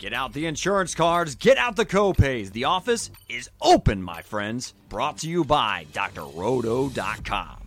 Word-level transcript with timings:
Get 0.00 0.14
out 0.14 0.32
the 0.32 0.46
insurance 0.46 0.94
cards, 0.94 1.34
get 1.34 1.58
out 1.58 1.76
the 1.76 1.84
copays. 1.84 2.52
The 2.52 2.64
office 2.64 3.10
is 3.28 3.50
open, 3.60 4.02
my 4.02 4.22
friends. 4.22 4.72
Brought 4.88 5.18
to 5.18 5.28
you 5.28 5.44
by 5.44 5.88
drroto.com. 5.92 7.58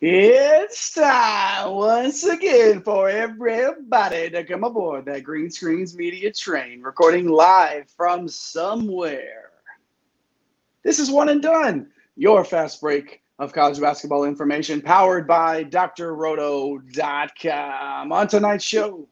It's 0.00 0.94
time 0.94 1.72
once 1.72 2.24
again 2.24 2.80
for 2.80 3.10
everybody 3.10 4.30
to 4.30 4.42
come 4.42 4.64
aboard 4.64 5.04
that 5.04 5.24
Green 5.24 5.50
Screens 5.50 5.94
Media 5.94 6.32
train, 6.32 6.80
recording 6.80 7.28
live 7.28 7.90
from 7.90 8.26
somewhere. 8.26 9.50
This 10.82 10.98
is 10.98 11.10
one 11.10 11.28
and 11.28 11.42
done, 11.42 11.88
your 12.16 12.44
fast 12.44 12.80
break 12.80 13.21
of 13.38 13.52
college 13.52 13.80
basketball 13.80 14.24
information 14.24 14.80
powered 14.80 15.26
by 15.26 15.64
drroto.com. 15.64 16.82
On 18.12 18.28
tonight's 18.28 18.64
show, 18.64 19.08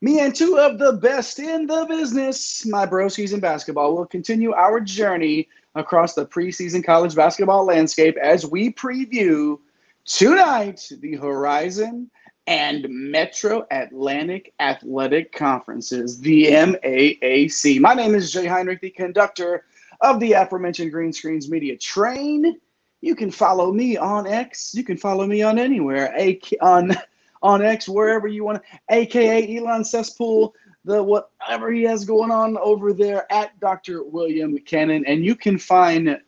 me 0.00 0.20
and 0.20 0.34
two 0.34 0.58
of 0.58 0.78
the 0.78 0.92
best 0.92 1.38
in 1.38 1.66
the 1.66 1.86
business, 1.86 2.66
my 2.66 2.86
broskies 2.86 3.32
in 3.32 3.40
basketball, 3.40 3.96
will 3.96 4.06
continue 4.06 4.52
our 4.52 4.80
journey 4.80 5.48
across 5.74 6.14
the 6.14 6.26
preseason 6.26 6.84
college 6.84 7.14
basketball 7.14 7.64
landscape 7.64 8.16
as 8.18 8.46
we 8.46 8.72
preview 8.72 9.58
tonight 10.04 10.90
the 11.00 11.16
Horizon 11.16 12.10
and 12.46 12.86
Metro 12.88 13.66
Atlantic 13.70 14.52
Athletic 14.60 15.32
Conferences, 15.32 16.20
the 16.20 16.46
MAAC. 16.46 17.80
My 17.80 17.94
name 17.94 18.14
is 18.14 18.30
Jay 18.30 18.46
Heinrich, 18.46 18.82
the 18.82 18.90
conductor 18.90 19.64
of 20.02 20.20
the 20.20 20.32
aforementioned 20.32 20.92
Green 20.92 21.12
Screens 21.12 21.50
Media 21.50 21.76
Train. 21.76 22.60
You 23.04 23.14
can 23.14 23.30
follow 23.30 23.70
me 23.70 23.98
on 23.98 24.26
X. 24.26 24.74
You 24.74 24.82
can 24.82 24.96
follow 24.96 25.26
me 25.26 25.42
on 25.42 25.58
anywhere. 25.58 26.14
A 26.16 26.40
on 26.62 26.96
on 27.42 27.60
X 27.60 27.86
wherever 27.86 28.26
you 28.26 28.44
want, 28.44 28.62
aka 28.90 29.56
Elon 29.56 29.84
Cesspool, 29.84 30.54
the 30.86 31.02
whatever 31.02 31.70
he 31.70 31.82
has 31.82 32.06
going 32.06 32.30
on 32.30 32.56
over 32.56 32.94
there 32.94 33.30
at 33.30 33.60
Dr. 33.60 34.04
William 34.04 34.56
Cannon, 34.60 35.04
and 35.06 35.22
you 35.22 35.36
can 35.36 35.58
find 35.58 36.18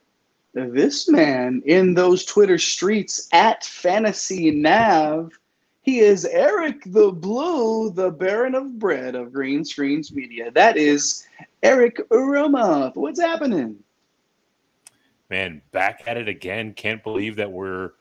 this 0.52 1.08
man 1.08 1.62
in 1.64 1.94
those 1.94 2.26
Twitter 2.26 2.58
streets 2.58 3.28
at 3.32 3.64
Fantasy 3.64 4.50
Nav. 4.50 5.32
He 5.80 6.00
is 6.00 6.26
Eric 6.26 6.82
the 6.84 7.10
Blue, 7.10 7.90
the 7.90 8.10
Baron 8.10 8.54
of 8.54 8.78
Bread 8.78 9.14
of 9.14 9.32
Green 9.32 9.64
Screens 9.64 10.12
Media. 10.12 10.50
That 10.50 10.76
is 10.76 11.26
Eric 11.62 12.06
Uromoth. 12.10 12.96
What's 12.96 13.20
happening? 13.20 13.82
Man, 15.28 15.62
back 15.72 16.02
at 16.06 16.16
it 16.16 16.28
again. 16.28 16.72
Can't 16.72 17.02
believe 17.02 17.36
that 17.36 17.50
we're 17.50 17.92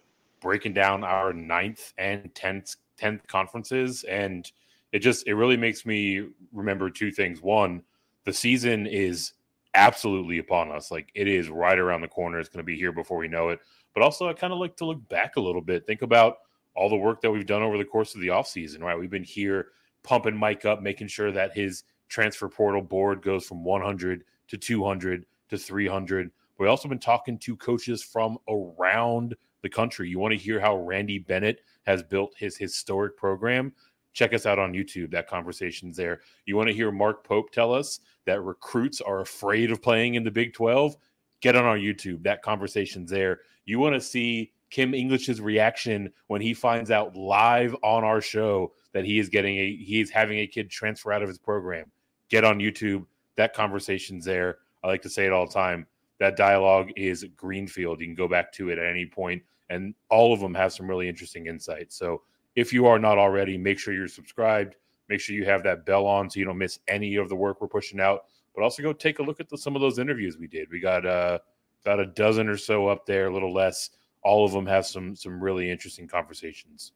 breaking 0.42 0.74
down 0.74 1.04
our 1.04 1.34
ninth 1.34 1.94
and 1.98 2.34
tenth 2.36 2.76
tenth 2.98 3.26
conferences, 3.28 4.04
and 4.04 4.50
it 4.92 5.00
just 5.00 5.28
it 5.28 5.34
really 5.34 5.58
makes 5.58 5.86
me 5.86 6.28
remember 6.54 6.90
two 6.90 7.12
things. 7.12 7.42
One, 7.42 7.82
the 8.26 8.34
season 8.34 8.86
is 8.86 9.34
absolutely 9.74 10.38
upon 10.38 10.72
us. 10.72 10.92
Like 10.92 11.10
it 11.16 11.28
is 11.28 11.50
right 11.50 11.78
around 11.78 12.02
the 12.02 12.08
corner. 12.08 12.40
It's 12.40 12.50
going 12.50 12.60
to 12.60 12.64
be 12.64 12.78
here 12.78 12.92
before 12.92 13.18
we 13.18 13.28
know 13.28 13.50
it. 13.50 13.60
But 13.94 14.04
also, 14.04 14.28
I 14.28 14.34
kind 14.34 14.54
of 14.54 14.60
like 14.60 14.76
to 14.78 14.86
look 14.86 15.08
back 15.10 15.36
a 15.36 15.42
little 15.42 15.62
bit. 15.62 15.86
Think 15.88 16.02
about 16.02 16.38
all 16.76 16.90
the 16.90 16.96
work 16.96 17.22
that 17.22 17.32
we've 17.32 17.46
done 17.46 17.62
over 17.62 17.78
the 17.78 17.86
course 17.86 18.14
of 18.16 18.22
the 18.22 18.28
offseason, 18.28 18.82
right? 18.82 18.98
We've 19.00 19.10
been 19.10 19.24
here 19.24 19.68
pumping 20.04 20.36
Mike 20.36 20.66
up, 20.66 20.82
making 20.82 21.08
sure 21.08 21.32
that 21.32 21.56
his 21.56 21.84
transfer 22.10 22.50
portal 22.50 22.82
board 22.82 23.22
goes 23.22 23.46
from 23.46 23.64
100 23.64 24.24
to 24.50 24.58
200 24.58 25.26
to 25.50 25.58
300. 25.58 26.32
We've 26.58 26.70
also 26.70 26.88
been 26.88 27.00
talking 27.00 27.38
to 27.40 27.56
coaches 27.58 28.04
from 28.04 28.38
around 28.48 29.36
the 29.62 29.70
country. 29.70 30.10
You 30.10 30.20
want 30.20 30.32
to 30.32 30.38
hear 30.38 30.60
how 30.60 30.78
Randy 30.78 31.20
Bennett 31.20 31.62
has 31.86 32.04
built 32.04 32.34
his 32.38 32.56
historic 32.56 33.18
program? 33.18 33.74
Check 34.14 34.34
us 34.34 34.46
out 34.46 34.60
on 34.60 34.74
YouTube. 34.74 35.12
That 35.12 35.28
conversation's 35.28 35.98
there. 35.98 36.22
You 36.46 36.56
want 36.56 36.70
to 36.70 36.74
hear 36.74 36.92
Mark 36.92 37.26
Pope 37.26 37.52
tell 37.52 37.74
us 37.74 38.00
that 38.26 38.42
recruits 38.42 39.02
are 39.02 39.22
afraid 39.22 39.72
of 39.72 39.82
playing 39.82 40.16
in 40.16 40.24
the 40.24 40.32
Big 40.32 40.54
12? 40.54 40.96
Get 41.42 41.56
on 41.56 41.66
our 41.66 41.78
YouTube. 41.78 42.24
That 42.24 42.42
conversation's 42.42 43.12
there. 43.12 43.42
You 43.66 43.80
want 43.80 43.96
to 43.96 44.02
see 44.02 44.54
Kim 44.70 44.94
English's 44.94 45.42
reaction 45.42 46.12
when 46.28 46.42
he 46.42 46.54
finds 46.54 46.92
out 46.92 47.16
live 47.16 47.76
on 47.84 48.04
our 48.04 48.22
show 48.22 48.74
that 48.94 49.06
he 49.06 49.20
is 49.20 49.30
getting 49.30 49.58
a 49.58 49.76
he 49.76 50.00
is 50.00 50.10
having 50.10 50.40
a 50.40 50.48
kid 50.48 50.70
transfer 50.70 51.12
out 51.12 51.22
of 51.22 51.28
his 51.28 51.38
program. 51.38 51.92
Get 52.30 52.44
on 52.44 52.60
YouTube. 52.60 53.06
That 53.36 53.54
conversation's 53.54 54.26
there. 54.26 54.60
I 54.84 54.88
like 54.88 55.02
to 55.02 55.10
say 55.10 55.26
it 55.26 55.34
all 55.34 55.46
the 55.46 55.54
time. 55.54 55.88
That 56.20 56.38
dialogue 56.38 56.92
is 56.96 57.26
greenfield. 57.36 58.00
You 58.00 58.08
can 58.08 58.16
go 58.16 58.28
back 58.28 58.52
to 58.54 58.70
it 58.70 58.78
at 58.78 58.86
any 58.86 59.06
point, 59.06 59.44
and 59.70 59.94
all 60.10 60.34
of 60.34 60.40
them 60.40 60.54
have 60.54 60.74
some 60.74 60.88
really 60.88 61.10
interesting 61.10 61.48
insights. 61.48 61.98
So 61.98 62.22
if 62.56 62.72
you 62.72 62.86
are 62.88 63.00
not 63.00 63.18
already, 63.18 63.58
make 63.58 63.80
sure 63.80 63.94
you're 63.94 64.08
subscribed. 64.08 64.76
Make 65.10 65.20
sure 65.20 65.36
you 65.36 65.46
have 65.46 65.64
that 65.64 65.86
bell 65.86 66.06
on 66.06 66.30
so 66.30 66.40
you 66.40 66.46
don't 66.46 66.58
miss 66.58 66.80
any 66.88 67.16
of 67.16 67.30
the 67.30 67.36
work 67.36 67.62
we're 67.62 67.68
pushing 67.68 68.00
out. 68.00 68.26
But 68.56 68.64
also 68.64 68.82
go 68.82 68.94
take 68.94 69.20
a 69.20 69.24
look 69.24 69.40
at 69.40 69.50
the, 69.50 69.58
some 69.58 69.76
of 69.76 69.82
those 69.82 70.00
interviews 70.00 70.38
we 70.38 70.48
did. 70.48 70.70
We 70.72 70.80
got 70.80 71.06
uh, 71.06 71.40
about 71.84 72.00
a 72.00 72.06
dozen 72.06 72.48
or 72.48 72.58
so 72.58 72.88
up 72.88 73.06
there, 73.06 73.28
a 73.28 73.34
little 73.34 73.54
less. 73.54 73.92
All 74.24 74.46
of 74.46 74.54
them 74.54 74.66
have 74.66 74.88
some 74.88 75.16
some 75.16 75.44
really 75.44 75.70
interesting 75.70 76.08
conversations. 76.08 76.94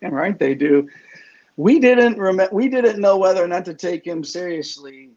Damn 0.00 0.14
right 0.14 0.38
they 0.38 0.54
do. 0.54 0.88
We 1.56 1.78
didn't 1.78 2.18
rem- 2.18 2.48
we 2.50 2.68
didn't 2.68 3.00
know 3.00 3.16
whether 3.16 3.44
or 3.44 3.46
not 3.46 3.64
to 3.66 3.74
take 3.74 4.04
him 4.04 4.24
seriously 4.24 5.10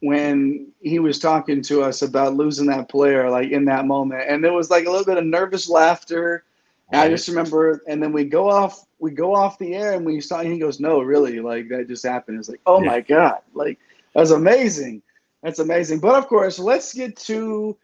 when 0.00 0.72
he 0.80 0.98
was 0.98 1.18
talking 1.18 1.62
to 1.62 1.82
us 1.82 2.02
about 2.02 2.34
losing 2.34 2.66
that 2.66 2.88
player, 2.88 3.28
like 3.30 3.50
in 3.50 3.64
that 3.66 3.86
moment, 3.86 4.24
and 4.28 4.44
there 4.44 4.52
was 4.52 4.70
like 4.70 4.86
a 4.86 4.90
little 4.90 5.04
bit 5.04 5.18
of 5.18 5.24
nervous 5.24 5.68
laughter. 5.68 6.44
Right. 6.92 7.04
I 7.04 7.08
just 7.08 7.28
remember, 7.28 7.82
and 7.86 8.02
then 8.02 8.12
we 8.12 8.24
go 8.24 8.48
off, 8.48 8.86
we 8.98 9.10
go 9.10 9.34
off 9.34 9.58
the 9.58 9.74
air, 9.74 9.92
and 9.92 10.06
we 10.06 10.20
saw, 10.20 10.40
he 10.42 10.58
goes, 10.58 10.80
"No, 10.80 11.00
really, 11.00 11.40
like 11.40 11.68
that 11.68 11.88
just 11.88 12.06
happened." 12.06 12.38
It's 12.38 12.48
like, 12.48 12.60
oh 12.66 12.80
yeah. 12.82 12.86
my 12.86 13.00
god, 13.00 13.40
like 13.54 13.78
that's 14.14 14.30
amazing, 14.30 15.02
that's 15.42 15.58
amazing. 15.58 15.98
But 15.98 16.16
of 16.16 16.28
course, 16.28 16.58
let's 16.58 16.94
get 16.94 17.16
to 17.16 17.76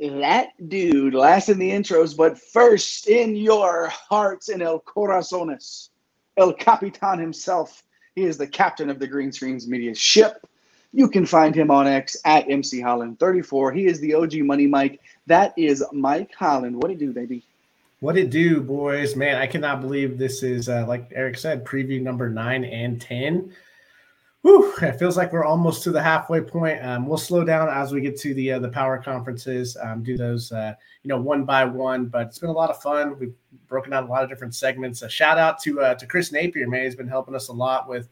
that 0.00 0.48
dude 0.68 1.14
last 1.14 1.48
in 1.48 1.58
the 1.58 1.70
intros, 1.70 2.16
but 2.16 2.38
first 2.38 3.06
in 3.08 3.36
your 3.36 3.88
hearts 3.88 4.48
in 4.48 4.62
El 4.62 4.80
Corazones, 4.80 5.90
El 6.36 6.52
Capitan 6.54 7.18
himself. 7.18 7.82
He 8.16 8.24
is 8.24 8.36
the 8.36 8.46
captain 8.46 8.90
of 8.90 8.98
the 8.98 9.06
Green 9.06 9.30
Screens 9.30 9.68
Media 9.68 9.94
ship. 9.94 10.44
You 10.92 11.08
can 11.08 11.24
find 11.24 11.54
him 11.54 11.70
on 11.70 11.86
X 11.86 12.16
at 12.24 12.50
MC 12.50 12.80
Holland34. 12.80 13.76
He 13.76 13.86
is 13.86 14.00
the 14.00 14.14
OG 14.14 14.38
Money 14.38 14.66
Mike. 14.66 15.00
That 15.26 15.54
is 15.56 15.84
Mike 15.92 16.32
Holland. 16.36 16.76
What 16.76 16.90
it 16.90 16.98
do, 16.98 17.12
baby? 17.12 17.44
What 18.00 18.16
it 18.16 18.30
do, 18.30 18.60
boys? 18.60 19.14
Man, 19.14 19.36
I 19.36 19.46
cannot 19.46 19.80
believe 19.80 20.18
this 20.18 20.42
is 20.42 20.68
uh, 20.68 20.86
like 20.88 21.10
Eric 21.14 21.38
said, 21.38 21.64
preview 21.64 22.00
number 22.00 22.28
nine 22.28 22.64
and 22.64 23.00
ten. 23.00 23.52
Whew, 24.42 24.72
it 24.80 24.98
feels 24.98 25.18
like 25.18 25.34
we're 25.34 25.44
almost 25.44 25.82
to 25.82 25.90
the 25.90 26.02
halfway 26.02 26.40
point. 26.40 26.82
Um, 26.82 27.06
we'll 27.06 27.18
slow 27.18 27.44
down 27.44 27.68
as 27.68 27.92
we 27.92 28.00
get 28.00 28.18
to 28.20 28.32
the 28.32 28.52
uh, 28.52 28.58
the 28.58 28.70
power 28.70 28.96
conferences. 28.96 29.76
Um, 29.80 30.02
do 30.02 30.16
those, 30.16 30.50
uh, 30.50 30.72
you 31.02 31.08
know, 31.08 31.20
one 31.20 31.44
by 31.44 31.64
one. 31.64 32.06
But 32.06 32.28
it's 32.28 32.38
been 32.38 32.48
a 32.48 32.54
lot 32.54 32.70
of 32.70 32.80
fun. 32.80 33.18
We've 33.18 33.34
broken 33.68 33.92
out 33.92 34.04
a 34.04 34.06
lot 34.06 34.24
of 34.24 34.30
different 34.30 34.54
segments. 34.54 35.02
A 35.02 35.08
shout 35.10 35.36
out 35.36 35.60
to 35.62 35.82
uh, 35.82 35.94
to 35.94 36.06
Chris 36.06 36.32
Napier, 36.32 36.66
man. 36.66 36.84
He's 36.84 36.96
been 36.96 37.06
helping 37.06 37.34
us 37.34 37.48
a 37.48 37.52
lot 37.52 37.86
with 37.86 38.08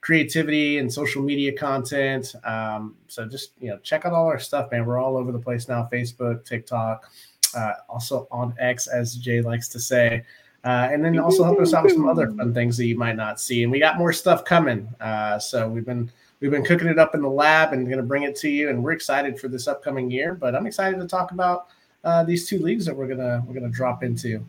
creativity 0.00 0.78
and 0.78 0.92
social 0.92 1.22
media 1.22 1.52
content. 1.52 2.34
Um, 2.44 2.96
so 3.08 3.26
just 3.26 3.52
you 3.60 3.68
know, 3.68 3.78
check 3.78 4.04
out 4.04 4.12
all 4.12 4.26
our 4.26 4.38
stuff, 4.38 4.70
man. 4.70 4.86
We're 4.86 4.98
all 4.98 5.16
over 5.16 5.32
the 5.32 5.38
place 5.38 5.68
now: 5.68 5.88
Facebook, 5.92 6.44
TikTok, 6.44 7.10
uh, 7.54 7.72
also 7.88 8.26
on 8.30 8.54
X, 8.58 8.86
as 8.86 9.16
Jay 9.16 9.40
likes 9.40 9.68
to 9.68 9.80
say. 9.80 10.24
Uh, 10.62 10.88
and 10.92 11.02
then 11.02 11.18
also 11.18 11.42
help 11.42 11.58
us 11.58 11.72
out 11.72 11.84
with 11.84 11.94
some 11.94 12.06
other 12.06 12.30
fun 12.32 12.52
things 12.52 12.76
that 12.76 12.84
you 12.84 12.96
might 12.96 13.16
not 13.16 13.40
see. 13.40 13.62
And 13.62 13.72
we 13.72 13.78
got 13.78 13.96
more 13.96 14.12
stuff 14.12 14.44
coming. 14.44 14.86
Uh, 15.00 15.38
so 15.38 15.68
we've 15.68 15.86
been 15.86 16.10
we've 16.40 16.50
been 16.50 16.64
cooking 16.64 16.88
it 16.88 16.98
up 16.98 17.14
in 17.14 17.22
the 17.22 17.30
lab 17.30 17.72
and 17.72 17.86
going 17.86 17.96
to 17.98 18.04
bring 18.04 18.24
it 18.24 18.36
to 18.36 18.50
you. 18.50 18.68
And 18.68 18.84
we're 18.84 18.92
excited 18.92 19.40
for 19.40 19.48
this 19.48 19.66
upcoming 19.66 20.10
year. 20.10 20.34
But 20.34 20.54
I'm 20.54 20.66
excited 20.66 21.00
to 21.00 21.06
talk 21.06 21.32
about 21.32 21.68
uh, 22.04 22.24
these 22.24 22.46
two 22.46 22.58
leagues 22.58 22.84
that 22.84 22.94
we're 22.94 23.08
gonna 23.08 23.42
we're 23.46 23.54
gonna 23.54 23.70
drop 23.70 24.02
into. 24.02 24.44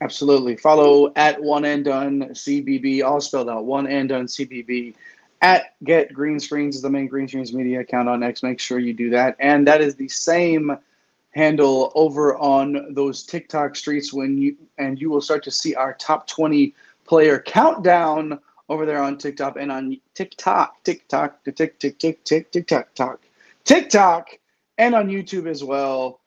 Absolutely. 0.00 0.56
Follow 0.56 1.12
at 1.16 1.40
one 1.40 1.64
and 1.66 1.84
done 1.84 2.20
CBB, 2.30 3.04
all 3.04 3.20
spelled 3.20 3.50
out. 3.50 3.64
One 3.64 3.86
and 3.86 4.08
done 4.08 4.26
CBB. 4.26 4.94
At 5.42 5.74
Get 5.84 6.12
Green 6.12 6.40
Screens 6.40 6.76
is 6.76 6.82
the 6.82 6.90
main 6.90 7.06
Green 7.06 7.28
Screens 7.28 7.52
media 7.52 7.80
account 7.80 8.08
on 8.08 8.22
X. 8.22 8.42
Make 8.42 8.60
sure 8.60 8.78
you 8.78 8.92
do 8.92 9.10
that. 9.10 9.36
And 9.40 9.66
that 9.66 9.80
is 9.80 9.94
the 9.94 10.08
same 10.08 10.76
handle 11.32 11.92
over 11.94 12.36
on 12.36 12.92
those 12.94 13.22
TikTok 13.22 13.76
streets 13.76 14.12
when 14.12 14.36
you 14.36 14.56
and 14.78 15.00
you 15.00 15.10
will 15.10 15.20
start 15.20 15.44
to 15.44 15.50
see 15.50 15.74
our 15.74 15.94
top 15.94 16.26
20 16.26 16.74
player 17.04 17.38
countdown 17.38 18.38
over 18.68 18.86
there 18.86 19.02
on 19.02 19.18
TikTok 19.18 19.56
and 19.58 19.70
on 19.70 20.00
TikTok, 20.14 20.82
TikTok, 20.84 21.44
tick, 21.44 21.56
tick, 21.56 21.78
tick, 21.78 21.98
tick, 21.98 22.24
tick, 22.24 22.50
TikTok, 22.52 22.94
talk, 22.94 23.20
TikTok, 23.64 24.38
and 24.78 24.94
on 24.94 25.08
YouTube 25.08 25.46
as 25.46 25.62
well 25.62 26.19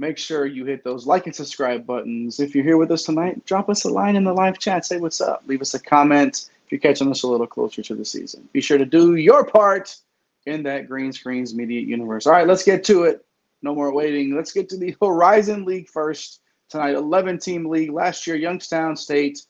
make 0.00 0.16
sure 0.16 0.46
you 0.46 0.64
hit 0.64 0.82
those 0.82 1.06
like 1.06 1.26
and 1.26 1.36
subscribe 1.36 1.86
buttons. 1.86 2.40
If 2.40 2.54
you're 2.54 2.64
here 2.64 2.78
with 2.78 2.90
us 2.90 3.04
tonight, 3.04 3.44
drop 3.44 3.68
us 3.68 3.84
a 3.84 3.90
line 3.90 4.16
in 4.16 4.24
the 4.24 4.32
live 4.32 4.58
chat. 4.58 4.86
Say 4.86 4.96
what's 4.96 5.20
up. 5.20 5.42
Leave 5.46 5.60
us 5.60 5.74
a 5.74 5.78
comment 5.78 6.48
if 6.64 6.72
you're 6.72 6.80
catching 6.80 7.10
us 7.10 7.22
a 7.22 7.28
little 7.28 7.46
closer 7.46 7.82
to 7.82 7.94
the 7.94 8.04
season. 8.04 8.48
Be 8.54 8.62
sure 8.62 8.78
to 8.78 8.86
do 8.86 9.16
your 9.16 9.44
part 9.44 9.94
in 10.46 10.62
that 10.62 10.88
green 10.88 11.12
screens 11.12 11.54
media 11.54 11.82
universe. 11.82 12.26
All 12.26 12.32
right, 12.32 12.46
let's 12.46 12.64
get 12.64 12.82
to 12.84 13.04
it. 13.04 13.26
No 13.60 13.74
more 13.74 13.92
waiting. 13.92 14.34
Let's 14.34 14.52
get 14.52 14.70
to 14.70 14.78
the 14.78 14.96
Horizon 15.02 15.66
League 15.66 15.88
first. 15.90 16.40
tonight. 16.70 16.94
11 16.94 17.38
team 17.38 17.68
league. 17.68 17.92
Last 17.92 18.26
year, 18.26 18.36
Youngstown 18.36 18.96
State 18.96 19.42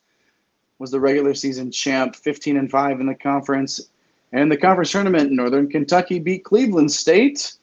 was 0.79 0.91
the 0.91 0.99
regular 0.99 1.33
season 1.33 1.71
champ, 1.71 2.13
15 2.17 2.57
and 2.57 2.69
5 2.69 2.99
in 2.99 3.05
the 3.05 3.15
conference. 3.15 3.79
And 4.33 4.51
the 4.51 4.57
conference 4.57 4.91
tournament, 4.91 5.31
Northern 5.31 5.69
Kentucky 5.69 6.19
beat 6.19 6.43
Cleveland 6.43 6.91
State. 6.91 7.53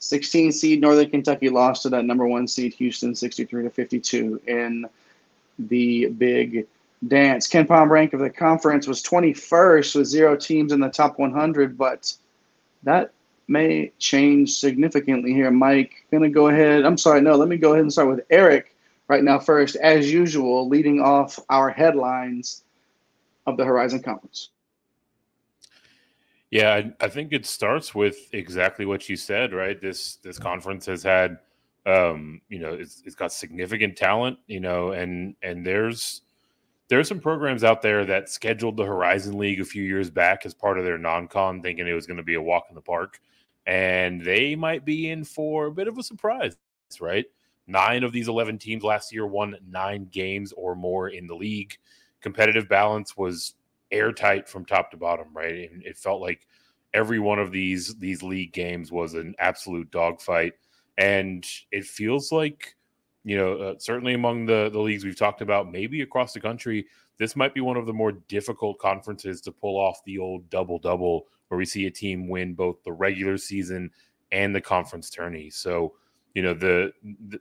16 0.00 0.52
seed 0.52 0.80
Northern 0.80 1.10
Kentucky 1.10 1.48
lost 1.48 1.82
to 1.82 1.90
that 1.90 2.04
number 2.04 2.26
one 2.26 2.48
seed 2.48 2.74
Houston 2.74 3.14
63 3.14 3.64
to 3.64 3.70
52 3.70 4.40
in 4.46 4.86
the 5.58 6.06
big 6.06 6.66
dance. 7.06 7.48
KenPom 7.48 7.88
rank 7.88 8.12
of 8.12 8.20
the 8.20 8.30
conference 8.30 8.86
was 8.86 9.02
21st 9.02 9.96
with 9.96 10.06
zero 10.06 10.36
teams 10.36 10.72
in 10.72 10.80
the 10.80 10.88
top 10.88 11.18
100, 11.18 11.76
but 11.76 12.14
that 12.82 13.12
may 13.46 13.92
change 13.98 14.56
significantly 14.56 15.32
here. 15.32 15.50
Mike, 15.50 16.04
gonna 16.10 16.30
go 16.30 16.48
ahead. 16.48 16.84
I'm 16.84 16.98
sorry, 16.98 17.20
no, 17.20 17.36
let 17.36 17.48
me 17.48 17.56
go 17.56 17.72
ahead 17.72 17.82
and 17.82 17.92
start 17.92 18.08
with 18.08 18.24
Eric 18.30 18.74
right 19.08 19.24
now 19.24 19.38
first, 19.38 19.76
as 19.76 20.10
usual, 20.10 20.68
leading 20.68 21.00
off 21.00 21.38
our 21.50 21.68
headlines 21.68 22.62
of 23.46 23.56
the 23.56 23.64
Horizon 23.64 24.02
Conference. 24.02 24.50
Yeah, 26.50 26.74
I, 26.74 26.92
I 27.04 27.08
think 27.08 27.32
it 27.32 27.46
starts 27.46 27.94
with 27.94 28.16
exactly 28.32 28.84
what 28.84 29.08
you 29.08 29.16
said, 29.16 29.52
right? 29.52 29.80
This 29.80 30.16
this 30.16 30.38
conference 30.38 30.86
has 30.86 31.02
had 31.02 31.38
um, 31.86 32.40
you 32.48 32.58
know, 32.58 32.74
it's, 32.74 33.02
it's 33.06 33.14
got 33.14 33.32
significant 33.32 33.96
talent, 33.96 34.38
you 34.46 34.60
know, 34.60 34.92
and 34.92 35.34
and 35.42 35.64
there's 35.64 36.22
there's 36.88 37.08
some 37.08 37.20
programs 37.20 37.64
out 37.64 37.82
there 37.82 38.04
that 38.04 38.28
scheduled 38.28 38.76
the 38.76 38.84
Horizon 38.84 39.38
League 39.38 39.60
a 39.60 39.64
few 39.64 39.82
years 39.82 40.10
back 40.10 40.44
as 40.44 40.52
part 40.54 40.78
of 40.78 40.84
their 40.84 40.98
non-con, 40.98 41.62
thinking 41.62 41.86
it 41.86 41.92
was 41.92 42.06
going 42.06 42.16
to 42.16 42.22
be 42.22 42.34
a 42.34 42.42
walk 42.42 42.66
in 42.68 42.74
the 42.74 42.80
park, 42.80 43.20
and 43.66 44.22
they 44.24 44.54
might 44.56 44.84
be 44.84 45.10
in 45.10 45.24
for 45.24 45.66
a 45.66 45.72
bit 45.72 45.88
of 45.88 45.98
a 45.98 46.02
surprise, 46.02 46.56
right? 47.00 47.26
Nine 47.66 48.02
of 48.02 48.12
these 48.12 48.28
eleven 48.28 48.58
teams 48.58 48.82
last 48.82 49.12
year 49.12 49.26
won 49.26 49.56
nine 49.66 50.08
games 50.10 50.52
or 50.52 50.74
more 50.74 51.08
in 51.08 51.26
the 51.26 51.34
league. 51.34 51.76
Competitive 52.20 52.68
balance 52.68 53.16
was 53.16 53.54
airtight 53.92 54.48
from 54.48 54.64
top 54.64 54.90
to 54.90 54.96
bottom, 54.96 55.28
right? 55.32 55.70
And 55.70 55.82
it 55.84 55.96
felt 55.96 56.20
like 56.20 56.46
every 56.94 57.18
one 57.18 57.38
of 57.38 57.52
these 57.52 57.94
these 57.96 58.22
league 58.22 58.52
games 58.52 58.90
was 58.90 59.14
an 59.14 59.34
absolute 59.38 59.90
dogfight 59.90 60.54
and 60.98 61.46
it 61.70 61.84
feels 61.84 62.32
like 62.32 62.74
you 63.24 63.36
know 63.36 63.54
uh, 63.54 63.74
certainly 63.78 64.14
among 64.14 64.46
the 64.46 64.70
the 64.72 64.78
leagues 64.78 65.04
we've 65.04 65.16
talked 65.16 65.40
about 65.40 65.70
maybe 65.70 66.02
across 66.02 66.32
the 66.32 66.40
country 66.40 66.86
this 67.18 67.36
might 67.36 67.54
be 67.54 67.60
one 67.60 67.76
of 67.76 67.86
the 67.86 67.92
more 67.92 68.12
difficult 68.12 68.78
conferences 68.78 69.40
to 69.40 69.52
pull 69.52 69.76
off 69.76 70.02
the 70.04 70.18
old 70.18 70.48
double 70.50 70.78
double 70.78 71.26
where 71.48 71.58
we 71.58 71.64
see 71.64 71.86
a 71.86 71.90
team 71.90 72.28
win 72.28 72.54
both 72.54 72.82
the 72.84 72.92
regular 72.92 73.36
season 73.36 73.90
and 74.32 74.54
the 74.54 74.60
conference 74.60 75.10
tourney 75.10 75.48
so 75.48 75.94
you 76.34 76.42
know 76.42 76.54
the, 76.54 76.92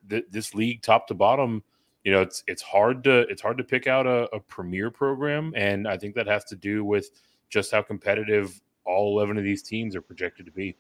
the 0.07 0.23
this 0.29 0.53
league 0.53 0.81
top 0.81 1.07
to 1.07 1.13
bottom 1.13 1.63
you 2.03 2.11
know 2.11 2.21
it's 2.21 2.43
it's 2.47 2.61
hard 2.61 3.03
to 3.03 3.21
it's 3.29 3.41
hard 3.41 3.57
to 3.57 3.63
pick 3.63 3.87
out 3.87 4.07
a, 4.07 4.33
a 4.35 4.39
premier 4.39 4.89
program 4.89 5.53
and 5.55 5.87
i 5.87 5.97
think 5.97 6.15
that 6.15 6.27
has 6.27 6.43
to 6.45 6.55
do 6.55 6.83
with 6.83 7.09
just 7.49 7.71
how 7.71 7.81
competitive 7.81 8.61
all 8.85 9.17
11 9.17 9.37
of 9.37 9.43
these 9.43 9.61
teams 9.61 9.95
are 9.95 10.01
projected 10.01 10.45
to 10.45 10.51
be 10.51 10.75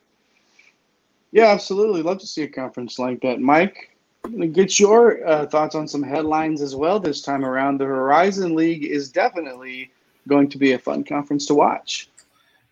yeah, 1.31 1.47
absolutely. 1.47 2.01
Love 2.01 2.19
to 2.19 2.27
see 2.27 2.43
a 2.43 2.47
conference 2.47 2.97
like 2.97 3.21
that. 3.21 3.39
Mike, 3.39 3.95
I'm 4.23 4.31
going 4.31 4.41
to 4.41 4.47
get 4.47 4.79
your 4.79 5.25
uh, 5.27 5.45
thoughts 5.45 5.75
on 5.75 5.87
some 5.87 6.03
headlines 6.03 6.61
as 6.61 6.75
well 6.75 6.99
this 6.99 7.21
time 7.21 7.45
around. 7.45 7.77
The 7.77 7.85
Horizon 7.85 8.55
League 8.55 8.85
is 8.85 9.11
definitely 9.11 9.91
going 10.27 10.49
to 10.49 10.57
be 10.57 10.73
a 10.73 10.79
fun 10.79 11.03
conference 11.03 11.45
to 11.47 11.53
watch. 11.53 12.09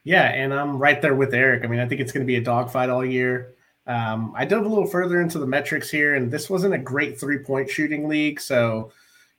Yeah, 0.04 0.24
and 0.24 0.54
I'm 0.54 0.78
right 0.80 1.02
there 1.02 1.16
with 1.16 1.34
Eric. 1.34 1.64
I 1.64 1.68
mean, 1.68 1.80
I 1.80 1.88
think 1.88 2.02
it's 2.02 2.12
going 2.12 2.26
to 2.26 2.28
be 2.28 2.38
a 2.38 2.42
dogfight 2.42 2.90
all 2.90 3.06
year. 3.06 3.54
Um, 3.88 4.34
I 4.36 4.44
dove 4.44 4.66
a 4.66 4.70
little 4.70 4.86
further 4.86 5.22
into 5.22 5.40
the 5.40 5.48
metrics 5.48 5.90
here, 5.90 6.16
and 6.16 6.30
this 6.30 6.50
wasn't 6.50 6.74
a 6.74 6.78
great 6.78 7.20
three 7.20 7.40
point 7.40 7.70
shooting 7.70 8.08
league. 8.08 8.40
So, 8.40 8.92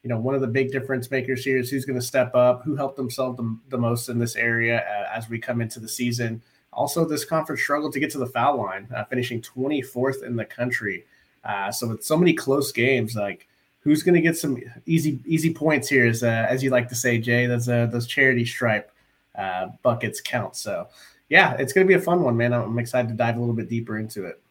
you 0.03 0.09
know, 0.09 0.17
one 0.17 0.33
of 0.33 0.41
the 0.41 0.47
big 0.47 0.71
difference 0.71 1.11
makers 1.11 1.43
here 1.43 1.57
is 1.57 1.69
who's 1.69 1.85
going 1.85 1.99
to 1.99 2.05
step 2.05 2.33
up, 2.33 2.63
who 2.63 2.75
helped 2.75 2.97
themselves 2.97 3.37
the, 3.37 3.57
the 3.69 3.77
most 3.77 4.09
in 4.09 4.17
this 4.17 4.35
area 4.35 4.79
uh, 4.79 5.15
as 5.15 5.29
we 5.29 5.37
come 5.37 5.61
into 5.61 5.79
the 5.79 5.87
season. 5.87 6.41
Also, 6.73 7.05
this 7.05 7.25
conference 7.25 7.61
struggled 7.61 7.93
to 7.93 7.99
get 7.99 8.09
to 8.11 8.17
the 8.17 8.25
foul 8.25 8.57
line, 8.57 8.87
uh, 8.95 9.03
finishing 9.05 9.41
24th 9.41 10.23
in 10.23 10.35
the 10.35 10.45
country. 10.45 11.05
Uh, 11.43 11.71
so 11.71 11.87
with 11.87 12.03
so 12.03 12.17
many 12.17 12.33
close 12.33 12.71
games, 12.71 13.15
like 13.15 13.47
who's 13.81 14.03
going 14.03 14.15
to 14.15 14.21
get 14.21 14.37
some 14.37 14.57
easy 14.85 15.19
easy 15.25 15.53
points 15.53 15.87
here? 15.87 16.05
Is 16.05 16.23
uh, 16.23 16.47
as 16.49 16.63
you 16.63 16.69
like 16.69 16.89
to 16.89 16.95
say, 16.95 17.19
Jay, 17.19 17.45
those 17.45 17.69
uh, 17.69 17.85
those 17.87 18.07
charity 18.07 18.45
stripe 18.45 18.91
uh, 19.37 19.67
buckets 19.83 20.21
count. 20.21 20.55
So 20.55 20.87
yeah, 21.29 21.53
it's 21.53 21.73
going 21.73 21.85
to 21.85 21.87
be 21.87 21.99
a 21.99 22.01
fun 22.01 22.23
one, 22.23 22.35
man. 22.35 22.53
I'm 22.53 22.79
excited 22.79 23.07
to 23.09 23.13
dive 23.13 23.37
a 23.37 23.39
little 23.39 23.55
bit 23.55 23.69
deeper 23.69 23.97
into 23.97 24.25
it. 24.25 24.41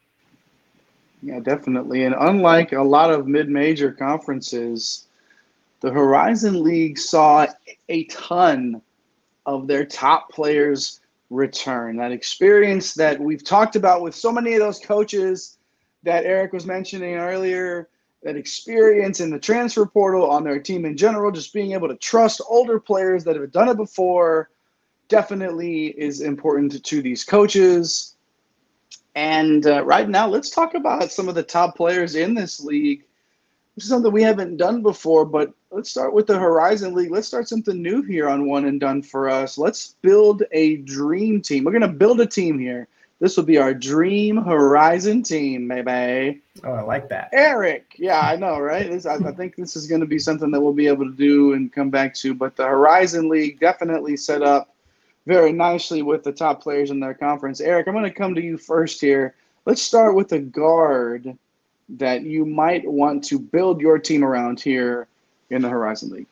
Yeah, 1.21 1.39
definitely. 1.39 2.05
And 2.05 2.15
unlike 2.17 2.71
a 2.71 2.81
lot 2.81 3.11
of 3.11 3.27
mid-major 3.27 3.91
conferences, 3.91 5.07
the 5.81 5.91
Horizon 5.91 6.63
League 6.63 6.97
saw 6.97 7.45
a 7.89 8.03
ton 8.05 8.81
of 9.45 9.67
their 9.67 9.85
top 9.85 10.31
players 10.31 11.01
return. 11.29 11.97
That 11.97 12.11
experience 12.11 12.93
that 12.93 13.19
we've 13.19 13.43
talked 13.43 13.75
about 13.75 14.01
with 14.01 14.15
so 14.15 14.31
many 14.31 14.53
of 14.53 14.59
those 14.59 14.79
coaches 14.79 15.57
that 16.03 16.25
Eric 16.25 16.53
was 16.53 16.65
mentioning 16.65 17.15
earlier, 17.15 17.89
that 18.23 18.37
experience 18.37 19.19
in 19.19 19.29
the 19.29 19.39
transfer 19.39 19.85
portal 19.85 20.29
on 20.29 20.43
their 20.43 20.59
team 20.59 20.85
in 20.85 20.95
general, 20.95 21.31
just 21.31 21.53
being 21.53 21.73
able 21.73 21.89
to 21.89 21.95
trust 21.97 22.41
older 22.47 22.79
players 22.79 23.23
that 23.25 23.35
have 23.35 23.51
done 23.51 23.67
it 23.67 23.77
before 23.77 24.49
definitely 25.09 25.87
is 25.87 26.21
important 26.21 26.83
to 26.83 27.01
these 27.01 27.23
coaches. 27.23 28.15
And 29.15 29.65
uh, 29.67 29.83
right 29.83 30.07
now, 30.07 30.27
let's 30.27 30.49
talk 30.49 30.75
about 30.75 31.11
some 31.11 31.27
of 31.27 31.35
the 31.35 31.43
top 31.43 31.75
players 31.75 32.15
in 32.15 32.33
this 32.33 32.61
league 32.61 33.03
this 33.79 33.85
is 33.85 33.91
something 33.91 34.11
we 34.11 34.23
haven't 34.23 34.57
done 34.57 34.81
before, 34.81 35.23
but 35.23 35.53
let's 35.71 35.89
start 35.89 36.13
with 36.13 36.27
the 36.27 36.37
Horizon 36.37 36.93
League. 36.93 37.11
Let's 37.11 37.29
start 37.29 37.47
something 37.47 37.81
new 37.81 38.01
here 38.01 38.27
on 38.27 38.45
One 38.45 38.65
and 38.65 38.77
Done 38.77 39.01
for 39.01 39.29
us. 39.29 39.57
Let's 39.57 39.95
build 40.01 40.43
a 40.51 40.77
dream 40.77 41.41
team. 41.41 41.63
We're 41.63 41.71
going 41.71 41.83
to 41.83 41.87
build 41.87 42.19
a 42.19 42.25
team 42.25 42.59
here. 42.59 42.89
This 43.21 43.37
will 43.37 43.45
be 43.45 43.57
our 43.57 43.73
dream 43.73 44.35
Horizon 44.35 45.23
team, 45.23 45.65
maybe. 45.65 46.41
Oh, 46.65 46.73
I 46.73 46.81
like 46.81 47.07
that. 47.07 47.29
Eric. 47.31 47.95
Yeah, 47.97 48.19
I 48.19 48.35
know, 48.35 48.59
right? 48.59 48.89
This, 48.89 49.05
I, 49.05 49.15
I 49.15 49.31
think 49.31 49.55
this 49.55 49.77
is 49.77 49.87
going 49.87 50.01
to 50.01 50.07
be 50.07 50.19
something 50.19 50.51
that 50.51 50.59
we'll 50.59 50.73
be 50.73 50.87
able 50.87 51.05
to 51.05 51.15
do 51.15 51.53
and 51.53 51.71
come 51.71 51.89
back 51.89 52.13
to. 52.15 52.33
But 52.33 52.57
the 52.57 52.65
Horizon 52.65 53.29
League 53.29 53.61
definitely 53.61 54.17
set 54.17 54.41
up 54.41 54.75
very 55.29 55.51
nicely 55.51 56.01
with 56.01 56.23
the 56.23 56.31
top 56.31 56.59
players 56.59 56.89
in 56.89 56.99
their 56.99 57.13
conference. 57.13 57.61
Eric, 57.61 57.87
I'm 57.87 57.93
going 57.93 58.03
to 58.03 58.11
come 58.11 58.33
to 58.33 58.41
you 58.41 58.57
first 58.57 58.99
here. 58.99 59.35
Let's 59.67 59.79
start 59.79 60.15
with 60.15 60.31
a 60.31 60.39
guard 60.39 61.37
that 61.89 62.23
you 62.23 62.47
might 62.47 62.83
want 62.83 63.23
to 63.25 63.37
build 63.37 63.79
your 63.79 63.99
team 63.99 64.25
around 64.25 64.59
here 64.59 65.07
in 65.51 65.61
the 65.61 65.69
Horizon 65.69 66.09
League? 66.09 66.25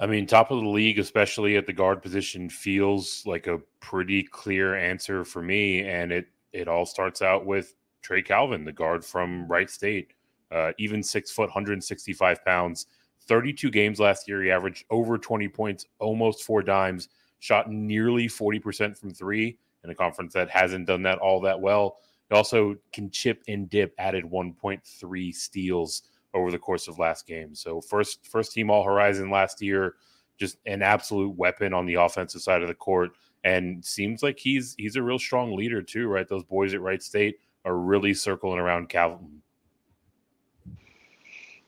I 0.00 0.06
mean, 0.06 0.26
top 0.26 0.50
of 0.50 0.62
the 0.62 0.68
league, 0.68 0.98
especially 0.98 1.58
at 1.58 1.66
the 1.66 1.72
guard 1.74 2.00
position, 2.00 2.48
feels 2.48 3.22
like 3.26 3.46
a 3.46 3.60
pretty 3.80 4.22
clear 4.22 4.74
answer 4.74 5.22
for 5.22 5.42
me. 5.42 5.84
And 5.84 6.12
it 6.12 6.28
it 6.54 6.66
all 6.66 6.86
starts 6.86 7.20
out 7.20 7.44
with 7.44 7.74
Trey 8.00 8.22
Calvin, 8.22 8.64
the 8.64 8.72
guard 8.72 9.04
from 9.04 9.46
Wright 9.48 9.68
State. 9.68 10.14
Uh, 10.50 10.72
even 10.78 11.02
six 11.02 11.30
foot, 11.30 11.48
165 11.48 12.44
pounds, 12.44 12.86
32 13.28 13.70
games 13.70 14.00
last 14.00 14.28
year. 14.28 14.42
He 14.42 14.50
averaged 14.50 14.84
over 14.90 15.18
20 15.18 15.48
points, 15.48 15.86
almost 15.98 16.44
four 16.44 16.62
dimes, 16.62 17.08
shot 17.40 17.70
nearly 17.70 18.28
40% 18.28 18.96
from 18.96 19.12
three 19.12 19.58
in 19.84 19.90
a 19.90 19.94
conference 19.94 20.32
that 20.34 20.50
hasn't 20.50 20.86
done 20.86 21.02
that 21.02 21.18
all 21.18 21.40
that 21.40 21.60
well. 21.60 21.98
He 22.28 22.36
also 22.36 22.76
can 22.92 23.10
chip 23.10 23.42
and 23.48 23.68
dip, 23.68 23.94
added 23.98 24.24
1.3 24.24 25.34
steals 25.34 26.02
over 26.34 26.50
the 26.50 26.58
course 26.58 26.88
of 26.88 26.98
last 26.98 27.26
game. 27.26 27.54
So 27.54 27.80
first 27.80 28.26
first 28.26 28.52
team 28.52 28.70
all 28.70 28.84
horizon 28.84 29.30
last 29.30 29.60
year, 29.60 29.96
just 30.38 30.58
an 30.66 30.82
absolute 30.82 31.36
weapon 31.36 31.74
on 31.74 31.84
the 31.84 31.94
offensive 31.94 32.40
side 32.40 32.62
of 32.62 32.68
the 32.68 32.74
court. 32.74 33.10
And 33.44 33.84
seems 33.84 34.22
like 34.22 34.38
he's 34.38 34.74
he's 34.78 34.96
a 34.96 35.02
real 35.02 35.18
strong 35.18 35.54
leader 35.56 35.82
too, 35.82 36.08
right? 36.08 36.28
Those 36.28 36.44
boys 36.44 36.74
at 36.74 36.80
Wright 36.80 37.02
State 37.02 37.36
are 37.64 37.76
really 37.76 38.14
circling 38.14 38.58
around 38.58 38.88
Calvin. 38.88 39.41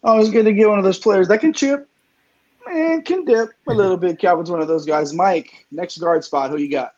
Always 0.04 0.28
good 0.28 0.44
to 0.44 0.52
get 0.52 0.68
one 0.68 0.78
of 0.78 0.84
those 0.84 0.98
players 0.98 1.28
that 1.28 1.40
can 1.40 1.52
chip 1.54 1.88
and 2.70 3.04
can 3.04 3.24
dip 3.24 3.48
a 3.66 3.72
little 3.72 3.96
bit. 3.96 4.18
Calvin's 4.18 4.50
one 4.50 4.60
of 4.60 4.68
those 4.68 4.84
guys. 4.84 5.14
Mike, 5.14 5.66
next 5.70 5.96
guard 5.98 6.22
spot, 6.22 6.50
who 6.50 6.58
you 6.58 6.70
got? 6.70 6.92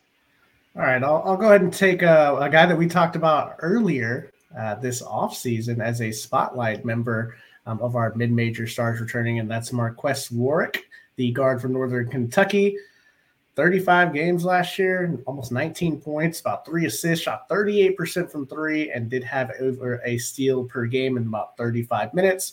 All 0.75 0.83
right, 0.83 1.03
I'll, 1.03 1.23
I'll 1.25 1.37
go 1.37 1.47
ahead 1.47 1.63
and 1.63 1.73
take 1.73 2.03
a, 2.03 2.37
a 2.41 2.51
guy 2.51 2.67
that 2.67 2.77
we 2.77 2.89
talked 2.89 3.17
about 3.17 3.55
earlier 3.61 4.33
uh, 4.59 4.75
this 4.75 5.03
offseason 5.03 5.81
as 5.81 6.03
a 6.03 6.11
spotlight 6.11 6.85
member 6.85 7.37
um, 7.67 7.81
of 7.81 7.95
our 7.95 8.13
mid 8.15 8.33
major 8.33 8.67
stars 8.67 9.01
returning, 9.01 9.39
and 9.39 9.51
that's 9.51 9.73
Marques 9.73 10.31
Warrick, 10.31 10.85
the 11.15 11.31
guard 11.31 11.63
from 11.63 11.73
Northern 11.73 12.11
Kentucky. 12.11 12.77
35 13.55 14.13
games 14.13 14.45
last 14.45 14.79
year, 14.79 15.19
almost 15.27 15.51
19 15.51 16.01
points, 16.01 16.41
about 16.41 16.67
three 16.67 16.85
assists, 16.87 17.25
shot 17.25 17.49
38% 17.49 18.31
from 18.31 18.47
three, 18.47 18.91
and 18.91 19.09
did 19.09 19.25
have 19.25 19.51
over 19.61 20.03
a 20.05 20.19
steal 20.19 20.65
per 20.65 20.85
game 20.85 21.17
in 21.17 21.23
about 21.23 21.57
35 21.57 22.13
minutes. 22.13 22.53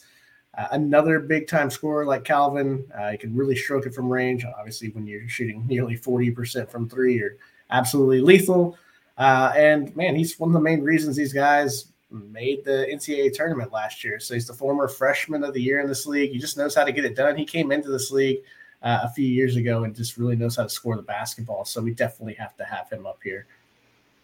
Uh, 0.56 0.68
another 0.72 1.20
big 1.20 1.48
time 1.48 1.70
scorer 1.70 2.06
like 2.06 2.24
Calvin, 2.24 2.86
uh, 2.96 3.12
he 3.12 3.18
can 3.18 3.36
really 3.36 3.56
stroke 3.56 3.86
it 3.86 3.94
from 3.94 4.08
range. 4.12 4.46
Obviously, 4.46 4.90
when 4.90 5.08
you're 5.08 5.28
shooting 5.28 5.66
nearly 5.68 5.98
40% 5.98 6.70
from 6.70 6.88
three, 6.88 7.16
you're 7.16 7.38
absolutely 7.72 8.22
lethal. 8.22 8.78
Uh, 9.18 9.52
and 9.56 9.96
man, 9.96 10.16
he's 10.16 10.40
one 10.40 10.50
of 10.50 10.54
the 10.54 10.60
main 10.60 10.82
reasons 10.82 11.16
these 11.16 11.34
guys 11.34 11.88
made 12.10 12.64
the 12.64 12.88
NCAA 12.92 13.34
tournament 13.34 13.72
last 13.72 14.04
year. 14.04 14.20
So 14.20 14.34
he's 14.34 14.48
the 14.48 14.54
former 14.54 14.88
freshman 14.88 15.44
of 15.44 15.54
the 15.54 15.62
year 15.62 15.80
in 15.80 15.88
this 15.88 16.06
league. 16.06 16.32
He 16.32 16.38
just 16.38 16.58
knows 16.58 16.76
how 16.76 16.84
to 16.84 16.92
get 16.92 17.06
it 17.06 17.16
done. 17.16 17.36
He 17.36 17.46
came 17.46 17.72
into 17.72 17.90
this 17.90 18.12
league 18.12 18.40
uh, 18.84 19.00
a 19.04 19.10
few 19.10 19.28
years 19.28 19.56
ago 19.56 19.84
and 19.84 19.96
just 19.96 20.18
really 20.18 20.36
knows 20.36 20.56
how 20.56 20.64
to 20.64 20.70
score 20.70 20.96
the 20.96 21.02
basketball. 21.02 21.66
So 21.66 21.82
we 21.82 21.92
definitely 21.92 22.36
have 22.36 22.56
to 22.58 22.64
have 22.64 22.90
him 22.90 23.08
up 23.08 23.20
here. 23.24 23.48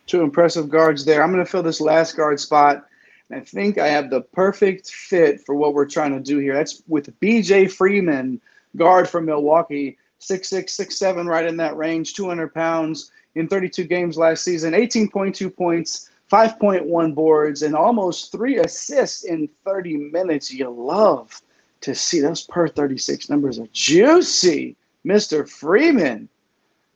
Two 0.05 0.21
impressive 0.21 0.69
guards 0.69 1.05
there. 1.05 1.23
I'm 1.23 1.31
going 1.31 1.43
to 1.43 1.49
fill 1.49 1.63
this 1.63 1.81
last 1.81 2.15
guard 2.15 2.39
spot. 2.39 2.87
I 3.31 3.41
think 3.41 3.77
I 3.77 3.87
have 3.87 4.09
the 4.09 4.21
perfect 4.21 4.89
fit 4.89 5.41
for 5.45 5.55
what 5.55 5.73
we're 5.73 5.85
trying 5.85 6.13
to 6.13 6.19
do 6.19 6.39
here. 6.39 6.53
That's 6.55 6.81
with 6.87 7.17
BJ 7.19 7.71
Freeman, 7.71 8.41
guard 8.75 9.07
from 9.07 9.25
Milwaukee, 9.25 9.97
six 10.17 10.49
six 10.49 10.73
six 10.73 10.97
seven, 10.97 11.27
right 11.27 11.45
in 11.45 11.57
that 11.57 11.77
range, 11.77 12.13
200 12.15 12.53
pounds 12.53 13.11
in 13.35 13.47
32 13.47 13.83
games 13.83 14.17
last 14.17 14.43
season, 14.43 14.73
18.2 14.73 15.55
points, 15.55 16.09
5.1 16.31 17.15
boards, 17.15 17.61
and 17.63 17.75
almost 17.75 18.31
three 18.31 18.57
assists 18.57 19.23
in 19.23 19.49
30 19.65 19.97
minutes. 20.11 20.51
You 20.51 20.69
love 20.69 21.39
to 21.81 21.95
see 21.95 22.19
those 22.19 22.43
per 22.43 22.67
36 22.67 23.29
numbers 23.29 23.59
are 23.59 23.67
juicy. 23.71 24.75
Mr. 25.05 25.47
Freeman. 25.47 26.27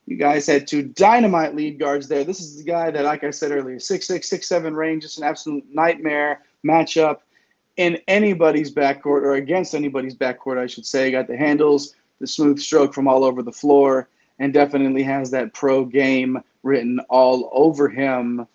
You 0.05 0.17
guys 0.17 0.45
had 0.45 0.67
two 0.67 0.83
dynamite 0.83 1.55
lead 1.55 1.79
guards 1.79 2.07
there. 2.07 2.23
This 2.23 2.41
is 2.41 2.57
the 2.57 2.63
guy 2.63 2.91
that, 2.91 3.05
like 3.05 3.23
I 3.23 3.31
said 3.31 3.51
earlier, 3.51 3.79
six 3.79 4.07
six 4.07 4.29
six 4.29 4.47
seven 4.47 4.75
range, 4.75 5.03
just 5.03 5.17
an 5.17 5.23
absolute 5.23 5.65
nightmare 5.71 6.41
matchup 6.65 7.19
in 7.77 7.99
anybody's 8.07 8.73
backcourt 8.73 9.23
or 9.23 9.35
against 9.35 9.73
anybody's 9.73 10.15
backcourt, 10.15 10.57
I 10.57 10.67
should 10.67 10.85
say. 10.85 11.11
Got 11.11 11.27
the 11.27 11.37
handles, 11.37 11.95
the 12.19 12.27
smooth 12.27 12.59
stroke 12.59 12.93
from 12.93 13.07
all 13.07 13.23
over 13.23 13.41
the 13.41 13.51
floor, 13.51 14.09
and 14.39 14.53
definitely 14.53 15.03
has 15.03 15.31
that 15.31 15.53
pro 15.53 15.85
game 15.85 16.41
written 16.63 16.99
all 17.09 17.49
over 17.53 17.87
him. 17.87 18.45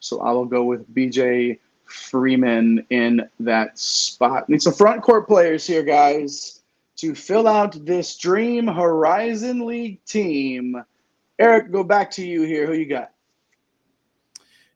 So 0.00 0.20
I 0.20 0.32
will 0.32 0.44
go 0.44 0.64
with 0.64 0.92
BJ 0.94 1.58
Freeman 1.86 2.84
in 2.90 3.28
that 3.40 3.78
spot. 3.78 4.48
Need 4.48 4.62
some 4.62 4.74
front 4.74 5.02
court 5.02 5.26
players 5.26 5.66
here, 5.66 5.82
guys, 5.82 6.61
to 6.96 7.14
fill 7.14 7.48
out 7.48 7.84
this 7.84 8.16
Dream 8.16 8.66
Horizon 8.66 9.66
League 9.66 10.04
team. 10.04 10.82
Eric, 11.38 11.72
go 11.72 11.82
back 11.82 12.10
to 12.12 12.26
you 12.26 12.42
here. 12.42 12.66
Who 12.66 12.74
you 12.74 12.86
got? 12.86 13.12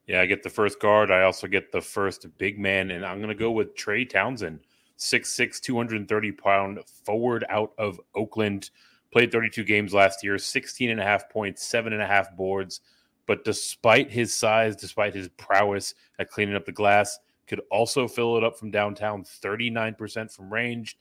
Yeah, 0.06 0.20
I 0.20 0.26
get 0.26 0.42
the 0.42 0.50
first 0.50 0.80
guard. 0.80 1.10
I 1.10 1.22
also 1.22 1.46
get 1.46 1.72
the 1.72 1.80
first 1.80 2.26
big 2.38 2.58
man, 2.58 2.90
and 2.92 3.04
I'm 3.04 3.18
going 3.18 3.28
to 3.28 3.34
go 3.34 3.50
with 3.50 3.74
Trey 3.74 4.04
Townsend, 4.04 4.60
6'6, 4.98 5.60
230 5.60 6.32
pound 6.32 6.80
forward 7.04 7.44
out 7.48 7.72
of 7.76 8.00
Oakland. 8.14 8.70
Played 9.12 9.32
32 9.32 9.64
games 9.64 9.94
last 9.94 10.22
year, 10.22 10.38
16 10.38 10.90
and 10.90 11.00
a 11.00 11.04
half 11.04 11.28
points, 11.28 11.66
seven 11.66 11.92
and 11.92 12.02
a 12.02 12.06
half 12.06 12.36
boards. 12.36 12.80
But 13.26 13.44
despite 13.44 14.10
his 14.10 14.34
size, 14.34 14.76
despite 14.76 15.14
his 15.14 15.28
prowess 15.36 15.94
at 16.18 16.30
cleaning 16.30 16.54
up 16.54 16.64
the 16.64 16.72
glass, 16.72 17.18
could 17.46 17.60
also 17.70 18.08
fill 18.08 18.36
it 18.36 18.44
up 18.44 18.58
from 18.58 18.70
downtown, 18.70 19.24
39% 19.24 20.32
from 20.32 20.52
range, 20.52 20.96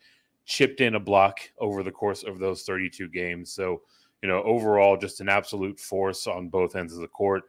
chipped 0.46 0.80
in 0.80 0.94
a 0.94 1.00
block 1.00 1.40
over 1.58 1.82
the 1.82 1.90
course 1.90 2.22
of 2.22 2.38
those 2.38 2.62
32 2.62 3.08
games. 3.08 3.52
So, 3.52 3.82
you 4.22 4.28
know, 4.28 4.42
overall, 4.44 4.96
just 4.96 5.20
an 5.20 5.28
absolute 5.28 5.78
force 5.78 6.26
on 6.26 6.48
both 6.48 6.76
ends 6.76 6.94
of 6.94 7.00
the 7.00 7.08
court. 7.08 7.44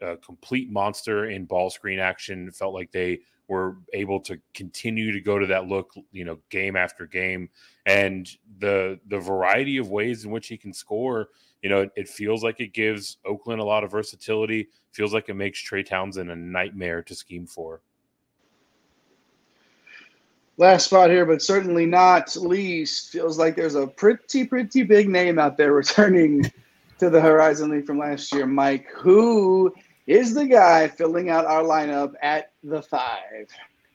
A 0.00 0.16
complete 0.18 0.70
monster 0.70 1.30
in 1.30 1.46
ball 1.46 1.70
screen 1.70 1.98
action. 1.98 2.50
Felt 2.50 2.74
like 2.74 2.90
they 2.92 3.20
were 3.48 3.76
able 3.92 4.20
to 4.20 4.38
continue 4.52 5.12
to 5.12 5.20
go 5.20 5.38
to 5.38 5.46
that 5.46 5.66
look, 5.66 5.92
you 6.10 6.24
know, 6.24 6.38
game 6.50 6.76
after 6.76 7.06
game, 7.06 7.48
and 7.86 8.28
the 8.58 8.98
the 9.08 9.18
variety 9.18 9.76
of 9.76 9.90
ways 9.90 10.24
in 10.24 10.30
which 10.30 10.48
he 10.48 10.56
can 10.56 10.72
score. 10.72 11.28
You 11.62 11.70
know, 11.70 11.82
it, 11.82 11.90
it 11.94 12.08
feels 12.08 12.42
like 12.42 12.58
it 12.60 12.72
gives 12.72 13.18
Oakland 13.24 13.60
a 13.60 13.64
lot 13.64 13.84
of 13.84 13.92
versatility. 13.92 14.68
Feels 14.90 15.14
like 15.14 15.28
it 15.28 15.34
makes 15.34 15.60
Trey 15.60 15.84
Townsend 15.84 16.30
a 16.30 16.36
nightmare 16.36 17.02
to 17.04 17.14
scheme 17.14 17.46
for. 17.46 17.80
Last 20.62 20.84
spot 20.84 21.10
here, 21.10 21.26
but 21.26 21.42
certainly 21.42 21.86
not 21.86 22.36
least, 22.36 23.10
feels 23.10 23.36
like 23.36 23.56
there's 23.56 23.74
a 23.74 23.84
pretty, 23.84 24.46
pretty 24.46 24.84
big 24.84 25.08
name 25.08 25.40
out 25.40 25.56
there 25.56 25.72
returning 25.82 26.48
to 27.00 27.10
the 27.10 27.20
Horizon 27.20 27.70
League 27.70 27.84
from 27.84 27.98
last 27.98 28.32
year. 28.32 28.46
Mike, 28.46 28.86
who 28.94 29.74
is 30.06 30.34
the 30.34 30.46
guy 30.46 30.86
filling 30.86 31.30
out 31.30 31.46
our 31.46 31.64
lineup 31.64 32.14
at 32.22 32.52
the 32.62 32.80
five? 32.80 33.48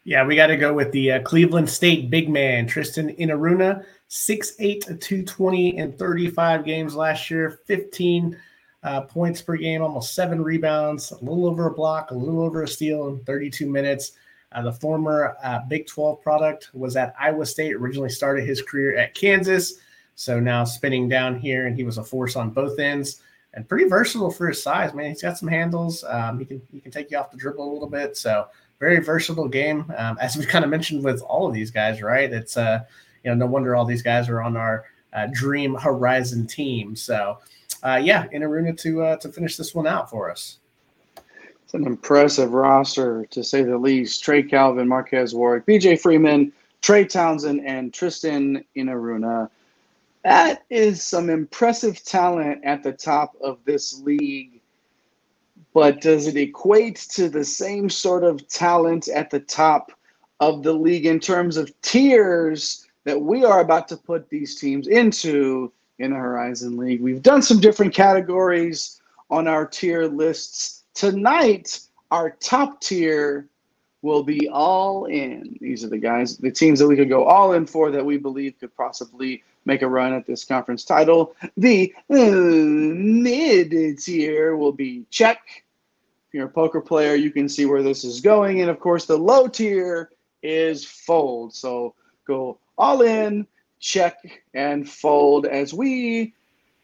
Yeah, 0.03 0.25
we 0.25 0.35
got 0.35 0.47
to 0.47 0.57
go 0.57 0.73
with 0.73 0.91
the 0.91 1.13
uh, 1.13 1.21
Cleveland 1.21 1.69
State 1.69 2.09
big 2.09 2.27
man, 2.27 2.67
Tristan 2.67 3.15
Enaruna, 3.15 3.85
6'8, 4.09 4.99
220 4.99 5.77
and 5.77 5.97
35 5.97 6.65
games 6.65 6.95
last 6.95 7.31
year, 7.31 7.61
15 7.65 8.37
uh, 8.83 9.01
points 9.03 9.41
per 9.41 9.55
game, 9.55 9.81
almost 9.81 10.15
seven 10.15 10.43
rebounds, 10.43 11.11
a 11.13 11.23
little 11.23 11.47
over 11.47 11.67
a 11.67 11.73
block, 11.73 12.11
a 12.11 12.13
little 12.13 12.41
over 12.41 12.63
a 12.63 12.67
steal 12.67 13.07
in 13.07 13.23
32 13.23 13.71
minutes. 13.71 14.17
Uh, 14.51 14.61
the 14.61 14.71
former 14.71 15.35
uh, 15.43 15.59
Big 15.67 15.87
12 15.87 16.21
product 16.21 16.69
was 16.73 16.95
at 16.95 17.13
Iowa 17.19 17.45
State, 17.45 17.75
originally 17.75 18.09
started 18.09 18.45
his 18.45 18.61
career 18.61 18.97
at 18.97 19.13
Kansas. 19.13 19.79
So 20.15 20.39
now 20.39 20.63
spinning 20.63 21.07
down 21.07 21.37
here, 21.37 21.67
and 21.67 21.75
he 21.75 21.83
was 21.83 21.97
a 21.97 22.03
force 22.03 22.35
on 22.35 22.49
both 22.49 22.79
ends 22.79 23.21
and 23.53 23.67
pretty 23.67 23.85
versatile 23.85 24.31
for 24.31 24.47
his 24.47 24.61
size, 24.61 24.93
man. 24.93 25.09
He's 25.09 25.21
got 25.21 25.37
some 25.37 25.47
handles. 25.47 26.03
Um, 26.03 26.39
he 26.39 26.45
can 26.45 26.61
he 26.71 26.79
can 26.79 26.91
take 26.91 27.11
you 27.11 27.17
off 27.17 27.31
the 27.31 27.37
dribble 27.37 27.69
a 27.69 27.71
little 27.71 27.89
bit. 27.89 28.17
So 28.17 28.47
very 28.79 28.99
versatile 28.99 29.47
game. 29.47 29.91
Um, 29.97 30.17
as 30.21 30.37
we 30.37 30.45
kind 30.45 30.63
of 30.63 30.71
mentioned 30.71 31.03
with 31.03 31.21
all 31.21 31.47
of 31.47 31.53
these 31.53 31.71
guys, 31.71 32.01
right? 32.01 32.31
It's 32.31 32.57
uh, 32.57 32.83
you 33.23 33.31
know, 33.31 33.35
no 33.35 33.45
wonder 33.45 33.75
all 33.75 33.85
these 33.85 34.03
guys 34.03 34.29
are 34.29 34.41
on 34.41 34.55
our 34.55 34.85
uh, 35.13 35.27
Dream 35.33 35.75
Horizon 35.75 36.47
team. 36.47 36.95
So 36.95 37.39
uh, 37.83 37.99
yeah, 38.01 38.27
Enaruna 38.27 38.77
to 38.81 39.03
uh, 39.03 39.17
to 39.17 39.31
finish 39.31 39.57
this 39.57 39.73
one 39.73 39.87
out 39.87 40.09
for 40.09 40.29
us. 40.31 40.59
It's 41.67 41.73
an 41.73 41.85
impressive 41.85 42.53
roster, 42.53 43.25
to 43.25 43.43
say 43.43 43.61
the 43.61 43.77
least. 43.77 44.23
Trey 44.23 44.41
Calvin, 44.41 44.87
Marques 44.87 45.33
Warrick, 45.33 45.65
BJ 45.65 45.99
Freeman, 45.99 46.53
Trey 46.81 47.03
Townsend, 47.03 47.59
and 47.67 47.93
Tristan 47.93 48.63
Enaruna. 48.77 49.49
That 50.23 50.63
is 50.69 51.03
some 51.03 51.29
impressive 51.29 52.01
talent 52.05 52.63
at 52.63 52.83
the 52.83 52.93
top 52.93 53.35
of 53.41 53.59
this 53.65 53.99
league. 53.99 54.61
But 55.73 55.99
does 55.99 56.27
it 56.27 56.37
equate 56.37 57.05
to 57.11 57.27
the 57.27 57.43
same 57.43 57.89
sort 57.89 58.23
of 58.23 58.47
talent 58.47 59.09
at 59.09 59.29
the 59.29 59.41
top 59.41 59.91
of 60.39 60.63
the 60.63 60.71
league 60.71 61.05
in 61.05 61.19
terms 61.19 61.57
of 61.57 61.69
tiers 61.81 62.87
that 63.03 63.21
we 63.21 63.43
are 63.43 63.59
about 63.59 63.89
to 63.89 63.97
put 63.97 64.29
these 64.29 64.57
teams 64.57 64.87
into 64.87 65.73
in 65.99 66.11
the 66.11 66.17
Horizon 66.17 66.77
League? 66.77 67.01
We've 67.01 67.21
done 67.21 67.41
some 67.41 67.59
different 67.59 67.93
categories 67.93 69.01
on 69.29 69.49
our 69.49 69.65
tier 69.65 70.05
lists 70.05 70.76
Tonight, 70.97 71.81
our 72.09 72.31
top 72.31 72.81
tier 72.81 73.47
will 74.01 74.23
be 74.23 74.49
all 74.49 75.05
in. 75.05 75.55
These 75.61 75.83
are 75.83 75.89
the 75.89 75.99
guys, 75.99 76.37
the 76.37 76.49
teams 76.49 76.79
that 76.79 76.87
we 76.87 76.95
could 76.95 77.07
go 77.07 77.23
all 77.23 77.53
in 77.53 77.67
for 77.67 77.91
that 77.91 78.03
we 78.03 78.17
believe 78.17 78.55
could 78.59 78.75
possibly 78.75 79.43
make 79.65 79.83
a 79.83 79.87
run 79.87 80.11
at 80.11 80.25
this 80.25 80.43
conference 80.43 80.83
title. 80.83 81.35
The 81.55 81.93
uh, 82.09 82.15
mid 82.15 83.99
tier 83.99 84.55
will 84.55 84.71
be 84.71 85.05
check. 85.11 85.63
If 86.29 86.33
you're 86.33 86.47
a 86.47 86.49
poker 86.49 86.81
player, 86.81 87.13
you 87.13 87.29
can 87.29 87.47
see 87.47 87.67
where 87.67 87.83
this 87.83 88.03
is 88.03 88.19
going. 88.19 88.61
And 88.61 88.69
of 88.71 88.79
course, 88.79 89.05
the 89.05 89.17
low 89.17 89.47
tier 89.47 90.09
is 90.41 90.83
fold. 90.83 91.53
So 91.53 91.93
go 92.25 92.57
all 92.75 93.03
in, 93.03 93.45
check, 93.79 94.41
and 94.55 94.89
fold 94.89 95.45
as 95.45 95.75
we 95.75 96.33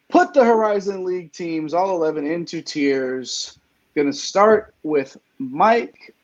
put 0.08 0.32
the 0.34 0.44
Horizon 0.44 1.02
League 1.02 1.32
teams, 1.32 1.74
all 1.74 1.96
11, 1.96 2.24
into 2.24 2.62
tiers 2.62 3.58
Going 3.94 4.06
to 4.06 4.12
start 4.12 4.74
with 4.82 5.16
Mike. 5.38 6.14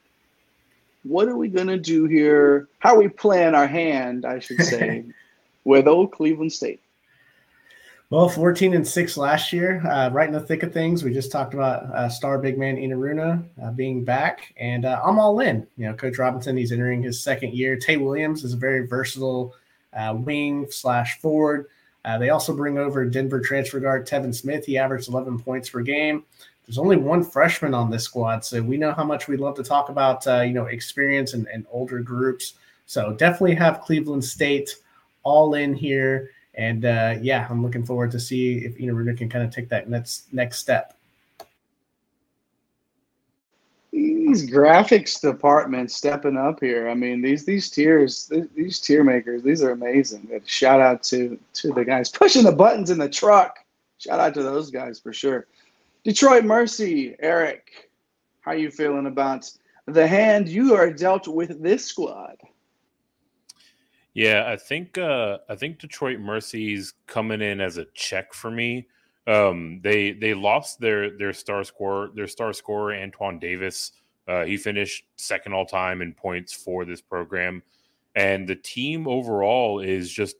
What 1.05 1.29
are 1.29 1.37
we 1.37 1.49
going 1.49 1.69
to 1.69 1.79
do 1.79 2.05
here? 2.05 2.69
How 2.81 2.99
we 2.99 3.09
plan 3.09 3.55
our 3.55 3.67
hand, 3.67 4.27
I 4.27 4.39
should 4.39 4.61
say, 4.63 5.05
with 5.65 5.87
old 5.87 6.13
Cleveland 6.13 6.53
State? 6.53 6.81
Well, 8.11 8.29
14 8.29 8.75
and 8.75 8.87
6 8.87 9.17
last 9.17 9.53
year, 9.53 9.87
uh, 9.87 10.11
right 10.11 10.27
in 10.27 10.35
the 10.35 10.41
thick 10.41 10.65
of 10.65 10.73
things. 10.73 11.05
We 11.05 11.13
just 11.13 11.31
talked 11.31 11.55
about 11.55 11.85
uh, 11.95 12.09
star 12.09 12.39
big 12.39 12.59
man 12.59 12.77
Enaruna 12.77 13.45
uh, 13.63 13.71
being 13.71 14.05
back, 14.05 14.53
and 14.57 14.85
uh, 14.85 15.01
I'm 15.05 15.21
all 15.21 15.39
in. 15.39 15.65
You 15.77 15.87
know, 15.87 15.95
Coach 15.95 16.19
Robinson, 16.19 16.57
he's 16.57 16.73
entering 16.73 17.05
his 17.05 17.23
second 17.23 17.55
year. 17.55 17.77
Tay 17.77 17.99
Williams 17.99 18.43
is 18.43 18.53
a 18.53 18.57
very 18.57 18.85
versatile 18.85 19.55
uh, 19.93 20.17
wing 20.19 20.67
slash 20.71 21.21
forward. 21.21 21.67
Uh, 22.05 22.19
they 22.19 22.31
also 22.31 22.53
bring 22.53 22.79
over 22.79 23.05
Denver 23.05 23.41
transfer 23.41 23.79
guard 23.79 24.09
Tevin 24.09 24.35
Smith. 24.35 24.65
He 24.65 24.77
averaged 24.77 25.09
11 25.09 25.39
points 25.39 25.71
per 25.71 25.81
game 25.81 26.25
there's 26.71 26.79
only 26.79 26.97
one 26.97 27.25
freshman 27.25 27.75
on 27.75 27.91
this 27.91 28.05
squad, 28.05 28.45
so 28.45 28.63
we 28.63 28.77
know 28.77 28.93
how 28.93 29.03
much 29.03 29.27
we'd 29.27 29.41
love 29.41 29.57
to 29.57 29.63
talk 29.65 29.89
about, 29.89 30.25
uh, 30.29 30.43
you 30.43 30.53
know, 30.53 30.67
experience 30.67 31.35
and, 31.35 31.49
and 31.49 31.67
older 31.73 31.99
groups. 31.99 32.55
So 32.87 33.13
definitely 33.13 33.57
have 33.57 33.81
Cleveland 33.81 34.25
State 34.25 34.77
all 35.25 35.55
in 35.55 35.75
here, 35.75 36.31
and 36.55 36.85
uh, 36.85 37.17
yeah, 37.21 37.49
I'm 37.51 37.65
looking 37.65 37.85
forward 37.85 38.13
to 38.13 38.21
see 38.21 38.59
if 38.59 38.79
you 38.79 38.87
know 38.87 39.15
can 39.17 39.29
kind 39.29 39.45
of 39.45 39.53
take 39.53 39.69
that 39.71 39.89
next 39.89 40.33
next 40.33 40.61
step. 40.61 40.97
These 43.91 44.49
graphics 44.49 45.21
department 45.21 45.91
stepping 45.91 46.37
up 46.37 46.61
here. 46.61 46.89
I 46.89 46.95
mean, 46.95 47.21
these 47.21 47.45
these 47.45 47.69
tiers, 47.69 48.31
these 48.55 48.79
tier 48.79 49.03
makers, 49.03 49.43
these 49.43 49.61
are 49.65 49.73
amazing. 49.73 50.41
Shout 50.47 50.81
out 50.81 51.03
to 51.05 51.37
to 51.55 51.73
the 51.73 51.85
guys 51.85 52.11
pushing 52.11 52.45
the 52.45 52.53
buttons 52.53 52.91
in 52.91 52.99
the 52.99 53.09
truck. 53.09 53.57
Shout 53.99 54.21
out 54.21 54.35
to 54.35 54.45
those 54.45 54.71
guys 54.71 55.01
for 55.01 55.13
sure. 55.13 55.49
Detroit 56.05 56.45
Mercy, 56.45 57.15
Eric, 57.21 57.91
how 58.41 58.53
you 58.53 58.71
feeling 58.71 59.07
about 59.07 59.51
the 59.87 60.07
hand 60.07 60.49
you 60.49 60.75
are 60.75 60.91
dealt 60.93 61.29
with 61.29 61.63
this 61.63 61.85
squad. 61.85 62.37
Yeah, 64.15 64.45
I 64.47 64.57
think 64.57 64.99
uh, 64.99 65.39
I 65.49 65.55
think 65.55 65.79
Detroit 65.79 66.19
Mercy's 66.19 66.95
coming 67.07 67.41
in 67.43 67.61
as 67.61 67.77
a 67.77 67.87
check 67.95 68.35
for 68.35 68.51
me. 68.51 68.89
Um, 69.27 69.81
they 69.83 70.13
they 70.13 70.35
lost 70.35 70.81
their 70.81 71.17
their 71.17 71.33
star 71.33 71.63
scorer 71.65 72.11
their 72.15 72.27
star 72.27 72.53
scorer 72.53 72.95
Antoine 72.95 73.39
Davis. 73.39 73.93
Uh, 74.27 74.45
he 74.45 74.57
finished 74.57 75.05
second 75.17 75.53
all 75.53 75.67
time 75.67 76.03
in 76.03 76.13
points 76.13 76.53
for 76.53 76.85
this 76.85 77.01
program, 77.01 77.63
and 78.17 78.49
the 78.49 78.57
team 78.57 79.07
overall 79.07 79.81
is 79.81 80.11
just 80.11 80.37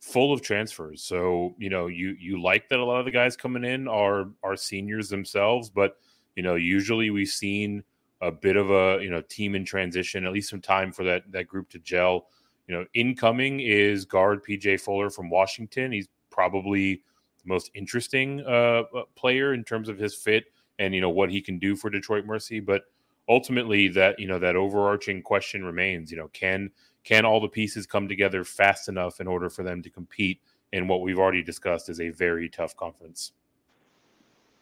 full 0.00 0.32
of 0.32 0.42
transfers. 0.42 1.02
So 1.02 1.54
you 1.58 1.70
know 1.70 1.86
you 1.86 2.16
you 2.18 2.42
like 2.42 2.68
that 2.68 2.78
a 2.78 2.84
lot 2.84 2.98
of 2.98 3.04
the 3.04 3.10
guys 3.10 3.36
coming 3.36 3.64
in 3.64 3.86
are 3.86 4.28
are 4.42 4.56
seniors 4.56 5.08
themselves, 5.08 5.70
but 5.70 5.98
you 6.36 6.42
know 6.42 6.56
usually 6.56 7.10
we've 7.10 7.28
seen 7.28 7.84
a 8.20 8.30
bit 8.30 8.56
of 8.56 8.70
a 8.70 9.02
you 9.02 9.10
know 9.10 9.20
team 9.22 9.54
in 9.54 9.64
transition, 9.64 10.26
at 10.26 10.32
least 10.32 10.50
some 10.50 10.60
time 10.60 10.92
for 10.92 11.04
that 11.04 11.30
that 11.32 11.46
group 11.46 11.68
to 11.70 11.78
gel. 11.78 12.26
You 12.66 12.76
know, 12.76 12.86
incoming 12.94 13.60
is 13.60 14.04
guard 14.04 14.44
PJ 14.44 14.80
Fuller 14.80 15.10
from 15.10 15.28
Washington. 15.28 15.90
He's 15.90 16.08
probably 16.30 17.02
the 17.42 17.48
most 17.48 17.70
interesting 17.74 18.42
uh, 18.46 18.82
uh, 18.94 19.02
player 19.16 19.54
in 19.54 19.64
terms 19.64 19.88
of 19.88 19.98
his 19.98 20.14
fit 20.14 20.44
and 20.78 20.94
you 20.94 21.00
know 21.00 21.10
what 21.10 21.30
he 21.30 21.40
can 21.40 21.58
do 21.58 21.76
for 21.76 21.90
Detroit 21.90 22.24
Mercy. 22.24 22.60
But 22.60 22.82
ultimately, 23.28 23.88
that 23.88 24.18
you 24.18 24.26
know 24.26 24.38
that 24.38 24.56
overarching 24.56 25.22
question 25.22 25.64
remains. 25.64 26.10
You 26.10 26.16
know, 26.16 26.28
can 26.32 26.70
can 27.04 27.24
all 27.24 27.40
the 27.40 27.48
pieces 27.48 27.86
come 27.86 28.08
together 28.08 28.44
fast 28.44 28.88
enough 28.88 29.20
in 29.20 29.26
order 29.26 29.48
for 29.50 29.62
them 29.62 29.82
to 29.82 29.90
compete 29.90 30.40
in 30.72 30.86
what 30.86 31.00
we've 31.00 31.18
already 31.18 31.42
discussed 31.42 31.88
is 31.88 32.00
a 32.00 32.10
very 32.10 32.48
tough 32.48 32.76
conference? 32.76 33.32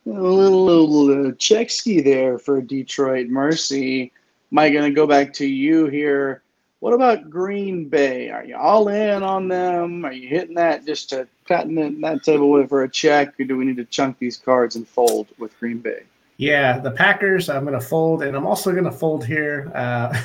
A 0.06 0.10
little, 0.10 1.28
uh, 1.28 1.32
check 1.38 1.68
ski 1.70 2.00
there 2.00 2.38
for 2.38 2.62
Detroit 2.62 3.28
Mercy. 3.28 4.12
Mike, 4.50 4.72
going 4.72 4.90
to 4.90 4.94
go 4.94 5.06
back 5.06 5.32
to 5.34 5.46
you 5.46 5.86
here. 5.86 6.42
What 6.80 6.94
about 6.94 7.28
Green 7.28 7.88
Bay? 7.88 8.30
Are 8.30 8.44
you 8.44 8.56
all 8.56 8.88
in 8.88 9.22
on 9.22 9.48
them? 9.48 10.04
Are 10.04 10.12
you 10.12 10.28
hitting 10.28 10.54
that 10.54 10.86
just 10.86 11.10
to 11.10 11.26
patting 11.46 11.74
that 12.00 12.22
table 12.22 12.66
for 12.68 12.84
a 12.84 12.88
check, 12.88 13.38
or 13.38 13.44
do 13.44 13.56
we 13.56 13.64
need 13.64 13.76
to 13.78 13.84
chunk 13.84 14.18
these 14.18 14.36
cards 14.36 14.76
and 14.76 14.86
fold 14.86 15.28
with 15.38 15.58
Green 15.58 15.78
Bay? 15.78 16.04
Yeah, 16.38 16.78
the 16.78 16.92
Packers. 16.92 17.48
I'm 17.48 17.64
going 17.64 17.78
to 17.78 17.84
fold, 17.84 18.22
and 18.22 18.36
I'm 18.36 18.46
also 18.46 18.70
going 18.70 18.84
to 18.84 18.92
fold 18.92 19.26
here 19.26 19.72
uh, 19.74 20.16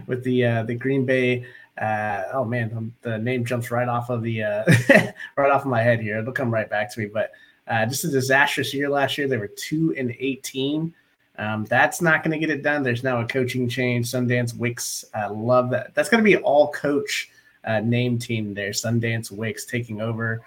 with 0.06 0.24
the 0.24 0.44
uh, 0.46 0.62
the 0.62 0.74
Green 0.74 1.04
Bay. 1.04 1.44
Uh, 1.76 2.22
oh 2.32 2.44
man, 2.44 2.94
the 3.02 3.18
name 3.18 3.44
jumps 3.44 3.70
right 3.70 3.86
off 3.86 4.08
of 4.08 4.22
the 4.22 4.42
uh, 4.42 4.64
right 5.36 5.50
off 5.50 5.60
of 5.60 5.66
my 5.66 5.82
head 5.82 6.00
here. 6.00 6.18
It'll 6.18 6.32
come 6.32 6.52
right 6.52 6.68
back 6.68 6.90
to 6.94 7.00
me, 7.00 7.06
but 7.06 7.32
uh, 7.68 7.84
just 7.84 8.04
a 8.04 8.08
disastrous 8.08 8.72
year 8.72 8.88
last 8.88 9.18
year. 9.18 9.28
They 9.28 9.36
were 9.36 9.48
two 9.48 9.94
and 9.98 10.16
eighteen. 10.18 10.94
Um, 11.36 11.66
that's 11.66 12.00
not 12.00 12.24
going 12.24 12.32
to 12.32 12.38
get 12.38 12.48
it 12.48 12.62
done. 12.62 12.82
There's 12.82 13.04
now 13.04 13.20
a 13.20 13.26
coaching 13.26 13.68
change. 13.68 14.10
Sundance 14.10 14.56
Wicks, 14.56 15.04
I 15.12 15.26
love 15.26 15.68
that. 15.68 15.94
That's 15.94 16.08
going 16.08 16.24
to 16.24 16.30
be 16.30 16.38
all 16.38 16.72
coach 16.72 17.28
uh, 17.64 17.80
name 17.80 18.18
team 18.18 18.54
there. 18.54 18.70
Sundance 18.70 19.30
Wicks 19.30 19.66
taking 19.66 20.00
over. 20.00 20.40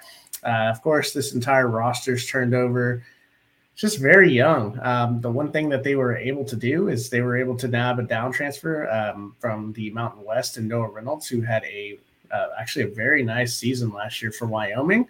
Uh, 0.43 0.71
of 0.71 0.81
course, 0.81 1.13
this 1.13 1.35
entire 1.35 1.67
roster's 1.67 2.25
turned 2.25 2.55
over. 2.55 3.03
Just 3.79 3.97
very 3.99 4.29
young. 4.29 4.77
Um, 4.83 5.21
the 5.21 5.31
one 5.31 5.53
thing 5.53 5.69
that 5.69 5.85
they 5.85 5.95
were 5.95 6.17
able 6.17 6.43
to 6.43 6.57
do 6.57 6.89
is 6.89 7.09
they 7.09 7.21
were 7.21 7.37
able 7.37 7.55
to 7.55 7.67
nab 7.69 7.97
a 7.97 8.03
down 8.03 8.33
transfer 8.33 8.89
um, 8.89 9.37
from 9.39 9.71
the 9.71 9.89
Mountain 9.91 10.25
West 10.25 10.57
and 10.57 10.67
Noah 10.67 10.89
Reynolds, 10.89 11.27
who 11.27 11.39
had 11.39 11.63
a 11.63 11.97
uh, 12.29 12.47
actually 12.59 12.83
a 12.83 12.89
very 12.89 13.23
nice 13.23 13.55
season 13.55 13.93
last 13.93 14.21
year 14.21 14.33
for 14.33 14.47
Wyoming. 14.47 15.07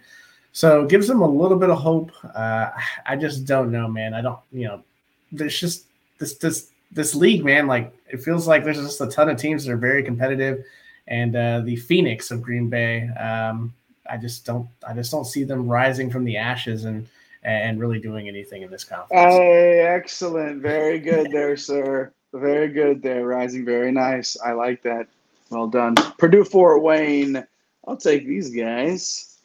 So 0.52 0.86
gives 0.86 1.08
them 1.08 1.20
a 1.20 1.28
little 1.28 1.58
bit 1.58 1.68
of 1.68 1.78
hope. 1.78 2.12
Uh, 2.32 2.70
I 3.04 3.16
just 3.16 3.44
don't 3.44 3.72
know, 3.72 3.88
man. 3.88 4.14
I 4.14 4.20
don't, 4.20 4.38
you 4.52 4.68
know, 4.68 4.84
there's 5.32 5.58
just 5.58 5.86
this 6.18 6.36
this 6.36 6.70
this 6.92 7.16
league, 7.16 7.44
man. 7.44 7.66
Like 7.66 7.92
it 8.08 8.22
feels 8.22 8.46
like 8.46 8.62
there's 8.62 8.80
just 8.80 9.00
a 9.00 9.08
ton 9.08 9.28
of 9.30 9.36
teams 9.36 9.64
that 9.64 9.72
are 9.72 9.78
very 9.78 10.04
competitive, 10.04 10.64
and 11.08 11.34
uh, 11.34 11.62
the 11.62 11.74
Phoenix 11.74 12.30
of 12.30 12.40
Green 12.40 12.68
Bay. 12.68 13.08
Um, 13.08 13.74
I 14.08 14.16
just 14.16 14.46
don't 14.46 14.68
I 14.86 14.94
just 14.94 15.10
don't 15.10 15.24
see 15.24 15.42
them 15.42 15.66
rising 15.66 16.08
from 16.08 16.22
the 16.22 16.36
ashes 16.36 16.84
and 16.84 17.08
and 17.42 17.80
really 17.80 17.98
doing 17.98 18.28
anything 18.28 18.62
in 18.62 18.70
this 18.70 18.84
conference. 18.84 19.12
Hey, 19.12 19.80
excellent, 19.80 20.62
very 20.62 20.98
good 20.98 21.30
there, 21.30 21.56
sir. 21.56 22.12
Very 22.32 22.68
good 22.68 23.02
there, 23.02 23.26
rising 23.26 23.64
very 23.64 23.90
nice. 23.90 24.36
I 24.40 24.52
like 24.52 24.82
that. 24.82 25.08
Well 25.50 25.66
done, 25.66 25.96
Purdue 26.16 26.44
Fort 26.44 26.82
Wayne. 26.82 27.44
I'll 27.86 27.96
take 27.96 28.26
these 28.26 28.50
guys. 28.50 29.38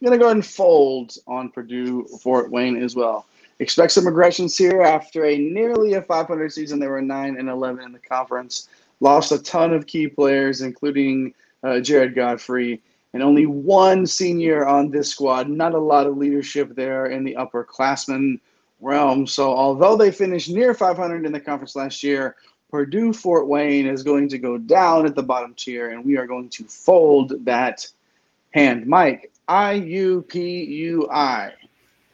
I'm 0.00 0.06
gonna 0.06 0.18
go 0.18 0.26
ahead 0.26 0.36
and 0.36 0.46
fold 0.46 1.16
on 1.26 1.50
Purdue 1.50 2.04
Fort 2.22 2.50
Wayne 2.50 2.82
as 2.82 2.96
well. 2.96 3.26
Expect 3.58 3.92
some 3.92 4.06
aggressions 4.06 4.56
here 4.56 4.80
after 4.80 5.26
a 5.26 5.36
nearly 5.36 5.92
a 5.92 6.02
500 6.02 6.50
season. 6.50 6.78
They 6.78 6.86
were 6.86 7.02
9 7.02 7.36
and 7.38 7.48
11 7.50 7.84
in 7.84 7.92
the 7.92 7.98
conference. 7.98 8.68
Lost 9.00 9.32
a 9.32 9.38
ton 9.38 9.74
of 9.74 9.86
key 9.86 10.08
players, 10.08 10.62
including 10.62 11.34
uh, 11.62 11.80
Jared 11.80 12.14
Godfrey, 12.14 12.80
and 13.12 13.22
only 13.22 13.46
one 13.46 14.06
senior 14.06 14.66
on 14.66 14.90
this 14.90 15.08
squad. 15.08 15.48
Not 15.48 15.74
a 15.74 15.78
lot 15.78 16.06
of 16.06 16.16
leadership 16.16 16.74
there 16.74 17.06
in 17.06 17.24
the 17.24 17.34
upperclassmen 17.34 18.40
realm. 18.80 19.26
So, 19.26 19.52
although 19.52 19.96
they 19.96 20.10
finished 20.10 20.50
near 20.50 20.74
500 20.74 21.26
in 21.26 21.32
the 21.32 21.40
conference 21.40 21.76
last 21.76 22.02
year, 22.02 22.36
Purdue 22.70 23.12
Fort 23.12 23.48
Wayne 23.48 23.86
is 23.86 24.02
going 24.02 24.28
to 24.28 24.38
go 24.38 24.56
down 24.56 25.04
at 25.04 25.14
the 25.14 25.22
bottom 25.22 25.54
tier, 25.54 25.90
and 25.90 26.04
we 26.04 26.16
are 26.16 26.26
going 26.26 26.48
to 26.50 26.64
fold 26.64 27.44
that 27.44 27.86
hand. 28.52 28.86
Mike, 28.86 29.32
I 29.48 29.72
U 29.72 30.24
P 30.28 30.64
U 30.64 31.08
I 31.10 31.52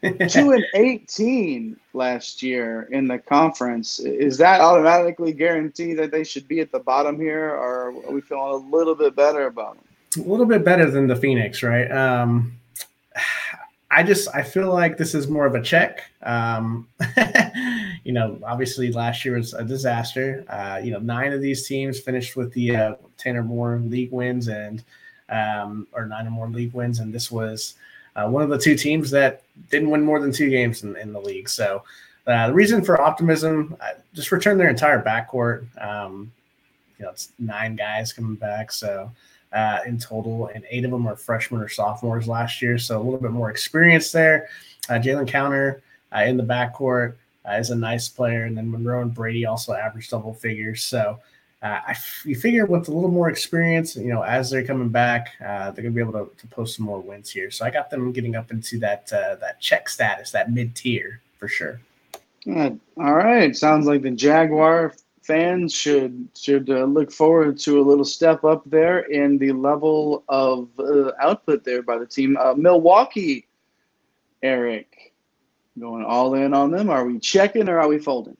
two 0.28 0.52
and 0.52 0.64
eighteen 0.74 1.76
last 1.92 2.42
year 2.42 2.88
in 2.90 3.06
the 3.06 3.18
conference. 3.18 3.98
Is 3.98 4.38
that 4.38 4.62
automatically 4.62 5.32
guarantee 5.32 5.92
that 5.94 6.10
they 6.10 6.24
should 6.24 6.48
be 6.48 6.60
at 6.60 6.72
the 6.72 6.78
bottom 6.78 7.20
here, 7.20 7.50
or 7.50 7.88
are 7.88 8.10
we 8.10 8.22
feeling 8.22 8.64
a 8.64 8.74
little 8.74 8.94
bit 8.94 9.14
better 9.14 9.46
about 9.46 9.76
them? 9.76 9.84
A 10.16 10.22
little 10.22 10.46
bit 10.46 10.64
better 10.64 10.90
than 10.90 11.06
the 11.06 11.16
Phoenix, 11.16 11.62
right? 11.62 11.90
Um, 11.90 12.58
I 13.90 14.02
just 14.02 14.28
I 14.34 14.42
feel 14.42 14.72
like 14.72 14.96
this 14.96 15.14
is 15.14 15.28
more 15.28 15.46
of 15.46 15.54
a 15.54 15.62
check. 15.62 16.02
Um, 16.22 16.88
you 18.04 18.12
know, 18.12 18.38
obviously 18.44 18.92
last 18.92 19.24
year 19.24 19.36
was 19.36 19.54
a 19.54 19.64
disaster. 19.64 20.44
Uh, 20.48 20.80
you 20.82 20.90
know, 20.90 20.98
nine 20.98 21.32
of 21.32 21.40
these 21.40 21.66
teams 21.66 22.00
finished 22.00 22.36
with 22.36 22.52
the 22.52 22.76
uh, 22.76 22.94
ten 23.16 23.36
or 23.36 23.42
more 23.42 23.78
league 23.78 24.12
wins, 24.12 24.48
and 24.48 24.82
um, 25.28 25.86
or 25.92 26.06
nine 26.06 26.26
or 26.26 26.30
more 26.30 26.48
league 26.48 26.72
wins, 26.72 26.98
and 26.98 27.12
this 27.12 27.30
was 27.30 27.74
uh, 28.16 28.28
one 28.28 28.42
of 28.42 28.50
the 28.50 28.58
two 28.58 28.76
teams 28.76 29.10
that 29.10 29.42
didn't 29.70 29.90
win 29.90 30.02
more 30.02 30.20
than 30.20 30.32
two 30.32 30.50
games 30.50 30.82
in, 30.82 30.96
in 30.96 31.12
the 31.12 31.20
league. 31.20 31.48
So 31.48 31.82
uh, 32.26 32.48
the 32.48 32.54
reason 32.54 32.84
for 32.84 33.00
optimism, 33.00 33.76
uh, 33.80 33.90
just 34.14 34.32
return 34.32 34.58
their 34.58 34.68
entire 34.68 35.02
backcourt. 35.02 35.66
Um, 35.82 36.32
you 36.98 37.04
know, 37.04 37.12
it's 37.12 37.32
nine 37.38 37.76
guys 37.76 38.12
coming 38.12 38.34
back. 38.34 38.72
So 38.72 39.10
uh, 39.52 39.80
in 39.86 39.98
total, 39.98 40.48
and 40.54 40.64
eight 40.70 40.84
of 40.84 40.90
them 40.90 41.06
are 41.06 41.16
freshmen 41.16 41.60
or 41.60 41.68
sophomores 41.68 42.28
last 42.28 42.60
year. 42.60 42.78
So 42.78 43.00
a 43.00 43.02
little 43.02 43.20
bit 43.20 43.30
more 43.30 43.50
experience 43.50 44.12
there. 44.12 44.48
Uh, 44.88 44.94
Jlynn 44.94 45.28
Counter 45.28 45.82
uh, 46.14 46.20
in 46.20 46.36
the 46.36 46.42
backcourt 46.42 47.14
is 47.54 47.70
a 47.70 47.76
nice 47.76 48.08
player. 48.08 48.44
And 48.44 48.56
then 48.56 48.70
Monroe 48.70 49.02
and 49.02 49.14
Brady 49.14 49.46
also 49.46 49.72
average 49.72 50.08
double 50.08 50.34
figures. 50.34 50.82
So 50.82 51.18
uh, 51.62 51.80
f- 51.88 52.22
you 52.24 52.36
figure 52.36 52.66
with 52.66 52.88
a 52.88 52.92
little 52.92 53.10
more 53.10 53.30
experience, 53.30 53.96
you 53.96 54.08
know, 54.08 54.22
as 54.22 54.50
they're 54.50 54.64
coming 54.64 54.88
back, 54.88 55.32
uh, 55.40 55.70
they're 55.70 55.82
gonna 55.82 55.90
be 55.90 56.00
able 56.00 56.12
to, 56.12 56.30
to, 56.36 56.46
post 56.48 56.76
some 56.76 56.84
more 56.84 57.00
wins 57.00 57.30
here. 57.30 57.50
So 57.50 57.64
I 57.64 57.70
got 57.70 57.90
them 57.90 58.12
getting 58.12 58.36
up 58.36 58.50
into 58.50 58.78
that 58.80 59.10
uh, 59.12 59.36
that 59.36 59.60
check 59.60 59.88
status, 59.88 60.30
that 60.32 60.52
mid 60.52 60.74
tier 60.74 61.20
for 61.38 61.48
sure. 61.48 61.80
All 62.98 63.14
right, 63.14 63.56
sounds 63.56 63.86
like 63.86 64.02
the 64.02 64.10
Jaguar 64.10 64.94
fans 65.26 65.74
should 65.74 66.28
should 66.36 66.70
uh, 66.70 66.84
look 66.84 67.10
forward 67.10 67.58
to 67.58 67.80
a 67.80 67.82
little 67.82 68.04
step 68.04 68.44
up 68.44 68.62
there 68.66 69.00
in 69.00 69.38
the 69.38 69.52
level 69.52 70.22
of 70.28 70.68
uh, 70.78 71.10
output 71.20 71.64
there 71.64 71.82
by 71.82 71.98
the 71.98 72.06
team. 72.06 72.36
Uh, 72.36 72.54
Milwaukee, 72.54 73.48
Eric, 74.42 75.12
going 75.78 76.04
all 76.04 76.34
in 76.34 76.54
on 76.54 76.70
them. 76.70 76.88
Are 76.90 77.04
we 77.04 77.18
checking 77.18 77.68
or 77.68 77.80
are 77.80 77.88
we 77.88 77.98
folding? 77.98 78.36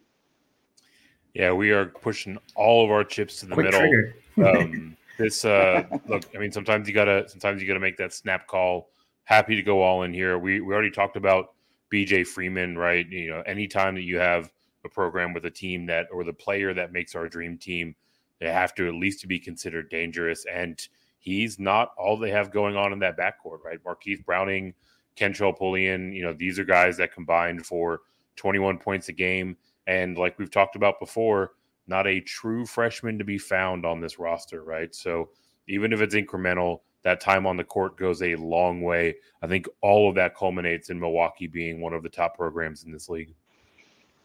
Yeah, 1.35 1.53
we 1.53 1.73
are 1.73 1.87
pushing 1.87 2.39
all 2.55 2.85
of 2.85 2.91
our 2.91 3.05
chips 3.05 3.41
to 3.41 3.47
the 3.47 3.55
Quick 3.55 3.73
middle. 3.73 4.49
um, 4.49 4.97
this 5.19 5.45
uh, 5.45 5.83
look, 6.09 6.25
I 6.35 6.39
mean, 6.39 6.53
sometimes 6.53 6.87
you 6.87 6.95
gotta 6.95 7.29
sometimes 7.29 7.61
you 7.61 7.67
gotta 7.67 7.81
make 7.81 7.97
that 7.97 8.13
snap 8.13 8.47
call. 8.47 8.91
Happy 9.25 9.57
to 9.57 9.63
go 9.63 9.83
all 9.83 10.05
in 10.05 10.15
here. 10.15 10.39
We 10.39 10.61
we 10.61 10.73
already 10.73 10.93
talked 10.93 11.17
about 11.17 11.55
BJ 11.93 12.25
Freeman, 12.25 12.79
right? 12.79 13.09
You 13.09 13.31
know, 13.31 13.41
anytime 13.41 13.97
that 13.97 14.03
you 14.03 14.19
have 14.19 14.53
a 14.87 14.91
program 14.91 15.35
with 15.35 15.45
a 15.45 15.51
team 15.51 15.87
that 15.87 16.07
or 16.11 16.25
the 16.25 16.33
player 16.33 16.73
that 16.73 16.93
makes 16.93 17.15
our 17.15 17.29
dream 17.29 17.59
team, 17.59 17.95
they 18.41 18.51
have 18.51 18.75
to 18.77 18.87
at 18.89 18.95
least 18.95 19.27
be 19.29 19.39
considered 19.39 19.91
dangerous. 19.91 20.47
And 20.47 20.81
he's 21.19 21.59
not 21.59 21.91
all 21.99 22.17
they 22.17 22.31
have 22.31 22.51
going 22.51 22.77
on 22.77 22.93
in 22.93 22.99
that 23.01 23.19
backcourt, 23.19 23.63
right? 23.65 23.81
Marquise 23.85 24.21
Browning, 24.21 24.75
Kentrell 25.17 25.57
Pullian, 25.57 26.13
you 26.13 26.23
know, 26.23 26.33
these 26.33 26.59
are 26.59 26.65
guys 26.65 26.97
that 26.99 27.13
combined 27.13 27.67
for 27.67 28.01
21 28.37 28.79
points 28.79 29.09
a 29.09 29.13
game. 29.13 29.57
And 29.87 30.17
like 30.17 30.39
we've 30.39 30.51
talked 30.51 30.77
about 30.77 31.01
before, 31.01 31.53
not 31.87 32.07
a 32.07 32.21
true 32.21 32.67
freshman 32.67 33.19
to 33.19 33.25
be 33.25 33.39
found 33.39 33.87
on 33.87 34.01
this 34.01 34.19
roster, 34.19 34.63
right? 34.63 34.95
So 34.95 35.31
even 35.69 35.93
if 35.93 36.01
it's 36.01 36.15
incremental, 36.15 36.81
that 37.03 37.21
time 37.21 37.47
on 37.47 37.57
the 37.57 37.65
court 37.65 37.97
goes 37.97 38.21
a 38.21 38.35
long 38.35 38.83
way. 38.83 39.15
I 39.41 39.47
think 39.47 39.69
all 39.81 40.09
of 40.09 40.17
that 40.17 40.35
culminates 40.35 40.91
in 40.91 40.99
Milwaukee 40.99 41.47
being 41.47 41.81
one 41.81 41.93
of 41.93 42.03
the 42.03 42.09
top 42.09 42.37
programs 42.37 42.83
in 42.83 42.91
this 42.91 43.09
league. 43.09 43.35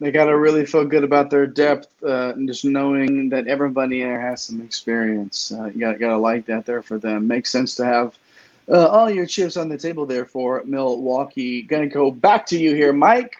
They 0.02 0.10
got 0.10 0.24
to 0.24 0.36
really 0.36 0.66
feel 0.66 0.84
good 0.84 1.04
about 1.04 1.30
their 1.30 1.46
depth 1.46 1.88
uh, 2.02 2.32
and 2.34 2.48
just 2.48 2.64
knowing 2.64 3.28
that 3.28 3.46
everybody 3.46 4.00
there 4.00 4.20
has 4.20 4.42
some 4.42 4.60
experience. 4.60 5.52
Uh, 5.52 5.66
you 5.66 5.78
got 5.78 5.98
to 5.98 6.16
like 6.18 6.44
that 6.46 6.66
there 6.66 6.82
for 6.82 6.98
them. 6.98 7.28
Makes 7.28 7.50
sense 7.50 7.76
to 7.76 7.84
have 7.84 8.18
uh, 8.68 8.88
all 8.88 9.08
your 9.08 9.26
chips 9.26 9.56
on 9.56 9.68
the 9.68 9.78
table 9.78 10.04
there 10.04 10.24
for 10.24 10.62
Milwaukee. 10.64 11.62
Going 11.62 11.88
to 11.88 11.94
go 11.94 12.10
back 12.10 12.46
to 12.46 12.58
you 12.58 12.74
here, 12.74 12.92
Mike. 12.92 13.36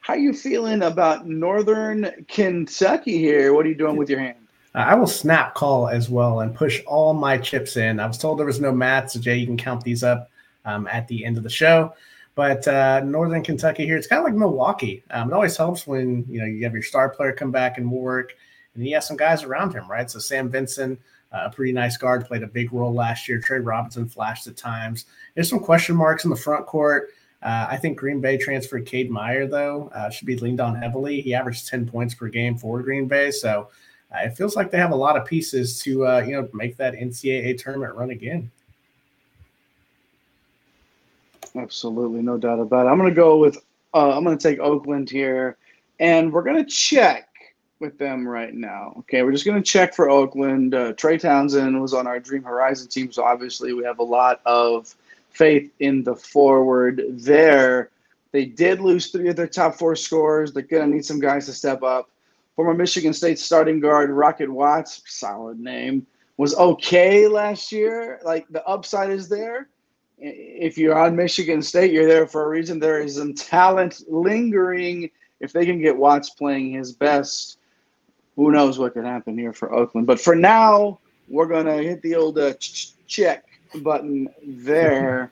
How 0.00 0.14
you 0.14 0.32
feeling 0.32 0.82
about 0.82 1.26
Northern 1.26 2.24
Kentucky 2.28 3.18
here? 3.18 3.54
What 3.54 3.64
are 3.64 3.68
you 3.68 3.74
doing 3.74 3.96
with 3.96 4.10
your 4.10 4.20
hand? 4.20 4.36
I 4.74 4.94
will 4.94 5.06
snap 5.06 5.54
call 5.54 5.88
as 5.88 6.08
well 6.08 6.40
and 6.40 6.54
push 6.54 6.82
all 6.86 7.14
my 7.14 7.38
chips 7.38 7.76
in. 7.76 7.98
I 7.98 8.06
was 8.06 8.18
told 8.18 8.38
there 8.38 8.46
was 8.46 8.60
no 8.60 8.72
math, 8.72 9.10
so 9.10 9.20
Jay, 9.20 9.36
you 9.36 9.46
can 9.46 9.56
count 9.56 9.82
these 9.82 10.02
up 10.04 10.30
um, 10.64 10.86
at 10.88 11.08
the 11.08 11.24
end 11.24 11.36
of 11.36 11.42
the 11.42 11.50
show. 11.50 11.94
But 12.38 12.68
uh, 12.68 13.00
Northern 13.00 13.42
Kentucky 13.42 13.84
here, 13.84 13.96
it's 13.96 14.06
kind 14.06 14.20
of 14.20 14.24
like 14.24 14.34
Milwaukee. 14.34 15.02
Um, 15.10 15.28
it 15.28 15.34
always 15.34 15.56
helps 15.56 15.88
when 15.88 16.24
you 16.28 16.38
know 16.38 16.46
you 16.46 16.62
have 16.62 16.72
your 16.72 16.84
star 16.84 17.08
player 17.08 17.32
come 17.32 17.50
back 17.50 17.78
and 17.78 17.90
work, 17.90 18.32
and 18.74 18.84
he 18.84 18.92
has 18.92 19.08
some 19.08 19.16
guys 19.16 19.42
around 19.42 19.72
him, 19.72 19.90
right? 19.90 20.08
So 20.08 20.20
Sam 20.20 20.48
Vincent, 20.48 21.00
uh, 21.32 21.46
a 21.46 21.50
pretty 21.50 21.72
nice 21.72 21.96
guard, 21.96 22.26
played 22.26 22.44
a 22.44 22.46
big 22.46 22.72
role 22.72 22.94
last 22.94 23.28
year. 23.28 23.40
Trey 23.40 23.58
Robinson 23.58 24.08
flashed 24.08 24.46
at 24.46 24.56
times. 24.56 25.06
There's 25.34 25.50
some 25.50 25.58
question 25.58 25.96
marks 25.96 26.22
in 26.22 26.30
the 26.30 26.36
front 26.36 26.64
court. 26.66 27.08
Uh, 27.42 27.66
I 27.70 27.76
think 27.76 27.98
Green 27.98 28.20
Bay 28.20 28.36
transferred 28.36 28.86
Cade 28.86 29.10
Meyer 29.10 29.48
though 29.48 29.90
uh, 29.92 30.08
should 30.08 30.26
be 30.26 30.36
leaned 30.36 30.60
on 30.60 30.76
heavily. 30.76 31.20
He 31.20 31.34
averaged 31.34 31.66
10 31.66 31.88
points 31.88 32.14
per 32.14 32.28
game 32.28 32.56
for 32.56 32.80
Green 32.84 33.08
Bay, 33.08 33.32
so 33.32 33.68
uh, 34.14 34.20
it 34.20 34.36
feels 34.36 34.54
like 34.54 34.70
they 34.70 34.78
have 34.78 34.92
a 34.92 34.96
lot 34.96 35.16
of 35.16 35.26
pieces 35.26 35.82
to 35.82 36.06
uh, 36.06 36.20
you 36.24 36.34
know 36.34 36.48
make 36.52 36.76
that 36.76 36.94
NCAA 36.94 37.60
tournament 37.60 37.96
run 37.96 38.10
again. 38.10 38.48
Absolutely, 41.56 42.22
no 42.22 42.36
doubt 42.36 42.60
about 42.60 42.86
it. 42.86 42.90
I'm 42.90 42.98
going 42.98 43.10
to 43.10 43.14
go 43.14 43.38
with, 43.38 43.58
uh, 43.94 44.16
I'm 44.16 44.24
going 44.24 44.36
to 44.36 44.42
take 44.42 44.60
Oakland 44.60 45.10
here, 45.10 45.56
and 45.98 46.32
we're 46.32 46.42
going 46.42 46.62
to 46.62 46.70
check 46.70 47.28
with 47.80 47.98
them 47.98 48.26
right 48.26 48.54
now. 48.54 48.94
Okay, 49.00 49.22
we're 49.22 49.32
just 49.32 49.44
going 49.44 49.60
to 49.60 49.68
check 49.68 49.94
for 49.94 50.10
Oakland. 50.10 50.74
Uh, 50.74 50.92
Trey 50.92 51.18
Townsend 51.18 51.80
was 51.80 51.94
on 51.94 52.06
our 52.06 52.20
Dream 52.20 52.42
Horizon 52.42 52.88
team, 52.88 53.12
so 53.12 53.24
obviously 53.24 53.72
we 53.72 53.84
have 53.84 53.98
a 53.98 54.04
lot 54.04 54.40
of 54.46 54.94
faith 55.30 55.70
in 55.80 56.02
the 56.02 56.16
forward 56.16 57.02
there. 57.08 57.90
They 58.32 58.44
did 58.44 58.80
lose 58.80 59.10
three 59.10 59.28
of 59.28 59.36
their 59.36 59.46
top 59.46 59.76
four 59.76 59.96
scorers. 59.96 60.52
They're 60.52 60.62
going 60.62 60.90
to 60.90 60.94
need 60.94 61.04
some 61.04 61.20
guys 61.20 61.46
to 61.46 61.52
step 61.52 61.82
up. 61.82 62.10
Former 62.56 62.74
Michigan 62.74 63.14
State 63.14 63.38
starting 63.38 63.78
guard 63.78 64.10
Rocket 64.10 64.50
Watts, 64.50 65.02
solid 65.06 65.60
name, 65.60 66.06
was 66.36 66.56
okay 66.56 67.28
last 67.28 67.70
year. 67.70 68.20
Like 68.24 68.46
the 68.48 68.66
upside 68.66 69.10
is 69.10 69.28
there 69.28 69.68
if 70.20 70.76
you're 70.76 70.98
on 70.98 71.16
Michigan 71.16 71.62
State, 71.62 71.92
you're 71.92 72.06
there 72.06 72.26
for 72.26 72.44
a 72.44 72.48
reason. 72.48 72.78
There 72.78 73.00
is 73.00 73.16
some 73.16 73.34
talent 73.34 74.02
lingering. 74.08 75.10
If 75.40 75.52
they 75.52 75.64
can 75.64 75.80
get 75.80 75.96
Watts 75.96 76.30
playing 76.30 76.72
his 76.72 76.92
best, 76.92 77.58
who 78.36 78.50
knows 78.50 78.78
what 78.78 78.94
could 78.94 79.04
happen 79.04 79.38
here 79.38 79.52
for 79.52 79.72
Oakland. 79.72 80.06
But 80.06 80.20
for 80.20 80.34
now, 80.34 80.98
we're 81.28 81.46
going 81.46 81.66
to 81.66 81.76
hit 81.76 82.02
the 82.02 82.14
old 82.16 82.38
uh, 82.38 82.54
check 83.06 83.44
button 83.82 84.28
there. 84.44 85.22
A 85.24 85.30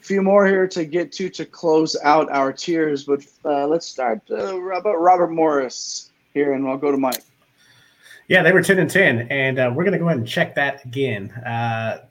few 0.04 0.22
more 0.22 0.46
here 0.46 0.66
to 0.68 0.84
get 0.84 1.12
to 1.12 1.28
to 1.30 1.44
close 1.44 1.96
out 2.02 2.30
our 2.30 2.52
tiers. 2.52 3.04
But 3.04 3.24
uh, 3.44 3.66
let's 3.66 3.86
start 3.86 4.20
uh, 4.30 4.60
about 4.72 5.00
Robert 5.00 5.30
Morris 5.30 6.10
here, 6.32 6.54
and 6.54 6.66
I'll 6.66 6.78
go 6.78 6.90
to 6.90 6.96
Mike. 6.96 7.22
Yeah, 8.28 8.42
they 8.42 8.52
were 8.52 8.62
10 8.62 8.78
and 8.78 8.88
10, 8.88 9.28
and 9.30 9.58
uh, 9.58 9.70
we're 9.74 9.84
going 9.84 9.92
to 9.92 9.98
go 9.98 10.06
ahead 10.06 10.18
and 10.18 10.26
check 10.26 10.54
that 10.54 10.84
again. 10.84 11.30
Uh, 11.32 12.06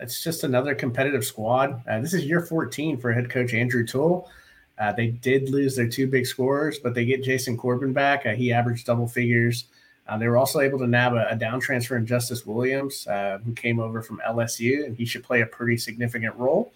it's 0.00 0.22
just 0.22 0.44
another 0.44 0.74
competitive 0.74 1.24
squad. 1.24 1.82
Uh, 1.88 2.00
this 2.00 2.14
is 2.14 2.24
year 2.24 2.40
14 2.40 2.98
for 2.98 3.12
head 3.12 3.30
coach 3.30 3.54
Andrew 3.54 3.86
Toole. 3.86 4.30
Uh, 4.78 4.92
they 4.92 5.08
did 5.08 5.50
lose 5.50 5.76
their 5.76 5.88
two 5.88 6.06
big 6.06 6.26
scorers, 6.26 6.78
but 6.78 6.94
they 6.94 7.04
get 7.04 7.22
Jason 7.22 7.56
Corbin 7.56 7.92
back. 7.92 8.24
Uh, 8.24 8.30
he 8.30 8.52
averaged 8.52 8.86
double 8.86 9.06
figures. 9.06 9.66
Uh, 10.08 10.16
they 10.16 10.26
were 10.26 10.38
also 10.38 10.60
able 10.60 10.78
to 10.78 10.86
nab 10.86 11.12
a, 11.12 11.28
a 11.28 11.36
down 11.36 11.60
transfer 11.60 11.96
in 11.96 12.06
Justice 12.06 12.46
Williams, 12.46 13.06
uh, 13.06 13.38
who 13.44 13.52
came 13.52 13.78
over 13.78 14.02
from 14.02 14.20
LSU, 14.26 14.86
and 14.86 14.96
he 14.96 15.04
should 15.04 15.22
play 15.22 15.42
a 15.42 15.46
pretty 15.46 15.76
significant 15.76 16.34
role. 16.36 16.72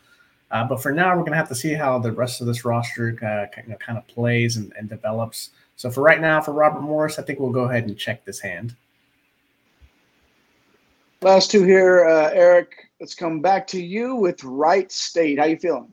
Uh, 0.50 0.62
but 0.64 0.80
for 0.80 0.92
now, 0.92 1.08
we're 1.10 1.22
going 1.22 1.32
to 1.32 1.36
have 1.36 1.48
to 1.48 1.54
see 1.54 1.72
how 1.72 1.98
the 1.98 2.12
rest 2.12 2.40
of 2.40 2.46
this 2.46 2.64
roster 2.64 3.12
kind 3.14 3.98
of 3.98 4.06
plays 4.06 4.56
and, 4.56 4.72
and 4.78 4.88
develops. 4.88 5.50
So 5.76 5.90
for 5.90 6.02
right 6.02 6.20
now, 6.20 6.40
for 6.40 6.52
Robert 6.52 6.82
Morris, 6.82 7.18
I 7.18 7.22
think 7.22 7.40
we'll 7.40 7.50
go 7.50 7.64
ahead 7.64 7.84
and 7.84 7.98
check 7.98 8.24
this 8.24 8.38
hand. 8.38 8.76
Last 11.22 11.50
two 11.50 11.64
here, 11.64 12.04
uh, 12.04 12.30
Eric. 12.34 12.90
Let's 13.04 13.14
come 13.14 13.42
back 13.42 13.66
to 13.66 13.84
you 13.84 14.14
with 14.16 14.42
Wright 14.42 14.90
State. 14.90 15.38
How 15.38 15.44
you 15.44 15.58
feeling? 15.58 15.92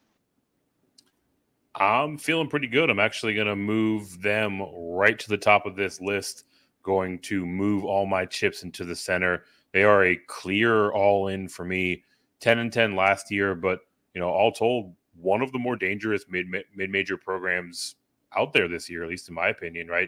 I'm 1.75 2.17
feeling 2.17 2.47
pretty 2.47 2.67
good. 2.67 2.89
I'm 2.89 3.01
actually 3.01 3.33
going 3.33 3.47
to 3.47 3.55
move 3.57 4.21
them 4.21 4.61
right 4.73 5.19
to 5.19 5.27
the 5.27 5.37
top 5.37 5.65
of 5.65 5.75
this 5.75 5.99
list. 5.99 6.45
Going 6.83 7.19
to 7.23 7.45
move 7.45 7.83
all 7.83 8.05
my 8.05 8.23
chips 8.25 8.63
into 8.63 8.85
the 8.85 8.95
center. 8.95 9.43
They 9.73 9.83
are 9.83 10.05
a 10.05 10.15
clear 10.27 10.91
all 10.93 11.27
in 11.27 11.49
for 11.49 11.65
me. 11.65 12.05
10 12.39 12.59
and 12.59 12.71
10 12.71 12.95
last 12.95 13.29
year, 13.29 13.55
but 13.55 13.81
you 14.13 14.21
know, 14.21 14.29
all 14.29 14.53
told, 14.53 14.95
one 15.19 15.41
of 15.41 15.51
the 15.51 15.59
more 15.59 15.75
dangerous 15.75 16.23
mid 16.29 16.47
mid 16.47 16.89
major 16.89 17.17
programs 17.17 17.95
out 18.37 18.53
there 18.53 18.69
this 18.69 18.89
year, 18.89 19.03
at 19.03 19.09
least 19.09 19.27
in 19.27 19.35
my 19.35 19.49
opinion. 19.49 19.89
Right? 19.89 20.07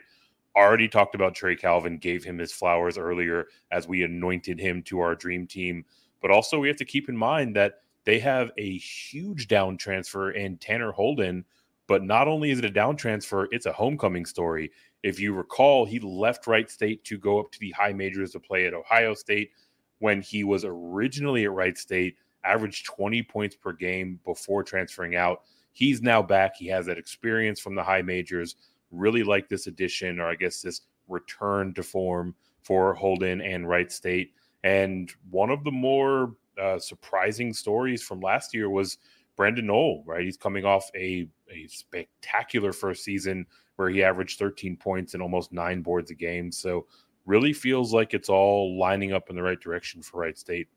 already 0.55 0.87
talked 0.87 1.15
about 1.15 1.35
Trey 1.35 1.55
Calvin, 1.55 1.97
gave 1.97 2.23
him 2.23 2.37
his 2.37 2.51
flowers 2.51 2.97
earlier 2.97 3.47
as 3.71 3.87
we 3.87 4.03
anointed 4.03 4.59
him 4.59 4.83
to 4.83 4.99
our 4.99 5.15
dream 5.15 5.47
team. 5.47 5.85
But 6.23 6.31
also, 6.31 6.57
we 6.57 6.69
have 6.69 6.77
to 6.77 6.85
keep 6.85 7.09
in 7.09 7.17
mind 7.17 7.55
that 7.57 7.81
they 8.05 8.17
have 8.19 8.51
a 8.57 8.77
huge 8.77 9.47
down 9.47 9.77
transfer 9.77 10.31
in 10.31 10.57
Tanner 10.57 10.91
Holden. 10.91 11.45
But 11.85 12.01
not 12.01 12.29
only 12.29 12.49
is 12.49 12.59
it 12.59 12.65
a 12.65 12.71
down 12.71 12.95
transfer, 12.95 13.49
it's 13.51 13.65
a 13.65 13.73
homecoming 13.73 14.25
story. 14.25 14.71
If 15.03 15.19
you 15.19 15.33
recall, 15.33 15.85
he 15.85 15.99
left 15.99 16.47
Wright 16.47 16.71
State 16.71 17.03
to 17.03 17.17
go 17.17 17.39
up 17.39 17.51
to 17.51 17.59
the 17.59 17.71
high 17.71 17.91
majors 17.91 18.31
to 18.31 18.39
play 18.39 18.65
at 18.65 18.73
Ohio 18.73 19.13
State 19.13 19.51
when 19.99 20.21
he 20.21 20.45
was 20.45 20.63
originally 20.65 21.43
at 21.43 21.51
Wright 21.51 21.77
State, 21.77 22.15
averaged 22.45 22.85
20 22.85 23.21
points 23.23 23.55
per 23.57 23.73
game 23.73 24.19
before 24.25 24.63
transferring 24.63 25.17
out. 25.17 25.41
He's 25.73 26.01
now 26.01 26.21
back. 26.21 26.55
He 26.55 26.67
has 26.67 26.85
that 26.85 26.97
experience 26.97 27.59
from 27.59 27.75
the 27.75 27.83
high 27.83 28.01
majors 28.01 28.55
really 28.91 29.23
like 29.23 29.49
this 29.49 29.67
addition, 29.67 30.19
or 30.19 30.27
I 30.27 30.35
guess 30.35 30.61
this 30.61 30.81
return 31.09 31.73
to 31.73 31.83
form 31.83 32.33
for 32.61 32.93
Holden 32.93 33.41
and 33.41 33.67
Wright 33.67 33.91
State. 33.91 34.33
And 34.63 35.11
one 35.29 35.49
of 35.49 35.63
the 35.63 35.71
more 35.71 36.35
uh, 36.61 36.79
surprising 36.79 37.53
stories 37.53 38.01
from 38.01 38.21
last 38.21 38.53
year 38.53 38.69
was 38.69 38.97
Brandon 39.35 39.67
Noel, 39.67 40.03
right? 40.05 40.23
He's 40.23 40.37
coming 40.37 40.65
off 40.65 40.89
a, 40.95 41.27
a 41.51 41.67
spectacular 41.67 42.71
first 42.71 43.03
season 43.03 43.45
where 43.75 43.89
he 43.89 44.03
averaged 44.03 44.39
13 44.39 44.77
points 44.77 45.13
and 45.13 45.23
almost 45.23 45.51
nine 45.51 45.81
boards 45.81 46.11
a 46.11 46.15
game. 46.15 46.51
So, 46.51 46.85
really 47.25 47.53
feels 47.53 47.93
like 47.93 48.13
it's 48.13 48.29
all 48.29 48.77
lining 48.77 49.13
up 49.13 49.29
in 49.29 49.35
the 49.35 49.41
right 49.41 49.59
direction 49.59 50.01
for 50.01 50.19
Wright 50.19 50.37
State. 50.37 50.67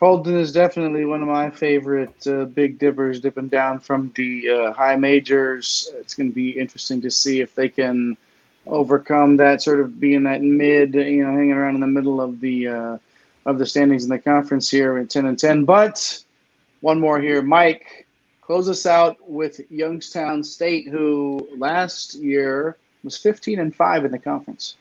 Holden 0.00 0.36
is 0.36 0.52
definitely 0.52 1.04
one 1.04 1.22
of 1.22 1.28
my 1.28 1.48
favorite 1.48 2.26
uh, 2.26 2.46
big 2.46 2.78
dippers 2.78 3.20
dipping 3.20 3.48
down 3.48 3.78
from 3.78 4.12
the 4.16 4.50
uh, 4.50 4.72
high 4.72 4.96
majors. 4.96 5.90
It's 5.94 6.14
going 6.14 6.28
to 6.28 6.34
be 6.34 6.50
interesting 6.50 7.00
to 7.02 7.10
see 7.10 7.40
if 7.40 7.54
they 7.54 7.68
can 7.68 8.16
overcome 8.66 9.36
that 9.36 9.62
sort 9.62 9.80
of 9.80 10.00
being 10.00 10.22
that 10.24 10.42
mid, 10.42 10.94
you 10.94 11.24
know, 11.24 11.32
hanging 11.32 11.52
around 11.52 11.74
in 11.74 11.80
the 11.80 11.86
middle 11.86 12.20
of 12.20 12.40
the 12.40 12.68
uh, 12.68 12.98
of 13.46 13.58
the 13.58 13.66
standings 13.66 14.04
in 14.04 14.10
the 14.10 14.18
conference 14.18 14.70
here 14.70 14.98
at 14.98 15.10
10 15.10 15.26
and 15.26 15.38
10. 15.38 15.64
But 15.64 16.22
one 16.80 17.00
more 17.00 17.20
here, 17.20 17.42
Mike, 17.42 18.06
close 18.40 18.68
us 18.68 18.86
out 18.86 19.16
with 19.28 19.60
Youngstown 19.70 20.42
State, 20.42 20.88
who 20.88 21.46
last 21.56 22.14
year 22.14 22.76
was 23.02 23.16
15 23.18 23.58
and 23.58 23.74
5 23.74 24.06
in 24.06 24.12
the 24.12 24.18
conference. 24.18 24.76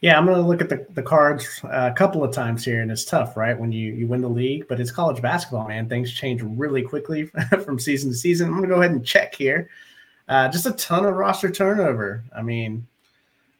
Yeah, 0.00 0.16
I'm 0.16 0.26
going 0.26 0.40
to 0.40 0.46
look 0.46 0.60
at 0.60 0.68
the, 0.68 0.86
the 0.94 1.02
cards 1.02 1.60
uh, 1.64 1.90
a 1.90 1.94
couple 1.96 2.22
of 2.22 2.32
times 2.32 2.64
here, 2.64 2.82
and 2.82 2.90
it's 2.90 3.04
tough, 3.04 3.36
right? 3.36 3.58
When 3.58 3.72
you, 3.72 3.92
you 3.94 4.06
win 4.06 4.20
the 4.20 4.28
league, 4.28 4.68
but 4.68 4.78
it's 4.78 4.92
college 4.92 5.20
basketball, 5.20 5.66
man. 5.66 5.88
Things 5.88 6.12
change 6.12 6.40
really 6.42 6.82
quickly 6.82 7.24
from 7.64 7.80
season 7.80 8.10
to 8.10 8.16
season. 8.16 8.46
I'm 8.46 8.52
going 8.52 8.68
to 8.68 8.74
go 8.74 8.80
ahead 8.80 8.92
and 8.92 9.04
check 9.04 9.34
here. 9.34 9.68
Uh, 10.28 10.48
just 10.48 10.66
a 10.66 10.72
ton 10.72 11.04
of 11.04 11.16
roster 11.16 11.50
turnover. 11.50 12.22
I 12.36 12.42
mean, 12.42 12.86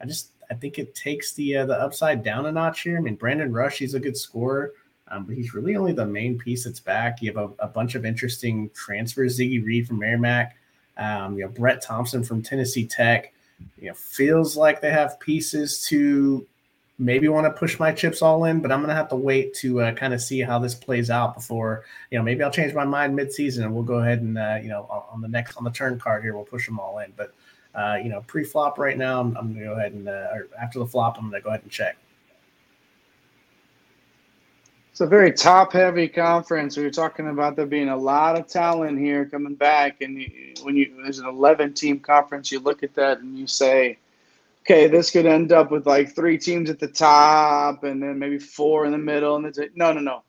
I 0.01 0.07
just 0.07 0.31
I 0.51 0.55
think 0.55 0.79
it 0.79 0.95
takes 0.95 1.33
the 1.33 1.59
uh, 1.59 1.67
the 1.67 1.81
upside 1.81 2.23
down 2.23 2.47
a 2.47 2.53
notch 2.53 2.83
here. 2.83 2.97
I 2.97 3.01
mean, 3.01 3.17
Brandon 3.17 3.53
Rush, 3.53 3.79
he's 3.79 3.95
a 3.95 4.01
good 4.01 4.17
scorer, 4.17 4.73
um, 5.09 5.25
but 5.25 5.37
he's 5.37 5.55
really 5.55 5.77
only 5.77 5.93
the 5.93 6.07
main 6.07 6.39
piece 6.39 6.65
that's 6.65 6.81
back. 6.81 7.21
You 7.21 7.33
have 7.33 7.51
a, 7.51 7.65
a 7.65 7.69
bunch 7.69 7.95
of 7.95 8.05
interesting 8.05 8.71
transfers: 8.75 9.39
Ziggy 9.39 9.65
Reed 9.65 9.87
from 9.87 9.99
Merrimack, 9.99 10.57
um, 10.97 11.37
you 11.39 11.45
know, 11.45 11.51
Brett 11.51 11.83
Thompson 11.83 12.23
from 12.23 12.43
Tennessee 12.43 12.87
Tech 12.87 13.33
you 13.81 13.89
know, 13.89 13.95
feels 13.95 14.57
like 14.57 14.81
they 14.81 14.91
have 14.91 15.19
pieces 15.21 15.85
to 15.87 16.47
maybe 16.99 17.29
want 17.29 17.47
to 17.47 17.51
push 17.59 17.79
my 17.79 17.93
chips 17.93 18.23
all 18.23 18.45
in, 18.45 18.61
but 18.61 18.73
I'm 18.73 18.81
going 18.81 18.89
to 18.89 18.95
have 18.95 19.09
to 19.11 19.17
wait 19.17 19.55
to 19.55 19.81
uh, 19.81 19.93
kind 19.93 20.13
of 20.13 20.21
see 20.21 20.41
how 20.41 20.59
this 20.59 20.75
plays 20.75 21.11
out 21.11 21.35
before, 21.35 21.85
you 22.11 22.19
know, 22.19 22.25
maybe 22.25 22.43
I'll 22.43 22.51
change 22.51 22.75
my 22.75 22.85
mind 22.85 23.15
mid-season 23.15 23.65
and 23.65 23.73
we'll 23.73 23.85
go 23.85 24.01
ahead 24.01 24.21
and, 24.21 24.37
uh, 24.37 24.59
you 24.61 24.69
know, 24.69 24.83
on 25.13 25.21
the 25.21 25.29
next, 25.29 25.57
on 25.57 25.65
the 25.65 25.71
turn 25.71 25.99
card 25.99 26.25
here, 26.25 26.35
we'll 26.35 26.45
push 26.45 26.67
them 26.67 26.81
all 26.81 26.99
in. 26.99 27.13
But, 27.17 27.35
uh, 27.79 27.97
you 28.03 28.09
know, 28.09 28.23
pre-flop 28.27 28.77
right 28.77 28.99
now, 28.99 29.21
I'm, 29.21 29.37
I'm 29.37 29.53
going 29.53 29.61
to 29.61 29.65
go 29.67 29.73
ahead 29.75 29.93
and, 29.93 30.09
uh, 30.09 30.27
after 30.61 30.81
the 30.81 30.87
flop, 30.87 31.17
I'm 31.17 31.31
going 31.31 31.41
to 31.41 31.45
go 31.45 31.51
ahead 31.51 31.63
and 31.63 31.71
check. 31.71 31.97
It's 34.91 35.01
a 35.01 35.07
very 35.07 35.33
top-heavy 35.33 36.09
conference. 36.09 36.77
We 36.77 36.83
were 36.83 36.91
talking 36.91 37.29
about 37.29 37.55
there 37.55 37.67
being 37.67 37.91
a 37.91 37.97
lot 37.97 38.37
of 38.37 38.49
talent 38.49 38.99
here 38.99 39.27
coming 39.27 39.55
back, 39.55 40.01
and 40.01 40.21
you, 40.21 40.55
when 40.63 40.75
you 40.75 40.93
there's 41.01 41.21
an 41.21 41.27
11-team 41.27 42.01
conference, 42.01 42.51
you 42.51 42.59
look 42.59 42.83
at 42.83 42.95
that 42.95 43.21
and 43.21 43.39
you 43.39 43.47
say, 43.47 43.99
okay, 44.63 44.89
this 44.89 45.13
could 45.13 45.25
end 45.25 45.53
up 45.53 45.71
with 45.71 45.87
like 45.87 46.17
three 46.17 46.37
teams 46.37 46.69
at 46.69 46.81
the 46.81 46.89
top, 46.89 47.85
and 47.85 48.03
then 48.03 48.19
maybe 48.19 48.41
four 48.41 48.87
in 48.87 48.91
the 48.91 48.99
middle, 48.99 49.37
and 49.37 49.47
it's 49.47 49.59
like 49.59 49.77
no, 49.77 49.93
no, 49.93 50.01
no. 50.01 50.25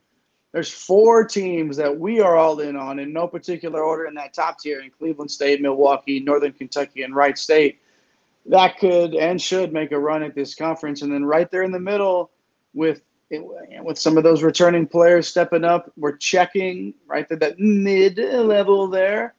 There's 0.52 0.72
four 0.72 1.26
teams 1.26 1.78
that 1.78 1.98
we 1.98 2.20
are 2.22 2.36
all 2.36 2.60
in 2.60 2.76
on 2.76 3.00
in 3.00 3.14
no 3.14 3.28
particular 3.28 3.84
order 3.84 4.06
in 4.08 4.16
that 4.16 4.34
top 4.34 4.60
tier 4.60 4.82
in 4.82 4.90
Cleveland 4.90 5.30
State, 5.30 5.62
Milwaukee, 5.62 6.20
Northern 6.20 6.54
Kentucky, 6.54 7.04
and 7.04 7.16
Wright 7.16 7.38
State. 7.38 7.80
That 8.48 8.80
could 8.80 9.14
and 9.14 9.40
should 9.40 9.74
make 9.74 9.92
a 9.92 10.00
run 10.00 10.24
at 10.24 10.34
this 10.34 10.56
conference, 10.56 11.04
and 11.04 11.14
then 11.14 11.24
right 11.24 11.52
there 11.52 11.64
in 11.64 11.72
the 11.72 11.80
middle 11.80 12.32
with 12.74 13.02
with 13.32 13.98
some 14.00 14.18
of 14.18 14.24
those 14.24 14.42
returning 14.42 14.88
players 14.88 15.28
stepping 15.28 15.64
up, 15.64 15.92
we're 15.98 16.18
checking 16.18 16.94
right 17.06 17.32
at 17.32 17.40
that 17.40 17.60
mid 17.60 18.18
level 18.18 18.88
there. 18.88 19.36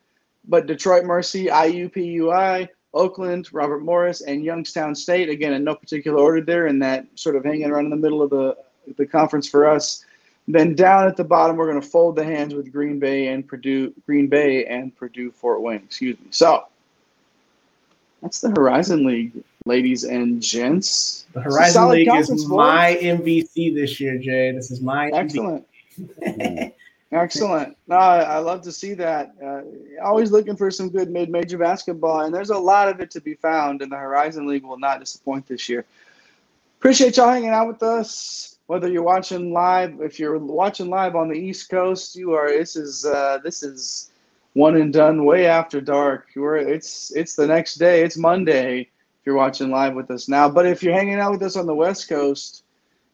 But 0.46 0.66
Detroit 0.66 1.04
Mercy, 1.04 1.46
IUPUI, 1.46 2.68
Oakland, 2.94 3.52
Robert 3.52 3.82
Morris, 3.82 4.20
and 4.20 4.44
Youngstown 4.44 4.94
State, 4.94 5.28
again, 5.28 5.54
in 5.54 5.64
no 5.64 5.74
particular 5.74 6.20
order 6.20 6.40
there, 6.40 6.66
and 6.66 6.80
that 6.82 7.06
sort 7.14 7.36
of 7.36 7.44
hanging 7.44 7.70
around 7.70 7.84
in 7.84 7.90
the 7.90 7.96
middle 7.96 8.22
of 8.22 8.30
the, 8.30 8.56
the 8.96 9.06
conference 9.06 9.48
for 9.48 9.68
us. 9.68 10.04
Then 10.48 10.74
down 10.74 11.06
at 11.06 11.16
the 11.16 11.24
bottom, 11.24 11.56
we're 11.56 11.70
going 11.70 11.80
to 11.80 11.86
fold 11.86 12.16
the 12.16 12.24
hands 12.24 12.54
with 12.54 12.72
Green 12.72 12.98
Bay 12.98 13.28
and 13.28 13.46
Purdue, 13.46 13.94
Green 14.06 14.26
Bay 14.26 14.66
and 14.66 14.94
Purdue 14.96 15.30
Fort 15.30 15.62
Wayne. 15.62 15.82
Excuse 15.84 16.18
me. 16.18 16.26
So 16.30 16.66
that's 18.22 18.40
the 18.40 18.50
Horizon 18.50 19.04
League 19.06 19.32
ladies 19.64 20.04
and 20.04 20.42
gents. 20.42 21.26
The 21.34 21.40
Horizon 21.40 21.88
League 21.88 22.08
is 22.08 22.46
my 22.46 22.98
MVC 23.00 23.74
this 23.74 24.00
year, 24.00 24.18
Jay. 24.18 24.52
This 24.52 24.70
is 24.70 24.80
my 24.80 25.08
excellent. 25.08 25.66
Excellent. 27.12 27.76
No, 27.88 27.96
I 27.96 28.38
love 28.38 28.62
to 28.62 28.70
see 28.70 28.94
that. 28.94 29.34
Uh, 29.44 29.62
always 30.00 30.30
looking 30.30 30.54
for 30.54 30.70
some 30.70 30.90
good 30.90 31.10
mid-major 31.10 31.58
basketball, 31.58 32.20
and 32.20 32.32
there's 32.32 32.50
a 32.50 32.58
lot 32.58 32.88
of 32.88 33.00
it 33.00 33.10
to 33.10 33.20
be 33.20 33.34
found, 33.34 33.82
and 33.82 33.90
the 33.90 33.96
Horizon 33.96 34.46
League 34.46 34.62
will 34.62 34.78
not 34.78 35.00
disappoint 35.00 35.46
this 35.48 35.68
year. 35.68 35.84
Appreciate 36.78 37.16
y'all 37.16 37.28
hanging 37.28 37.48
out 37.48 37.66
with 37.66 37.82
us. 37.82 38.49
Whether 38.70 38.86
you're 38.86 39.02
watching 39.02 39.52
live, 39.52 40.00
if 40.00 40.20
you're 40.20 40.38
watching 40.38 40.90
live 40.90 41.16
on 41.16 41.28
the 41.28 41.34
East 41.34 41.68
Coast, 41.70 42.14
you 42.14 42.34
are. 42.34 42.48
This 42.48 42.76
is 42.76 43.04
uh, 43.04 43.38
this 43.42 43.64
is 43.64 44.12
one 44.52 44.76
and 44.76 44.92
done 44.92 45.24
way 45.24 45.46
after 45.46 45.80
dark. 45.80 46.28
We're, 46.36 46.58
it's 46.58 47.10
it's 47.16 47.34
the 47.34 47.48
next 47.48 47.78
day. 47.78 48.04
It's 48.04 48.16
Monday 48.16 48.82
if 48.82 49.26
you're 49.26 49.34
watching 49.34 49.72
live 49.72 49.94
with 49.94 50.08
us 50.12 50.28
now. 50.28 50.48
But 50.48 50.66
if 50.66 50.84
you're 50.84 50.94
hanging 50.94 51.18
out 51.18 51.32
with 51.32 51.42
us 51.42 51.56
on 51.56 51.66
the 51.66 51.74
West 51.74 52.08
Coast, 52.08 52.62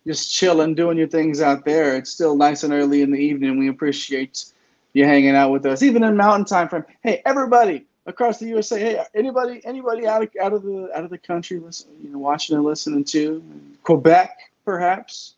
just 0.07 0.31
chilling, 0.31 0.75
doing 0.75 0.99
your 0.99 1.09
things 1.09 1.41
out 1.41 1.65
there, 1.65 1.97
it's 1.97 2.11
still 2.11 2.37
nice 2.37 2.63
and 2.63 2.75
early 2.75 3.01
in 3.01 3.11
the 3.11 3.19
evening. 3.19 3.59
We 3.59 3.71
appreciate 3.71 4.45
you 4.93 5.07
hanging 5.07 5.37
out 5.37 5.53
with 5.53 5.65
us, 5.65 5.83
even 5.83 6.05
in 6.05 6.19
mountain 6.19 6.45
time 6.45 6.69
frame. 6.69 6.85
Hey, 7.03 7.23
everybody 7.25 7.87
across 8.05 8.39
the 8.39 8.47
USA. 8.49 8.79
Hey, 8.79 9.03
anybody, 9.15 9.63
anybody 9.65 10.07
out 10.07 10.23
of 10.23 10.29
out 10.39 10.53
of 10.53 10.65
the 10.65 10.91
out 10.95 11.05
of 11.05 11.09
the 11.09 11.17
country, 11.17 11.59
listen, 11.59 11.89
you 12.03 12.11
know, 12.11 12.19
watching 12.19 12.57
and 12.57 12.65
listening 12.67 13.05
to 13.05 13.43
Quebec, 13.85 14.37
perhaps. 14.63 15.33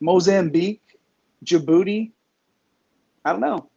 Mozambique, 0.00 0.82
Djibouti. 1.44 2.10
I 3.24 3.32
don't 3.32 3.40
know. 3.40 3.68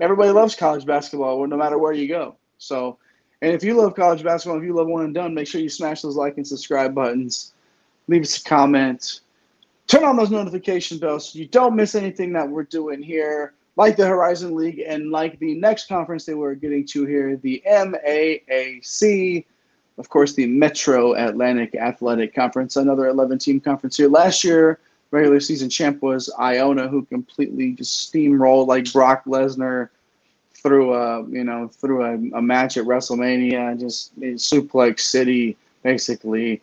Everybody 0.00 0.30
loves 0.30 0.56
college 0.56 0.84
basketball, 0.84 1.46
no 1.46 1.56
matter 1.56 1.78
where 1.78 1.92
you 1.92 2.08
go. 2.08 2.36
So 2.58 2.98
and 3.42 3.52
if 3.52 3.62
you 3.62 3.74
love 3.74 3.94
college 3.94 4.22
basketball, 4.22 4.58
if 4.58 4.64
you 4.64 4.74
love 4.74 4.88
one 4.88 5.04
and 5.04 5.14
done, 5.14 5.34
make 5.34 5.46
sure 5.46 5.60
you 5.60 5.68
smash 5.68 6.02
those 6.02 6.16
like 6.16 6.36
and 6.36 6.46
subscribe 6.46 6.94
buttons. 6.94 7.52
Leave 8.08 8.22
us 8.22 8.38
a 8.38 8.44
comment. 8.44 9.20
Turn 9.86 10.04
on 10.04 10.16
those 10.16 10.30
notification 10.30 10.98
bells 10.98 11.32
so 11.32 11.38
you 11.38 11.46
don't 11.46 11.76
miss 11.76 11.94
anything 11.94 12.32
that 12.32 12.48
we're 12.48 12.64
doing 12.64 13.02
here, 13.02 13.52
like 13.76 13.96
the 13.96 14.06
Horizon 14.06 14.56
League 14.56 14.80
and 14.80 15.10
like 15.10 15.38
the 15.38 15.54
next 15.54 15.86
conference 15.86 16.24
that 16.24 16.36
we're 16.36 16.54
getting 16.54 16.84
to 16.86 17.04
here, 17.04 17.36
the 17.36 17.62
MAAC. 17.66 19.44
Of 19.98 20.08
course, 20.08 20.34
the 20.34 20.46
Metro 20.46 21.14
Atlantic 21.14 21.74
Athletic 21.74 22.34
Conference, 22.34 22.76
another 22.76 23.06
11 23.08 23.38
team 23.38 23.60
conference 23.60 23.96
here. 23.96 24.08
Last 24.08 24.44
year, 24.44 24.78
regular 25.10 25.40
season 25.40 25.70
champ 25.70 26.02
was 26.02 26.32
Iona, 26.38 26.88
who 26.88 27.04
completely 27.06 27.72
just 27.72 28.12
steamrolled 28.12 28.66
like 28.66 28.92
Brock 28.92 29.24
Lesnar 29.24 29.88
through 30.52 30.94
a 30.94 31.26
you 31.28 31.44
know 31.44 31.68
through 31.68 32.04
a, 32.04 32.14
a 32.36 32.42
match 32.42 32.76
at 32.76 32.84
WrestleMania, 32.84 33.78
just 33.78 34.18
suplex 34.20 35.00
City 35.00 35.56
basically 35.82 36.60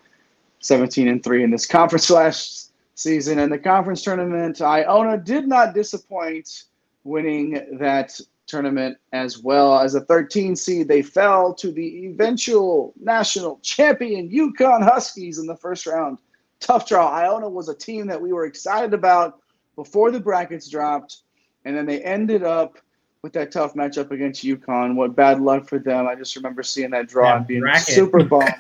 17 0.60 1.08
and 1.08 1.24
three 1.24 1.44
in 1.44 1.50
this 1.50 1.66
conference 1.66 2.10
last 2.12 2.72
season. 2.96 3.40
And 3.40 3.52
the 3.52 3.58
conference 3.58 4.02
tournament, 4.02 4.62
Iona 4.62 5.18
did 5.18 5.48
not 5.48 5.74
disappoint, 5.74 6.66
winning 7.04 7.78
that 7.80 8.20
tournament 8.48 8.98
as 9.14 9.40
well 9.40 9.80
as 9.80 9.96
a 9.96 10.02
13 10.02 10.56
seed. 10.56 10.88
They 10.88 11.02
fell 11.02 11.54
to 11.56 11.72
the 11.72 12.08
eventual 12.08 12.94
national 13.00 13.60
champion 13.62 14.30
UConn 14.30 14.84
Huskies 14.84 15.40
in 15.40 15.46
the 15.46 15.56
first 15.56 15.86
round. 15.86 16.18
Tough 16.60 16.88
draw. 16.88 17.10
Iona 17.10 17.50
was 17.50 17.70
a 17.70 17.76
team 17.76 18.08
that 18.08 18.22
we 18.22 18.34
were 18.34 18.46
excited 18.46 18.94
about 18.94 19.40
before 19.76 20.12
the 20.12 20.20
brackets 20.20 20.70
dropped, 20.70 21.22
and 21.66 21.76
then 21.76 21.86
they 21.86 22.02
ended 22.04 22.44
up 22.44 22.78
with 23.22 23.34
that 23.34 23.52
tough 23.52 23.74
matchup 23.74 24.12
against 24.12 24.44
UConn. 24.44 24.96
What 24.96 25.16
bad 25.16 25.42
luck 25.42 25.68
for 25.68 25.80
them. 25.80 26.08
I 26.08 26.16
just 26.16 26.36
remember 26.36 26.64
seeing 26.64 26.92
that 26.92 27.08
draw 27.08 27.30
yeah, 27.30 27.38
and 27.38 27.48
being 27.48 27.62
bracket. 27.62 27.96
super 27.96 28.24
bummed. 28.24 28.54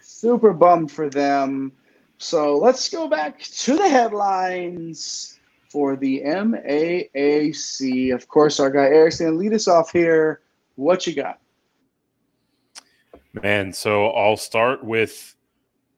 super 0.00 0.52
bummed 0.52 0.92
for 0.92 1.08
them. 1.08 1.72
So 2.18 2.56
let's 2.56 2.88
go 2.88 3.08
back 3.08 3.40
to 3.40 3.76
the 3.76 3.88
headlines 3.88 5.35
for 5.76 5.94
the 5.94 6.22
MAAC. 6.24 8.14
Of 8.14 8.26
course, 8.28 8.58
our 8.58 8.70
guy 8.70 8.84
Erickson, 8.86 9.36
lead 9.36 9.52
us 9.52 9.68
off 9.68 9.92
here. 9.92 10.40
What 10.76 11.06
you 11.06 11.14
got? 11.14 11.38
Man, 13.34 13.74
so 13.74 14.06
I'll 14.06 14.38
start 14.38 14.82
with 14.82 15.36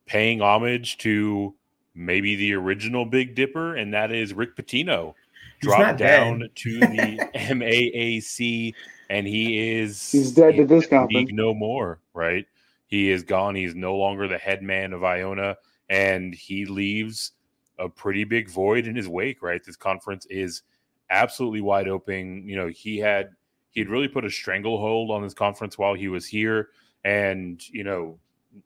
paying 0.05 0.43
homage 0.43 0.99
to 0.99 1.55
maybe 1.95 2.35
the 2.35 2.55
original 2.55 3.05
Big 3.05 3.37
Dipper, 3.37 3.77
and 3.77 3.95
that 3.95 4.11
is 4.11 4.35
Rick 4.35 4.57
Pitino 4.57 5.15
dropped 5.61 5.99
down 5.99 6.41
dead. 6.41 6.57
to 6.57 6.81
the 6.81 7.31
MAAC, 7.37 8.75
and 9.11 9.29
he 9.29 9.79
is 9.79 10.11
he's 10.11 10.33
dead 10.33 10.57
to 10.57 10.67
this 10.67 10.89
conference. 10.89 11.31
No 11.33 11.55
more, 11.55 12.01
right? 12.15 12.47
He 12.89 13.13
is 13.13 13.23
gone. 13.23 13.55
He's 13.55 13.77
no 13.77 13.95
longer 13.95 14.27
the 14.27 14.39
head 14.39 14.61
man 14.61 14.93
of 14.93 15.05
Iona, 15.05 15.57
and 15.89 16.35
he 16.35 16.67
leaves 16.67 17.31
a 17.79 17.89
pretty 17.89 18.25
big 18.25 18.49
void 18.49 18.87
in 18.87 18.97
his 18.97 19.09
wake. 19.09 19.43
Right, 19.43 19.63
this 19.65 19.77
conference 19.77 20.27
is 20.27 20.63
absolutely 21.11 21.61
wide 21.61 21.89
open. 21.89 22.47
You 22.47 22.57
know, 22.57 22.69
he 22.69 22.99
had 22.99 23.31
he'd 23.71 23.89
really 23.89 24.09
put 24.09 24.25
a 24.25 24.31
stranglehold 24.31 25.11
on 25.11 25.23
this 25.23 25.35
conference 25.35 25.79
while 25.79 25.95
he 25.95 26.09
was 26.09 26.27
here, 26.27 26.69
and 27.05 27.67
you 27.69 27.85
know, 27.85 28.19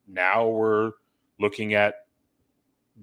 now 0.09 0.49
we're 0.49 0.93
looking 1.39 1.75
at 1.75 1.95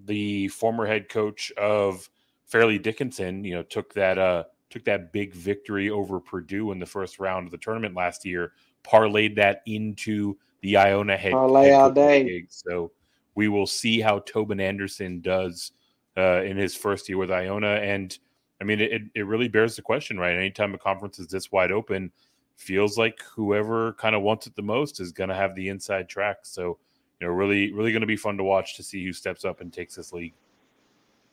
the 0.06 0.48
former 0.50 0.86
head 0.86 1.10
coach 1.10 1.52
of 1.58 2.10
Fairleigh 2.46 2.80
Dickinson, 2.80 3.44
you 3.44 3.54
know, 3.54 3.64
took 3.64 3.94
that 3.94 4.18
uh 4.18 4.44
took 4.70 4.86
that 4.86 5.12
big 5.12 5.34
victory 5.34 5.90
over 5.90 6.20
Purdue 6.20 6.72
in 6.72 6.80
the 6.80 6.86
first 6.86 7.20
round 7.20 7.48
of 7.48 7.52
the 7.52 7.58
tournament 7.58 7.96
last 7.96 8.26
year, 8.26 8.54
parlayed 8.84 9.36
that 9.36 9.62
into 9.66 10.38
the 10.62 10.78
Iona 10.78 11.18
head, 11.18 11.32
Parlay 11.32 11.72
all 11.72 11.92
day. 11.92 12.24
Gig. 12.24 12.48
So 12.50 12.92
we 13.36 13.48
will 13.48 13.68
see 13.68 14.00
how 14.00 14.20
Tobin 14.20 14.60
Anderson 14.60 15.22
does 15.22 15.72
uh, 16.20 16.44
in 16.44 16.58
his 16.58 16.76
first 16.76 17.10
year 17.10 17.18
with 17.18 17.32
Iona. 17.32 17.76
And 17.76 18.18
I 18.62 18.66
mean, 18.66 18.80
it, 18.82 19.04
it 19.16 19.26
really 19.26 19.48
bears 19.48 19.76
the 19.76 19.82
question, 19.82 20.20
right? 20.20 20.36
Anytime 20.36 20.74
a 20.74 20.78
conference 20.78 21.20
is 21.20 21.28
this 21.28 21.52
wide 21.52 21.72
open, 21.72 22.12
feels 22.58 22.98
like 22.98 23.22
whoever 23.36 23.94
kind 23.94 24.16
of 24.16 24.22
wants 24.22 24.46
it 24.46 24.56
the 24.56 24.62
most 24.62 25.00
is 25.00 25.12
going 25.12 25.30
to 25.30 25.36
have 25.36 25.56
the 25.56 25.70
inside 25.70 26.10
track. 26.10 26.40
So, 26.44 26.78
you 27.20 27.28
know, 27.28 27.34
really, 27.34 27.72
really 27.72 27.92
going 27.92 28.02
to 28.02 28.08
be 28.08 28.18
fun 28.18 28.38
to 28.38 28.44
watch 28.44 28.76
to 28.76 28.84
see 28.84 29.04
who 29.04 29.14
steps 29.14 29.46
up 29.46 29.62
and 29.62 29.72
takes 29.72 29.96
this 29.96 30.12
league. 30.12 30.34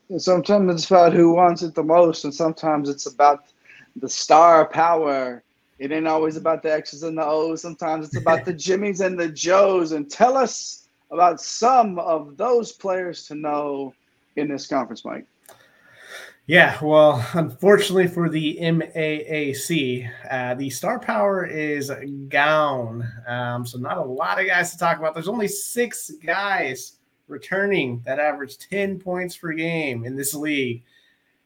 And 0.09 0.23
sometimes 0.23 0.73
it's 0.73 0.91
about 0.91 1.13
who 1.13 1.33
wants 1.33 1.63
it 1.63 1.75
the 1.75 1.83
most, 1.83 2.25
and 2.25 2.33
sometimes 2.33 2.89
it's 2.89 3.07
about 3.07 3.47
the 3.97 4.09
star 4.09 4.67
power. 4.67 5.43
It 5.81 5.91
ain't 5.91 6.07
always 6.07 6.37
about 6.37 6.63
the 6.63 6.73
X's 6.73 7.03
and 7.03 7.19
the 7.19 7.27
O's. 7.27 7.61
Sometimes 7.61 8.07
it's 8.07 8.17
about 8.17 8.45
the 8.45 8.53
Jimmies 8.67 9.01
and 9.01 9.19
the 9.19 9.29
Joes. 9.29 9.93
And 9.93 10.09
tell 10.09 10.37
us 10.37 10.89
about 11.11 11.41
some 11.41 11.99
of 11.99 12.37
those 12.37 12.73
players 12.73 13.27
to 13.27 13.35
know 13.35 13.95
in 14.37 14.49
this 14.49 14.67
conference, 14.67 15.05
Mike. 15.05 15.27
Yeah, 16.49 16.79
well, 16.81 17.27
unfortunately 17.35 18.07
for 18.07 18.29
the 18.29 18.57
MAAC, 18.61 20.09
uh, 20.31 20.55
the 20.55 20.71
star 20.71 21.01
power 21.01 21.45
is 21.45 21.91
gone. 22.29 23.05
Um, 23.27 23.67
so 23.67 23.79
not 23.79 23.99
a 23.99 24.05
lot 24.05 24.39
of 24.39 24.47
guys 24.47 24.71
to 24.71 24.79
talk 24.79 24.99
about. 24.99 25.13
There's 25.13 25.27
only 25.27 25.49
six 25.49 26.13
guys 26.25 26.99
returning 27.27 28.01
that 28.07 28.21
averaged 28.21 28.71
10 28.71 29.01
points 29.01 29.37
per 29.37 29.53
game 29.55 30.05
in 30.05 30.15
this 30.15 30.35
league. 30.35 30.85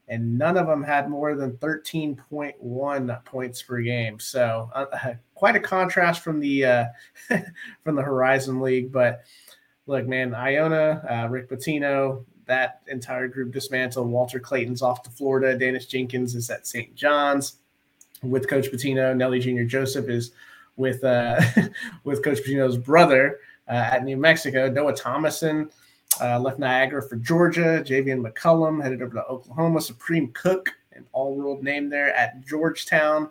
And 0.07 0.37
none 0.37 0.55
of 0.55 0.67
them 0.67 0.83
had 0.83 1.09
more 1.09 1.35
than 1.35 1.53
13.1 1.53 3.25
points 3.25 3.61
per 3.63 3.81
game. 3.81 4.19
So 4.19 4.69
uh, 4.75 4.85
uh, 4.93 5.13
quite 5.33 5.55
a 5.55 5.59
contrast 5.59 6.21
from 6.21 6.39
the 6.39 6.65
uh, 6.65 6.85
from 7.83 7.95
the 7.95 8.03
Horizon 8.03 8.61
League. 8.61 8.91
But 8.91 9.21
look, 9.87 10.05
man, 10.05 10.35
Iona, 10.35 11.03
uh, 11.09 11.27
Rick 11.29 11.49
Pitino, 11.49 12.25
that 12.51 12.81
entire 12.87 13.29
group 13.29 13.53
dismantled. 13.53 14.09
Walter 14.09 14.37
Clayton's 14.37 14.81
off 14.81 15.03
to 15.03 15.09
Florida. 15.09 15.57
Daniss 15.57 15.87
Jenkins 15.87 16.35
is 16.35 16.49
at 16.49 16.67
St. 16.67 16.93
John's 16.95 17.55
with 18.23 18.49
Coach 18.49 18.69
Pitino. 18.69 19.15
Nelly 19.15 19.39
Jr. 19.39 19.63
Joseph 19.63 20.09
is 20.09 20.31
with 20.75 21.01
uh, 21.05 21.39
with 22.03 22.21
Coach 22.25 22.39
Pitino's 22.39 22.77
brother 22.77 23.39
uh, 23.69 23.89
at 23.93 24.03
New 24.03 24.17
Mexico. 24.17 24.69
Noah 24.69 24.93
Thomasson 24.93 25.71
uh, 26.19 26.41
left 26.41 26.59
Niagara 26.59 27.01
for 27.01 27.15
Georgia. 27.15 27.83
Javian 27.87 28.21
McCollum 28.21 28.83
headed 28.83 29.01
over 29.01 29.13
to 29.13 29.25
Oklahoma. 29.27 29.79
Supreme 29.79 30.27
Cook, 30.33 30.71
an 30.91 31.05
all-world 31.13 31.63
name 31.63 31.89
there 31.89 32.13
at 32.13 32.45
Georgetown. 32.45 33.29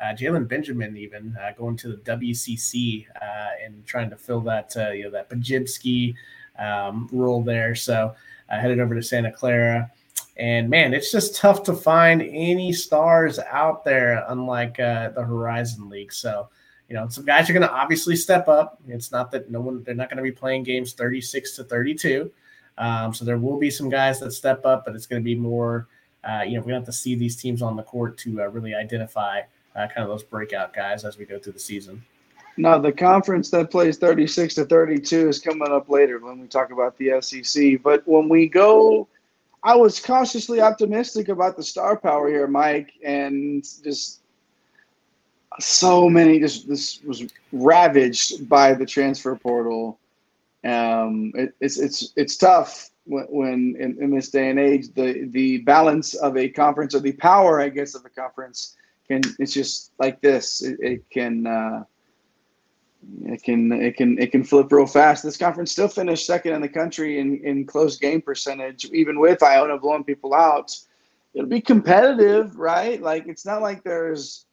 Uh, 0.00 0.06
Jalen 0.06 0.48
Benjamin 0.48 0.96
even 0.96 1.36
uh, 1.40 1.52
going 1.56 1.76
to 1.76 1.88
the 1.88 1.98
WCC 1.98 3.06
uh, 3.22 3.64
and 3.64 3.86
trying 3.86 4.10
to 4.10 4.16
fill 4.16 4.40
that 4.40 4.76
uh, 4.76 4.90
you 4.90 5.04
know 5.04 5.10
that 5.12 5.30
Podziemski 5.30 6.16
um, 6.58 7.08
role 7.12 7.42
there. 7.42 7.76
So 7.76 8.14
I 8.50 8.58
headed 8.58 8.80
over 8.80 8.94
to 8.94 9.02
Santa 9.02 9.32
Clara. 9.32 9.90
And 10.36 10.68
man, 10.68 10.92
it's 10.92 11.10
just 11.10 11.36
tough 11.36 11.62
to 11.64 11.72
find 11.72 12.20
any 12.22 12.72
stars 12.72 13.38
out 13.38 13.84
there, 13.84 14.24
unlike 14.28 14.78
uh, 14.78 15.10
the 15.10 15.22
Horizon 15.22 15.88
League. 15.88 16.12
So, 16.12 16.48
you 16.88 16.94
know, 16.94 17.08
some 17.08 17.24
guys 17.24 17.48
are 17.48 17.54
going 17.54 17.66
to 17.66 17.72
obviously 17.72 18.16
step 18.16 18.46
up. 18.46 18.78
It's 18.86 19.10
not 19.10 19.30
that 19.32 19.50
no 19.50 19.60
one, 19.60 19.82
they're 19.82 19.94
not 19.94 20.10
going 20.10 20.18
to 20.18 20.22
be 20.22 20.32
playing 20.32 20.64
games 20.64 20.92
36 20.92 21.56
to 21.56 21.64
32. 21.64 22.30
Um, 22.78 23.14
so 23.14 23.24
there 23.24 23.38
will 23.38 23.58
be 23.58 23.70
some 23.70 23.88
guys 23.88 24.20
that 24.20 24.32
step 24.32 24.66
up, 24.66 24.84
but 24.84 24.94
it's 24.94 25.06
going 25.06 25.22
to 25.22 25.24
be 25.24 25.34
more, 25.34 25.88
uh, 26.22 26.42
you 26.46 26.58
know, 26.58 26.64
we 26.64 26.72
have 26.72 26.84
to 26.84 26.92
see 26.92 27.14
these 27.14 27.36
teams 27.36 27.62
on 27.62 27.74
the 27.74 27.82
court 27.82 28.18
to 28.18 28.42
uh, 28.42 28.46
really 28.48 28.74
identify 28.74 29.40
uh, 29.74 29.86
kind 29.88 29.98
of 29.98 30.08
those 30.08 30.22
breakout 30.22 30.74
guys 30.74 31.04
as 31.04 31.16
we 31.16 31.24
go 31.24 31.38
through 31.38 31.54
the 31.54 31.58
season. 31.58 32.04
No, 32.58 32.80
the 32.80 32.92
conference 32.92 33.50
that 33.50 33.70
plays 33.70 33.98
36 33.98 34.54
to 34.54 34.64
32 34.64 35.28
is 35.28 35.38
coming 35.38 35.70
up 35.70 35.90
later 35.90 36.18
when 36.18 36.40
we 36.40 36.46
talk 36.46 36.70
about 36.70 36.96
the 36.96 37.20
SEC. 37.20 37.82
But 37.82 38.06
when 38.06 38.28
we 38.28 38.48
go, 38.48 39.08
I 39.62 39.74
was 39.74 40.00
cautiously 40.00 40.60
optimistic 40.60 41.28
about 41.28 41.56
the 41.56 41.62
star 41.62 41.96
power 41.96 42.28
here, 42.28 42.46
Mike, 42.46 42.92
and 43.04 43.62
just 43.82 44.20
so 45.60 46.08
many. 46.08 46.38
Just 46.40 46.66
this 46.68 47.02
was 47.02 47.24
ravaged 47.52 48.48
by 48.48 48.72
the 48.72 48.86
transfer 48.86 49.36
portal. 49.36 49.98
Um, 50.64 51.32
it, 51.34 51.54
it's 51.60 51.78
it's 51.78 52.12
it's 52.16 52.36
tough 52.36 52.90
when, 53.04 53.24
when 53.24 53.76
in, 53.78 54.02
in, 54.02 54.10
this 54.10 54.30
day 54.30 54.50
and 54.50 54.58
age 54.58 54.92
the 54.94 55.26
the 55.32 55.58
balance 55.58 56.14
of 56.14 56.36
a 56.36 56.48
conference 56.48 56.94
or 56.94 57.00
the 57.00 57.12
power, 57.12 57.60
I 57.60 57.68
guess, 57.68 57.94
of 57.94 58.04
a 58.04 58.10
conference 58.10 58.76
can 59.08 59.20
it's 59.38 59.52
just 59.52 59.92
like 59.98 60.20
this. 60.22 60.62
It, 60.62 60.78
it 60.80 61.10
can. 61.10 61.46
Uh, 61.46 61.84
it 63.24 63.42
can 63.42 63.72
it 63.72 63.96
can 63.96 64.18
it 64.18 64.32
can 64.32 64.44
flip 64.44 64.70
real 64.70 64.86
fast. 64.86 65.22
This 65.22 65.36
conference 65.36 65.72
still 65.72 65.88
finished 65.88 66.26
second 66.26 66.54
in 66.54 66.60
the 66.60 66.68
country 66.68 67.18
in, 67.18 67.44
in 67.44 67.66
close 67.66 67.96
game 67.96 68.20
percentage, 68.20 68.84
even 68.86 69.18
with 69.18 69.42
Iona 69.42 69.78
blowing 69.78 70.04
people 70.04 70.34
out. 70.34 70.76
It'll 71.34 71.48
be 71.48 71.60
competitive, 71.60 72.56
right? 72.56 73.00
Like 73.00 73.26
it's 73.26 73.44
not 73.44 73.62
like 73.62 73.84
there's 73.84 74.46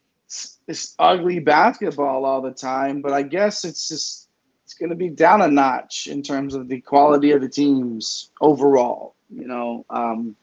this 0.66 0.96
ugly 1.00 1.40
basketball 1.40 2.26
all 2.26 2.42
the 2.42 2.52
time, 2.52 3.02
but 3.02 3.14
I 3.14 3.24
guess 3.24 3.64
it's 3.64 3.88
just 3.88 4.30
it's 4.66 4.74
going 4.74 4.90
to 4.90 4.96
be 4.96 5.10
down 5.10 5.42
a 5.42 5.48
notch 5.48 6.08
in 6.08 6.22
terms 6.22 6.56
of 6.56 6.68
the 6.68 6.82
quality 6.82 7.32
of 7.32 7.42
the 7.42 7.50
teams 7.50 8.32
overall. 8.42 9.16
You 9.30 9.48
know, 9.48 9.86
um, 9.90 10.36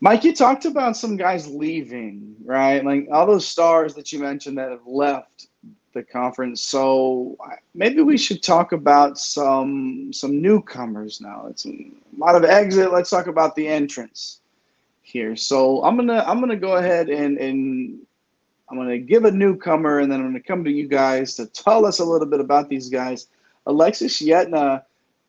Mike, 0.00 0.24
you 0.24 0.34
talked 0.34 0.64
about 0.64 0.96
some 0.96 1.16
guys 1.16 1.48
leaving, 1.48 2.36
right? 2.44 2.84
Like 2.84 3.08
all 3.10 3.26
those 3.26 3.46
stars 3.46 3.94
that 3.94 4.12
you 4.12 4.20
mentioned 4.20 4.58
that 4.58 4.70
have 4.70 4.86
left 4.86 5.48
the 5.92 6.02
conference. 6.02 6.62
So 6.62 7.36
maybe 7.74 8.02
we 8.02 8.18
should 8.18 8.42
talk 8.42 8.72
about 8.72 9.18
some 9.18 10.12
some 10.12 10.40
newcomers 10.40 11.20
now. 11.20 11.46
It's 11.48 11.66
a 11.66 11.90
lot 12.16 12.34
of 12.34 12.44
exit. 12.44 12.92
Let's 12.92 13.10
talk 13.10 13.26
about 13.26 13.54
the 13.54 13.66
entrance 13.66 14.40
here. 15.02 15.36
So 15.36 15.82
I'm 15.84 15.96
gonna 15.96 16.24
I'm 16.26 16.40
gonna 16.40 16.56
go 16.56 16.76
ahead 16.76 17.08
and 17.08 17.38
and 17.38 18.00
I'm 18.70 18.76
gonna 18.76 18.98
give 18.98 19.24
a 19.24 19.30
newcomer, 19.30 20.00
and 20.00 20.12
then 20.12 20.20
I'm 20.20 20.26
gonna 20.26 20.40
come 20.40 20.64
to 20.64 20.70
you 20.70 20.86
guys 20.88 21.34
to 21.36 21.46
tell 21.46 21.86
us 21.86 22.00
a 22.00 22.04
little 22.04 22.26
bit 22.26 22.40
about 22.40 22.68
these 22.68 22.88
guys. 22.90 23.28
Alexis 23.66 24.20
Yetna, 24.20 24.82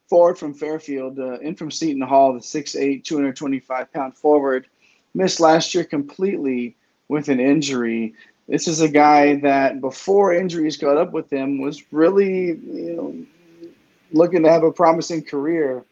forward 0.07 0.37
from 0.37 0.53
Fairfield, 0.53 1.19
uh, 1.19 1.39
in 1.39 1.55
from 1.55 1.71
Seton 1.71 2.01
Hall, 2.01 2.33
the 2.33 2.39
6'8", 2.39 3.03
225 3.03 3.93
pound 3.93 4.15
forward, 4.15 4.67
missed 5.13 5.39
last 5.39 5.73
year 5.73 5.83
completely 5.83 6.75
with 7.07 7.29
an 7.29 7.39
injury. 7.39 8.13
This 8.49 8.67
is 8.67 8.81
a 8.81 8.89
guy 8.89 9.35
that 9.41 9.79
before 9.79 10.33
injuries 10.33 10.75
caught 10.75 10.97
up 10.97 11.11
with 11.11 11.31
him 11.31 11.61
was 11.61 11.83
really, 11.91 12.47
you 12.47 12.95
know, 12.95 13.69
looking 14.11 14.41
to 14.41 14.49
have 14.49 14.63
a 14.63 14.71
promising 14.71 15.23
career. 15.23 15.85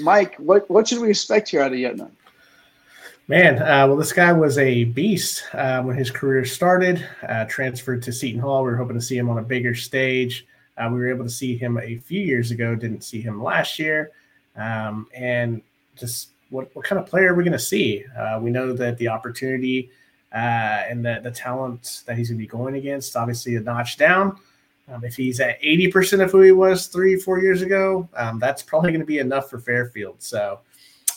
Mike, 0.00 0.34
what 0.38 0.68
what 0.68 0.88
should 0.88 0.98
we 0.98 1.10
expect 1.10 1.48
here 1.48 1.62
out 1.62 1.72
of 1.72 1.78
Yetna? 1.78 2.10
Man, 3.28 3.62
uh, 3.62 3.86
well, 3.86 3.96
this 3.96 4.12
guy 4.12 4.32
was 4.32 4.58
a 4.58 4.82
beast 4.82 5.44
uh, 5.54 5.80
when 5.82 5.96
his 5.96 6.10
career 6.10 6.44
started. 6.44 7.06
Uh, 7.28 7.44
transferred 7.44 8.02
to 8.02 8.12
Seton 8.12 8.40
Hall. 8.40 8.64
We 8.64 8.70
were 8.70 8.76
hoping 8.76 8.96
to 8.96 9.00
see 9.00 9.16
him 9.16 9.30
on 9.30 9.38
a 9.38 9.42
bigger 9.42 9.76
stage. 9.76 10.48
Uh, 10.76 10.88
we 10.90 10.98
were 10.98 11.08
able 11.08 11.24
to 11.24 11.30
see 11.30 11.56
him 11.56 11.78
a 11.78 11.98
few 11.98 12.20
years 12.20 12.50
ago. 12.50 12.74
Didn't 12.74 13.04
see 13.04 13.20
him 13.20 13.40
last 13.40 13.78
year. 13.78 14.10
Um, 14.56 15.06
and 15.14 15.62
just 15.94 16.30
what, 16.48 16.74
what 16.74 16.84
kind 16.84 17.00
of 17.00 17.06
player 17.06 17.32
are 17.32 17.36
we 17.36 17.44
going 17.44 17.52
to 17.52 17.60
see? 17.60 18.04
Uh, 18.18 18.40
we 18.42 18.50
know 18.50 18.72
that 18.72 18.98
the 18.98 19.06
opportunity 19.06 19.90
uh, 20.32 20.84
and 20.88 21.04
the, 21.04 21.20
the 21.22 21.30
talent 21.30 22.02
that 22.06 22.16
he's 22.16 22.28
going 22.28 22.38
to 22.38 22.42
be 22.42 22.46
going 22.46 22.76
against, 22.76 23.16
obviously 23.16 23.56
a 23.56 23.60
notch 23.60 23.96
down. 23.96 24.38
Um, 24.88 25.04
if 25.04 25.14
he's 25.14 25.38
at 25.40 25.60
80% 25.62 26.22
of 26.22 26.32
who 26.32 26.40
he 26.40 26.52
was 26.52 26.88
three, 26.88 27.16
four 27.16 27.40
years 27.40 27.62
ago, 27.62 28.08
um, 28.14 28.38
that's 28.38 28.62
probably 28.62 28.90
going 28.90 29.00
to 29.00 29.06
be 29.06 29.18
enough 29.18 29.48
for 29.48 29.58
Fairfield. 29.58 30.16
So 30.18 30.60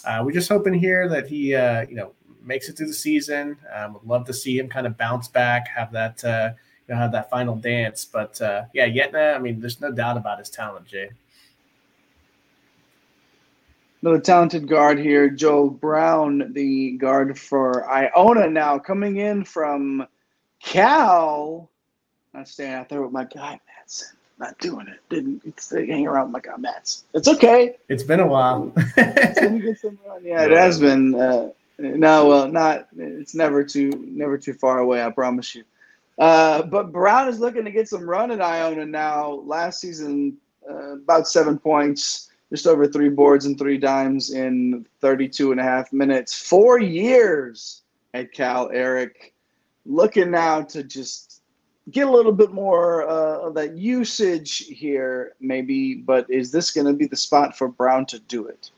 uh, 0.06 0.22
we're 0.24 0.32
just 0.32 0.50
hoping 0.50 0.74
here 0.74 1.08
that 1.10 1.28
he, 1.28 1.56
uh, 1.56 1.86
you 1.88 1.96
know, 1.96 2.14
makes 2.44 2.70
it 2.70 2.78
through 2.78 2.88
the 2.88 2.94
season. 2.94 3.58
Um, 3.74 3.94
would 3.94 4.04
love 4.04 4.26
to 4.26 4.34
see 4.34 4.60
him 4.60 4.68
kind 4.68 4.86
of 4.86 4.98
bounce 4.98 5.28
back, 5.28 5.68
have 5.70 5.92
that, 5.92 6.24
uh, 6.24 6.52
you 6.88 6.94
know, 6.94 7.00
have 7.00 7.12
that 7.14 7.30
final 7.30 7.56
dance. 7.56 8.06
But 8.06 8.40
uh, 8.42 8.64
yeah, 8.74 8.88
Yetna, 8.88 9.36
I 9.36 9.40
mean, 9.40 9.60
there's 9.60 9.82
no 9.82 9.92
doubt 9.92 10.18
about 10.18 10.40
his 10.40 10.50
talent, 10.50 10.86
Jay 10.86 11.10
another 14.04 14.20
talented 14.20 14.68
guard 14.68 15.00
here, 15.00 15.30
Joel 15.30 15.70
Brown, 15.70 16.52
the 16.52 16.92
guard 16.98 17.40
for 17.40 17.90
Iona 17.90 18.50
now 18.50 18.78
coming 18.78 19.18
in 19.18 19.46
from 19.46 20.06
Cal. 20.60 21.70
Not 22.34 22.50
staying 22.50 22.74
out 22.74 22.90
there 22.90 23.02
with 23.02 23.14
my 23.14 23.24
guy 23.24 23.62
Madsen. 23.62 24.12
Not 24.40 24.58
doing 24.60 24.88
it. 24.90 25.00
Didn't 25.10 25.42
hang 25.72 26.06
around 26.06 26.34
with 26.34 26.44
my 26.44 26.52
guy 26.52 26.58
Mats. 26.58 27.06
It's 27.14 27.30
okay. 27.30 27.78
It's 27.88 28.04
been 28.04 28.20
a 28.20 28.28
while. 28.28 28.74
yeah, 28.98 30.44
it 30.44 30.52
has 30.52 30.82
been. 30.82 31.16
Uh, 31.16 31.52
no, 31.78 32.28
well, 32.28 32.50
not. 32.50 32.90
It's 32.98 33.34
never 33.34 33.64
too 33.64 33.90
never 34.06 34.38
too 34.38 34.54
far 34.54 34.80
away. 34.80 35.02
I 35.02 35.12
promise 35.12 35.56
you. 35.56 35.64
Uh, 36.20 36.64
but 36.64 36.92
Brown 36.92 37.30
is 37.30 37.40
looking 37.40 37.64
to 37.64 37.72
get 37.72 37.88
some 37.88 38.10
run 38.10 38.32
at 38.32 38.42
Iona 38.42 38.86
now. 38.86 39.32
Last 39.46 39.80
season, 39.80 40.36
uh, 40.70 40.96
about 40.96 41.30
seven 41.30 41.58
points 41.58 42.30
just 42.54 42.68
over 42.68 42.86
three 42.86 43.10
boards 43.10 43.48
and 43.48 43.58
three 43.58 43.80
dimes 43.80 44.30
in 44.30 44.86
32 45.02 45.52
and 45.52 45.60
a 45.60 45.64
half 45.64 45.92
minutes. 45.92 46.38
Four 46.38 46.80
years 46.80 47.82
at 48.14 48.32
Cal, 48.32 48.70
Eric. 48.72 49.34
Looking 49.88 50.30
now 50.30 50.62
to 50.62 50.84
just 50.84 51.42
get 51.90 52.06
a 52.06 52.12
little 52.12 52.32
bit 52.32 52.52
more 52.52 53.10
uh, 53.10 53.40
of 53.40 53.56
that 53.56 53.76
usage 53.76 54.68
here, 54.68 55.34
maybe, 55.40 55.96
but 55.96 56.30
is 56.30 56.52
this 56.52 56.70
going 56.70 56.86
to 56.86 56.94
be 56.94 57.08
the 57.08 57.16
spot 57.16 57.58
for 57.58 57.68
Brown 57.70 58.06
to 58.06 58.20
do 58.20 58.46
it? 58.46 58.70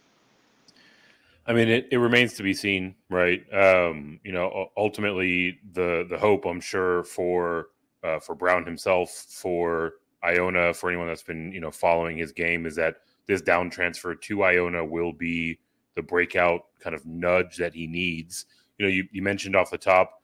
I 1.45 1.51
mean, 1.51 1.67
it, 1.67 1.89
it 1.91 1.97
remains 1.97 2.33
to 2.35 2.43
be 2.43 2.53
seen, 2.53 2.95
right? 3.09 3.43
Um, 3.53 4.21
you 4.23 4.31
know, 4.31 4.69
ultimately, 4.77 5.59
the 5.73 6.07
the 6.09 6.17
hope 6.17 6.45
I'm 6.45 6.61
sure 6.61 7.03
for 7.03 7.67
uh, 8.05 8.19
for 8.19 8.35
Brown 8.35 8.65
himself, 8.65 9.11
for 9.11 9.95
Iona, 10.23 10.73
for 10.73 10.89
anyone 10.89 11.07
that's 11.07 11.21
been 11.23 11.51
you 11.51 11.59
know 11.59 11.71
following 11.71 12.17
his 12.17 12.31
game, 12.31 12.65
is 12.65 12.75
that 12.77 13.01
this 13.27 13.41
down 13.41 13.69
transfer 13.69 14.15
to 14.15 14.43
Iona 14.43 14.83
will 14.85 15.13
be 15.13 15.59
the 15.95 16.01
breakout 16.01 16.65
kind 16.79 16.95
of 16.95 17.05
nudge 17.05 17.57
that 17.57 17.73
he 17.73 17.87
needs. 17.87 18.45
You 18.77 18.85
know, 18.85 18.91
you, 18.91 19.07
you 19.11 19.21
mentioned 19.21 19.55
off 19.55 19.71
the 19.71 19.77
top, 19.77 20.21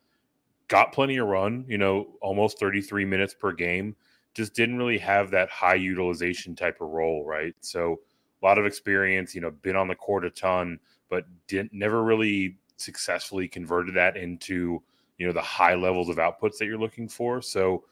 got 0.68 0.94
plenty 0.94 1.18
of 1.18 1.28
run, 1.28 1.66
you 1.68 1.78
know, 1.78 2.08
almost 2.22 2.60
33 2.60 3.06
minutes 3.06 3.34
per 3.34 3.52
game, 3.52 3.96
just 4.34 4.54
didn't 4.54 4.78
really 4.78 4.98
have 4.98 5.32
that 5.32 5.50
high 5.50 5.76
utilization 5.76 6.56
type 6.56 6.80
of 6.82 6.90
role, 6.90 7.26
right? 7.26 7.54
So 7.62 8.00
a 8.42 8.46
lot 8.46 8.58
of 8.58 8.66
experience, 8.66 9.36
you 9.36 9.42
know, 9.42 9.52
been 9.52 9.76
on 9.76 9.88
the 9.88 9.96
court 9.96 10.26
a 10.26 10.30
ton, 10.30 10.80
but 11.10 11.26
didn't 11.48 11.74
never 11.74 12.04
really 12.04 12.58
successfully 12.78 13.48
converted 13.48 13.96
that 13.96 14.18
into, 14.18 14.82
you 15.18 15.28
know, 15.28 15.34
the 15.34 15.42
high 15.42 15.76
levels 15.76 16.10
of 16.10 16.18
outputs 16.18 16.58
that 16.58 16.66
you're 16.66 16.80
looking 16.80 17.08
for. 17.08 17.42
So, 17.42 17.84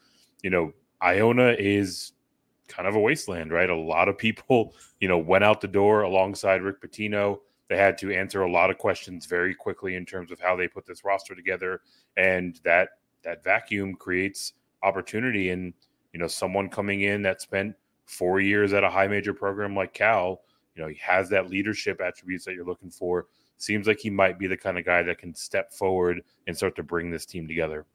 you 0.42 0.50
know, 0.50 0.72
Iona 1.02 1.54
is 1.58 2.12
kind 2.70 2.88
of 2.88 2.94
a 2.94 3.00
wasteland, 3.00 3.52
right? 3.52 3.68
A 3.68 3.76
lot 3.76 4.08
of 4.08 4.16
people, 4.16 4.74
you 5.00 5.08
know, 5.08 5.18
went 5.18 5.44
out 5.44 5.60
the 5.60 5.68
door 5.68 6.02
alongside 6.02 6.62
Rick 6.62 6.80
Pitino. 6.80 7.40
They 7.68 7.76
had 7.76 7.98
to 7.98 8.12
answer 8.12 8.42
a 8.42 8.50
lot 8.50 8.70
of 8.70 8.78
questions 8.78 9.26
very 9.26 9.54
quickly 9.54 9.96
in 9.96 10.06
terms 10.06 10.32
of 10.32 10.40
how 10.40 10.56
they 10.56 10.68
put 10.68 10.86
this 10.86 11.04
roster 11.04 11.34
together, 11.34 11.82
and 12.16 12.58
that 12.64 12.90
that 13.22 13.44
vacuum 13.44 13.94
creates 13.94 14.54
opportunity. 14.82 15.50
And 15.50 15.74
you 16.12 16.18
know, 16.18 16.26
someone 16.26 16.68
coming 16.68 17.02
in 17.02 17.22
that 17.22 17.42
spent 17.42 17.76
four 18.06 18.40
years 18.40 18.72
at 18.72 18.82
a 18.84 18.90
high 18.90 19.06
major 19.06 19.32
program 19.32 19.76
like 19.76 19.94
Cal, 19.94 20.42
You 20.74 20.82
know, 20.82 20.88
he 20.88 20.98
has 21.00 21.28
that 21.30 21.50
leadership 21.50 22.00
attributes 22.00 22.44
that 22.44 22.54
you're 22.54 22.64
looking 22.64 22.90
for. 22.90 23.26
Seems 23.58 23.86
like 23.86 24.00
he 24.00 24.10
might 24.10 24.38
be 24.38 24.46
the 24.46 24.56
kind 24.56 24.78
of 24.78 24.84
guy 24.84 25.02
that 25.02 25.18
can 25.18 25.34
step 25.34 25.72
forward 25.72 26.22
and 26.46 26.56
start 26.56 26.74
to 26.76 26.82
bring 26.82 27.10
this 27.10 27.26
team 27.26 27.46
together. 27.46 27.86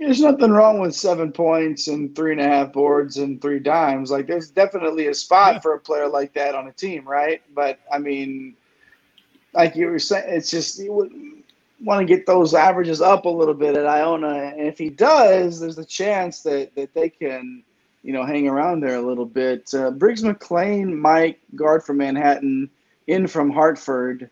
There's 0.00 0.22
nothing 0.22 0.50
wrong 0.50 0.80
with 0.80 0.94
seven 0.94 1.30
points 1.30 1.88
and 1.88 2.16
three 2.16 2.32
and 2.32 2.40
a 2.40 2.44
half 2.44 2.72
boards 2.72 3.18
and 3.18 3.40
three 3.40 3.58
dimes. 3.58 4.10
Like, 4.10 4.26
there's 4.26 4.48
definitely 4.48 5.08
a 5.08 5.14
spot 5.14 5.54
yeah. 5.54 5.60
for 5.60 5.74
a 5.74 5.78
player 5.78 6.08
like 6.08 6.32
that 6.32 6.54
on 6.54 6.68
a 6.68 6.72
team, 6.72 7.06
right? 7.06 7.42
But 7.54 7.78
I 7.92 7.98
mean, 7.98 8.56
like 9.52 9.76
you 9.76 9.88
were 9.88 9.98
saying, 9.98 10.24
it's 10.26 10.50
just 10.50 10.78
you 10.78 11.42
want 11.82 12.00
to 12.00 12.06
get 12.06 12.24
those 12.24 12.54
averages 12.54 13.02
up 13.02 13.26
a 13.26 13.28
little 13.28 13.52
bit 13.52 13.76
at 13.76 13.84
Iona, 13.84 14.54
and 14.56 14.66
if 14.66 14.78
he 14.78 14.88
does, 14.88 15.60
there's 15.60 15.76
a 15.76 15.84
chance 15.84 16.40
that 16.44 16.74
that 16.76 16.94
they 16.94 17.10
can, 17.10 17.62
you 18.02 18.14
know, 18.14 18.24
hang 18.24 18.48
around 18.48 18.80
there 18.80 18.96
a 18.96 19.02
little 19.02 19.26
bit. 19.26 19.68
Uh, 19.74 19.90
Briggs 19.90 20.24
McLean, 20.24 20.98
Mike 20.98 21.40
guard 21.56 21.84
from 21.84 21.98
Manhattan, 21.98 22.70
in 23.06 23.26
from 23.26 23.50
Hartford, 23.50 24.30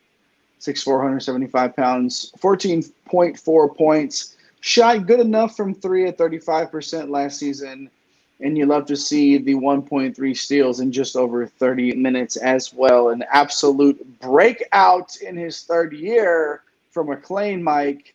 six 0.61 0.83
four 0.83 1.03
hundred 1.03 1.21
seventy 1.21 1.47
five 1.47 1.77
pounds, 1.77 2.33
fourteen 2.39 2.83
point 3.05 3.39
four 3.39 3.69
points 3.75 4.37
shot 4.61 5.07
good 5.07 5.21
enough 5.21 5.57
from 5.57 5.75
three 5.75 6.07
at 6.07 6.19
35% 6.19 7.11
last 7.11 7.39
season. 7.39 7.91
And 8.41 8.57
you 8.57 8.67
love 8.67 8.87
to 8.87 8.97
see 8.97 9.39
the 9.39 9.55
1.3 9.55 10.37
steals 10.37 10.81
in 10.81 10.93
just 10.93 11.17
over 11.17 11.47
30 11.47 11.95
minutes 11.95 12.37
as 12.37 12.73
well. 12.73 13.09
An 13.09 13.25
absolute 13.33 14.21
breakout 14.21 15.17
in 15.17 15.37
his 15.37 15.63
third 15.63 15.93
year 15.93 16.63
for 16.91 17.03
McLean, 17.03 17.63
Mike. 17.63 18.15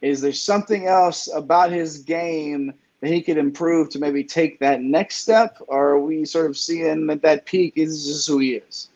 Is 0.00 0.20
there 0.20 0.32
something 0.32 0.86
else 0.86 1.28
about 1.34 1.70
his 1.70 1.98
game 1.98 2.72
that 3.00 3.10
he 3.10 3.20
could 3.20 3.36
improve 3.36 3.90
to 3.90 3.98
maybe 3.98 4.24
take 4.24 4.58
that 4.60 4.80
next 4.80 5.16
step? 5.16 5.58
Or 5.66 5.90
are 5.90 6.00
we 6.00 6.24
sort 6.24 6.46
of 6.46 6.56
seeing 6.56 7.06
that 7.08 7.22
that 7.22 7.44
peak 7.44 7.74
is 7.76 8.06
just 8.06 8.26
who 8.26 8.38
he 8.38 8.54
is? 8.54 8.88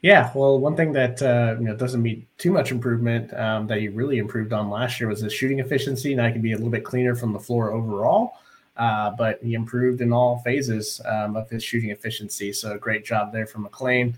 Yeah, 0.00 0.30
well, 0.32 0.60
one 0.60 0.76
thing 0.76 0.92
that 0.92 1.20
uh, 1.20 1.56
you 1.58 1.66
know 1.66 1.74
doesn't 1.74 2.02
meet 2.02 2.26
too 2.38 2.52
much 2.52 2.70
improvement 2.70 3.34
um, 3.34 3.66
that 3.66 3.78
he 3.78 3.88
really 3.88 4.18
improved 4.18 4.52
on 4.52 4.70
last 4.70 5.00
year 5.00 5.08
was 5.08 5.20
his 5.20 5.32
shooting 5.32 5.58
efficiency. 5.58 6.14
Now 6.14 6.26
he 6.26 6.32
can 6.32 6.42
be 6.42 6.52
a 6.52 6.56
little 6.56 6.70
bit 6.70 6.84
cleaner 6.84 7.16
from 7.16 7.32
the 7.32 7.40
floor 7.40 7.72
overall, 7.72 8.34
uh, 8.76 9.10
but 9.18 9.42
he 9.42 9.54
improved 9.54 10.00
in 10.00 10.12
all 10.12 10.38
phases 10.38 11.00
um, 11.04 11.34
of 11.34 11.50
his 11.50 11.64
shooting 11.64 11.90
efficiency. 11.90 12.52
So 12.52 12.78
great 12.78 13.04
job 13.04 13.32
there 13.32 13.46
from 13.46 13.62
McLean. 13.62 14.16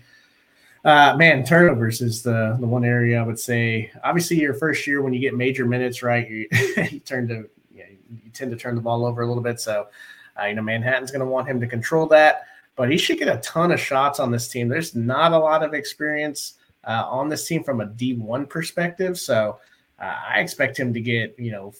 Uh, 0.85 1.15
man, 1.17 1.43
turnovers 1.43 2.01
is 2.01 2.21
the 2.21 2.57
the 2.59 2.67
one 2.67 2.85
area 2.85 3.19
I 3.19 3.25
would 3.25 3.39
say. 3.39 3.91
Obviously, 4.03 4.39
your 4.39 4.53
first 4.53 4.85
year 4.85 5.01
when 5.01 5.13
you 5.13 5.19
get 5.19 5.33
major 5.33 5.65
minutes, 5.65 6.03
right, 6.03 6.29
you, 6.29 6.47
you 6.91 6.99
turn 6.99 7.27
to 7.29 7.49
you, 7.73 7.83
know, 7.83 7.89
you 8.23 8.29
tend 8.33 8.51
to 8.51 8.57
turn 8.57 8.75
the 8.75 8.81
ball 8.81 9.03
over 9.03 9.23
a 9.23 9.27
little 9.27 9.41
bit. 9.41 9.59
So, 9.59 9.87
uh, 10.39 10.45
you 10.45 10.53
know, 10.53 10.61
Manhattan's 10.61 11.09
going 11.09 11.21
to 11.21 11.25
want 11.25 11.47
him 11.47 11.59
to 11.59 11.65
control 11.65 12.05
that 12.07 12.43
but 12.81 12.89
he 12.89 12.97
should 12.97 13.19
get 13.19 13.27
a 13.27 13.37
ton 13.41 13.71
of 13.71 13.79
shots 13.79 14.19
on 14.19 14.31
this 14.31 14.47
team. 14.47 14.67
There's 14.67 14.95
not 14.95 15.33
a 15.33 15.37
lot 15.37 15.61
of 15.61 15.75
experience 15.75 16.55
uh, 16.83 17.05
on 17.07 17.29
this 17.29 17.45
team 17.45 17.63
from 17.63 17.79
a 17.79 17.85
D1 17.85 18.49
perspective. 18.49 19.19
So 19.19 19.59
uh, 19.99 20.15
I 20.29 20.39
expect 20.39 20.79
him 20.79 20.91
to 20.95 20.99
get, 20.99 21.35
you 21.37 21.51
know, 21.51 21.75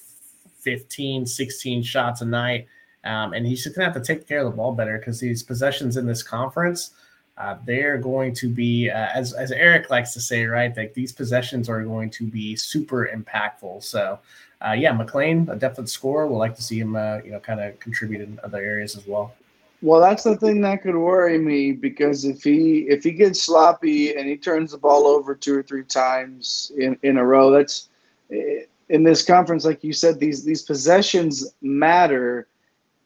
15, 0.59 1.25
16 1.25 1.81
shots 1.81 2.21
a 2.21 2.25
night. 2.25 2.67
Um, 3.03 3.33
and 3.33 3.47
he's 3.47 3.63
just 3.63 3.75
going 3.75 3.89
to 3.89 3.91
have 3.91 3.99
to 3.99 4.07
take 4.07 4.27
care 4.27 4.41
of 4.41 4.45
the 4.45 4.55
ball 4.55 4.73
better 4.73 4.99
because 4.99 5.19
these 5.19 5.41
possessions 5.41 5.97
in 5.97 6.05
this 6.05 6.21
conference, 6.21 6.91
uh, 7.35 7.55
they're 7.65 7.97
going 7.97 8.35
to 8.35 8.47
be, 8.47 8.91
uh, 8.91 9.07
as, 9.11 9.33
as 9.33 9.51
Eric 9.51 9.89
likes 9.89 10.13
to 10.13 10.21
say, 10.21 10.45
right? 10.45 10.77
Like 10.77 10.93
these 10.93 11.11
possessions 11.11 11.67
are 11.67 11.83
going 11.83 12.11
to 12.11 12.27
be 12.27 12.55
super 12.55 13.09
impactful. 13.11 13.81
So, 13.81 14.19
uh, 14.63 14.73
yeah, 14.73 14.91
McLean, 14.91 15.49
a 15.49 15.55
definite 15.55 15.89
scorer. 15.89 16.27
We'll 16.27 16.37
like 16.37 16.55
to 16.57 16.61
see 16.61 16.79
him, 16.79 16.95
uh, 16.95 17.23
you 17.25 17.31
know, 17.31 17.39
kind 17.39 17.59
of 17.59 17.79
contribute 17.79 18.21
in 18.21 18.39
other 18.43 18.59
areas 18.59 18.95
as 18.95 19.07
well. 19.07 19.33
Well, 19.81 19.99
that's 19.99 20.23
the 20.23 20.37
thing 20.37 20.61
that 20.61 20.83
could 20.83 20.95
worry 20.95 21.39
me 21.39 21.71
because 21.71 22.23
if 22.23 22.43
he 22.43 22.81
if 22.87 23.03
he 23.03 23.11
gets 23.11 23.41
sloppy 23.41 24.15
and 24.15 24.27
he 24.27 24.37
turns 24.37 24.71
the 24.71 24.77
ball 24.77 25.07
over 25.07 25.33
two 25.33 25.57
or 25.57 25.63
three 25.63 25.83
times 25.83 26.71
in, 26.77 26.97
in 27.01 27.17
a 27.17 27.25
row, 27.25 27.49
that's 27.49 27.89
eh, 28.31 28.65
in 28.89 29.03
this 29.03 29.23
conference, 29.23 29.65
like 29.65 29.83
you 29.83 29.93
said, 29.93 30.19
these 30.19 30.43
these 30.43 30.61
possessions 30.61 31.55
matter, 31.63 32.47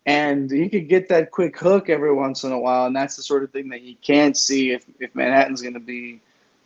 and 0.06 0.52
he 0.52 0.68
could 0.68 0.90
get 0.90 1.08
that 1.08 1.32
quick 1.32 1.58
hook 1.58 1.90
every 1.90 2.14
once 2.14 2.44
in 2.44 2.52
a 2.52 2.60
while, 2.60 2.88
and 2.88 2.96
that's 2.96 3.16
the 3.16 3.24
sort 3.24 3.44
of 3.44 3.52
thing 3.52 3.70
that 3.70 3.82
you 3.82 3.96
can't 4.02 4.36
see 4.36 4.72
if 4.72 4.86
if 5.00 5.16
Manhattan's 5.16 5.62
going 5.62 5.76
to 5.76 5.80
be 5.80 6.20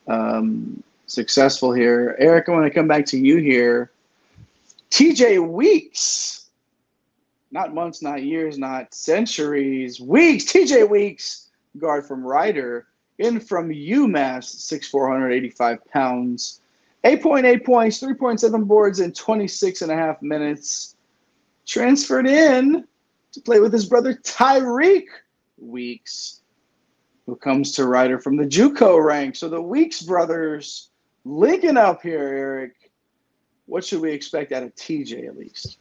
um, 0.07 0.81
successful 1.05 1.71
here. 1.71 2.15
Eric, 2.17 2.49
I 2.49 2.53
want 2.53 2.65
to 2.65 2.71
come 2.71 2.87
back 2.87 3.05
to 3.07 3.17
you 3.17 3.37
here. 3.37 3.91
T.J. 4.89 5.37
Weeks 5.37 6.38
not 7.51 7.73
months, 7.73 8.01
not 8.01 8.23
years, 8.23 8.57
not 8.57 8.93
centuries, 8.93 9.99
weeks. 9.99 10.45
TJ 10.45 10.89
Weeks, 10.89 11.49
guard 11.77 12.05
from 12.05 12.23
Rider, 12.23 12.87
in 13.17 13.39
from 13.39 13.69
UMass, 13.69 14.45
six 14.45 14.87
four 14.87 15.09
hundred 15.09 15.31
eighty-five 15.31 15.85
pounds, 15.85 16.61
8.8 17.03 17.65
points, 17.65 18.01
3.7 18.01 18.67
boards 18.67 18.99
in 18.99 19.13
26 19.13 19.81
and 19.83 19.91
a 19.91 19.95
half 19.95 20.21
minutes. 20.21 20.95
Transferred 21.65 22.27
in 22.27 22.85
to 23.31 23.41
play 23.41 23.59
with 23.59 23.71
his 23.71 23.85
brother 23.85 24.15
Tyreek 24.15 25.05
Weeks, 25.57 26.41
who 27.25 27.35
comes 27.35 27.73
to 27.73 27.85
Rider 27.85 28.19
from 28.19 28.35
the 28.35 28.45
JUCO 28.45 29.03
rank. 29.03 29.35
So 29.35 29.47
the 29.47 29.61
Weeks 29.61 30.01
brothers 30.01 30.89
linking 31.25 31.77
up 31.77 32.01
here, 32.01 32.19
Eric. 32.19 32.91
What 33.67 33.85
should 33.85 34.01
we 34.01 34.11
expect 34.11 34.51
out 34.51 34.63
of 34.63 34.73
TJ 34.75 35.27
at 35.27 35.37
least? 35.37 35.77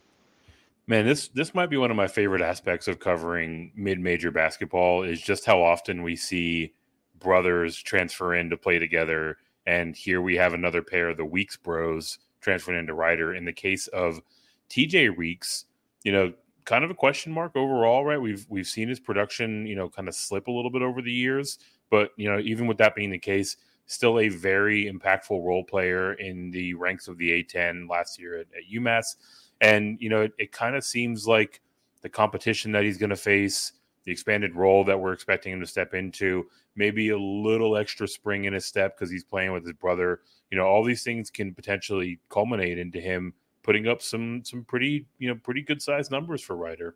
Man, 0.89 1.05
this 1.05 1.29
this 1.29 1.55
might 1.55 1.69
be 1.69 1.77
one 1.77 1.91
of 1.91 1.99
my 1.99 2.09
favorite 2.09 2.41
aspects 2.41 2.89
of 2.89 2.99
covering 2.99 3.73
mid-major 3.77 4.31
basketball 4.31 5.03
is 5.03 5.21
just 5.21 5.45
how 5.45 5.63
often 5.63 6.03
we 6.03 6.17
see 6.17 6.73
brothers 7.21 7.77
transfer 7.77 8.35
in 8.35 8.49
to 8.49 8.57
play 8.57 8.79
together. 8.79 9.37
And 9.67 9.95
here 9.95 10.23
we 10.23 10.37
have 10.37 10.55
another 10.55 10.81
pair, 10.81 11.13
the 11.13 11.27
Weeks 11.27 11.59
Bros, 11.59 12.19
transferring 12.41 12.79
into 12.79 12.95
Rider. 12.95 13.35
In 13.35 13.45
the 13.45 13.53
case 13.53 13.87
of 13.89 14.23
TJ 14.71 15.15
Weeks, 15.15 15.67
you 16.05 16.13
know, 16.13 16.33
kind 16.65 16.85
of 16.85 16.91
a 16.91 16.95
question 16.95 17.33
mark 17.33 17.55
overall, 17.55 18.03
right? 18.03 18.21
We've 18.21 18.47
we've 18.49 18.67
seen 18.67 18.89
his 18.89 18.99
production, 18.99 19.67
you 19.67 19.77
know, 19.77 19.91
kind 19.91 20.09
of 20.09 20.15
slip 20.15 20.47
a 20.47 20.51
little 20.53 20.71
bit 20.71 20.81
over 20.81 21.03
the 21.03 21.13
years, 21.13 21.59
but 21.91 22.13
you 22.17 22.31
know, 22.31 22.39
even 22.39 22.67
with 22.67 22.79
that 22.79 22.95
being 22.95 23.11
the 23.11 23.19
case, 23.19 23.59
still 23.85 24.19
a 24.21 24.31
very 24.31 24.91
impactful 24.91 25.45
role 25.45 25.65
player 25.65 26.15
in 26.15 26.51
the 26.51 26.73
ranks 26.73 27.09
of 27.09 27.19
the 27.19 27.45
A10 27.45 27.91
last 27.91 28.19
year 28.19 28.39
at, 28.39 28.47
at 28.57 28.75
UMass. 28.75 29.17
And, 29.61 29.99
you 30.01 30.09
know, 30.09 30.23
it, 30.23 30.33
it 30.39 30.53
kind 30.53 30.77
of 30.77 30.85
seems 30.85 31.27
like 31.27 31.61
the 32.03 32.09
competition 32.09 32.73
that 32.73 32.85
he's 32.85 32.99
going 32.99 33.11
to 33.11 33.17
face, 33.17 33.73
the 34.05 34.13
expanded 34.13 34.55
role 34.55 34.85
that 34.85 34.99
we're 34.99 35.13
expecting 35.13 35.53
him 35.53 35.61
to 35.61 35.67
step 35.67 35.95
into, 35.95 36.47
maybe 36.77 37.11
a 37.11 37.19
little 37.19 37.77
extra 37.77 38.07
spring 38.07 38.45
in 38.45 38.53
his 38.53 38.65
step 38.65 38.97
because 38.97 39.11
he's 39.11 39.25
playing 39.25 39.53
with 39.53 39.65
his 39.65 39.75
brother. 39.75 40.21
You 40.51 40.59
know, 40.59 40.65
all 40.65 40.85
these 40.85 41.03
things 41.03 41.31
can 41.31 41.55
potentially 41.55 42.21
culminate 42.29 42.79
into 42.79 43.01
him 43.01 43.35
putting 43.63 43.87
up 43.87 44.01
some 44.01 44.43
some 44.45 44.65
pretty, 44.65 45.05
you 45.19 45.29
know, 45.29 45.35
pretty 45.43 45.61
good 45.61 45.83
sized 45.83 46.11
numbers 46.11 46.41
for 46.41 46.57
Rider. 46.57 46.95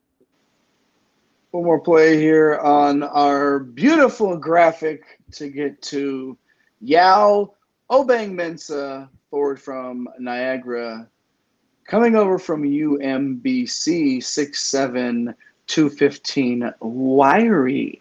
One 1.50 1.64
more 1.64 1.80
play 1.80 2.16
here 2.16 2.56
on 2.62 3.02
our 3.02 3.58
beautiful 3.58 4.38
graphic 4.38 5.20
to 5.32 5.50
get 5.50 5.82
to 5.82 6.38
Yao 6.80 7.52
Obang 7.90 8.32
Mensa, 8.32 9.10
forward 9.28 9.60
from 9.60 10.08
Niagara 10.18 11.10
Coming 11.86 12.16
over 12.16 12.38
from 12.38 12.62
UMBC, 12.62 14.22
six 14.22 14.62
seven 14.62 15.34
two 15.66 15.90
fifteen, 15.90 16.72
wiry. 16.80 18.00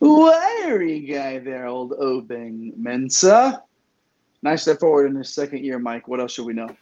Wiry 0.00 1.00
guy 1.00 1.38
there, 1.38 1.66
old 1.66 1.92
Obeng-Mensah. 1.92 3.62
Nice 4.42 4.62
step 4.62 4.80
forward 4.80 5.10
in 5.10 5.16
his 5.16 5.28
second 5.28 5.64
year, 5.64 5.78
Mike. 5.78 6.08
What 6.08 6.20
else 6.20 6.32
should 6.32 6.46
we 6.46 6.54
know? 6.54 6.74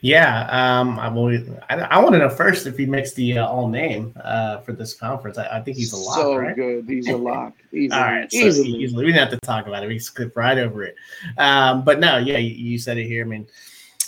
Yeah, 0.00 0.46
um, 0.50 0.96
I, 1.00 1.08
will, 1.08 1.36
I, 1.68 1.76
I 1.76 1.98
want 1.98 2.12
to 2.12 2.18
know 2.18 2.28
first 2.28 2.68
if 2.68 2.76
he 2.76 2.86
makes 2.86 3.14
the 3.14 3.38
uh, 3.38 3.46
all 3.48 3.66
name 3.66 4.12
uh, 4.22 4.58
for 4.58 4.72
this 4.72 4.94
conference. 4.94 5.38
I, 5.38 5.58
I, 5.58 5.60
think 5.60 5.76
he's 5.76 5.92
a 5.92 5.96
lock. 5.96 6.16
So 6.16 6.36
right? 6.36 6.54
good, 6.54 6.88
he's 6.88 7.08
a 7.08 7.16
lock. 7.16 7.54
Easily, 7.72 8.00
all 8.00 8.06
right, 8.06 8.30
so 8.30 8.38
easily. 8.38 8.68
easily. 8.68 9.04
We 9.04 9.12
didn't 9.12 9.28
have 9.28 9.40
to 9.40 9.46
talk 9.46 9.66
about 9.66 9.82
it. 9.82 9.88
We 9.88 9.98
skipped 9.98 10.36
right 10.36 10.56
over 10.56 10.84
it. 10.84 10.94
Um, 11.36 11.84
but 11.84 11.98
no, 11.98 12.18
yeah, 12.18 12.38
you, 12.38 12.54
you, 12.54 12.78
said 12.78 12.96
it 12.96 13.06
here. 13.06 13.24
I 13.24 13.28
mean, 13.28 13.46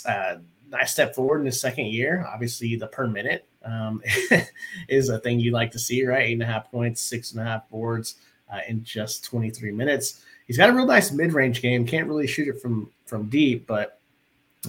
uh, 0.05 0.37
nice 0.71 0.91
step 0.93 1.13
forward 1.13 1.39
in 1.41 1.45
his 1.45 1.59
second 1.59 1.87
year. 1.87 2.25
Obviously, 2.33 2.75
the 2.75 2.87
per 2.87 3.07
minute 3.07 3.45
um, 3.63 4.01
is 4.89 5.09
a 5.09 5.19
thing 5.19 5.39
you'd 5.39 5.53
like 5.53 5.71
to 5.71 5.79
see, 5.79 6.05
right? 6.05 6.27
Eight 6.27 6.33
and 6.33 6.43
a 6.43 6.45
half 6.45 6.71
points, 6.71 7.01
six 7.01 7.31
and 7.31 7.41
a 7.41 7.43
half 7.43 7.69
boards 7.69 8.15
uh, 8.51 8.59
in 8.67 8.83
just 8.83 9.25
23 9.25 9.71
minutes. 9.71 10.23
He's 10.47 10.57
got 10.57 10.69
a 10.69 10.73
real 10.73 10.85
nice 10.85 11.11
mid-range 11.11 11.61
game. 11.61 11.85
Can't 11.85 12.07
really 12.07 12.27
shoot 12.27 12.47
it 12.47 12.61
from 12.61 12.89
from 13.05 13.29
deep, 13.29 13.67
but 13.67 13.99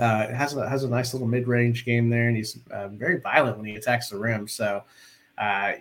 uh, 0.01 0.29
has 0.29 0.57
a 0.57 0.69
has 0.69 0.85
a 0.85 0.89
nice 0.89 1.13
little 1.15 1.29
mid-range 1.29 1.85
game 1.85 2.11
there, 2.11 2.29
and 2.29 2.37
he's 2.37 2.59
uh, 2.71 2.89
very 2.89 3.21
violent 3.21 3.57
when 3.57 3.67
he 3.67 3.77
attacks 3.77 4.09
the 4.09 4.19
rim. 4.19 4.49
So. 4.49 4.83
Uh, 5.39 5.73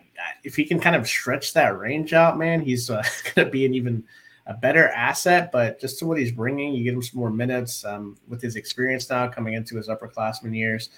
if 0.46 0.56
he 0.56 0.64
can 0.64 0.80
kind 0.80 0.96
of 0.96 1.06
stretch 1.06 1.54
that 1.54 1.78
range 1.78 2.14
out, 2.14 2.40
man, 2.40 2.62
he's 2.62 2.90
uh, 2.90 3.04
going 3.36 3.46
to 3.46 3.52
be 3.52 3.66
an 3.66 3.76
even 3.76 4.02
a 4.48 4.54
better 4.54 4.90
asset, 4.90 5.52
but 5.52 5.80
just 5.80 6.00
to 6.00 6.06
what 6.06 6.18
he's 6.18 6.32
bringing, 6.32 6.74
you 6.74 6.84
get 6.84 6.94
him 6.94 7.02
some 7.02 7.20
more 7.20 7.30
minutes 7.30 7.86
um, 7.86 8.18
with 8.28 8.42
his 8.42 8.56
experience 8.56 9.10
now 9.10 9.28
coming 9.28 9.54
into 9.54 9.76
his 9.78 9.88
upperclassman 9.88 10.56
years. 10.56 10.90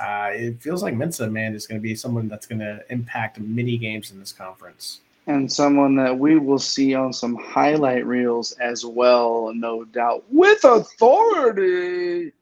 Uh, 0.00 0.30
it 0.32 0.62
feels 0.62 0.82
like 0.82 0.94
Mensah, 0.94 1.30
man, 1.30 1.54
is 1.54 1.66
going 1.66 1.78
to 1.80 1.82
be 1.82 1.94
someone 1.94 2.26
that's 2.28 2.46
going 2.46 2.58
to 2.58 2.82
impact 2.90 3.38
many 3.38 3.76
games 3.76 4.10
in 4.10 4.18
this 4.18 4.32
conference. 4.32 5.00
and 5.26 5.50
someone 5.50 5.94
that 5.96 6.18
we 6.18 6.36
will 6.38 6.58
see 6.58 6.94
on 6.94 7.12
some 7.12 7.36
highlight 7.36 8.04
reels 8.06 8.52
as 8.52 8.84
well, 8.84 9.52
no 9.54 9.84
doubt, 9.84 10.24
with 10.30 10.64
authority. 10.64 12.32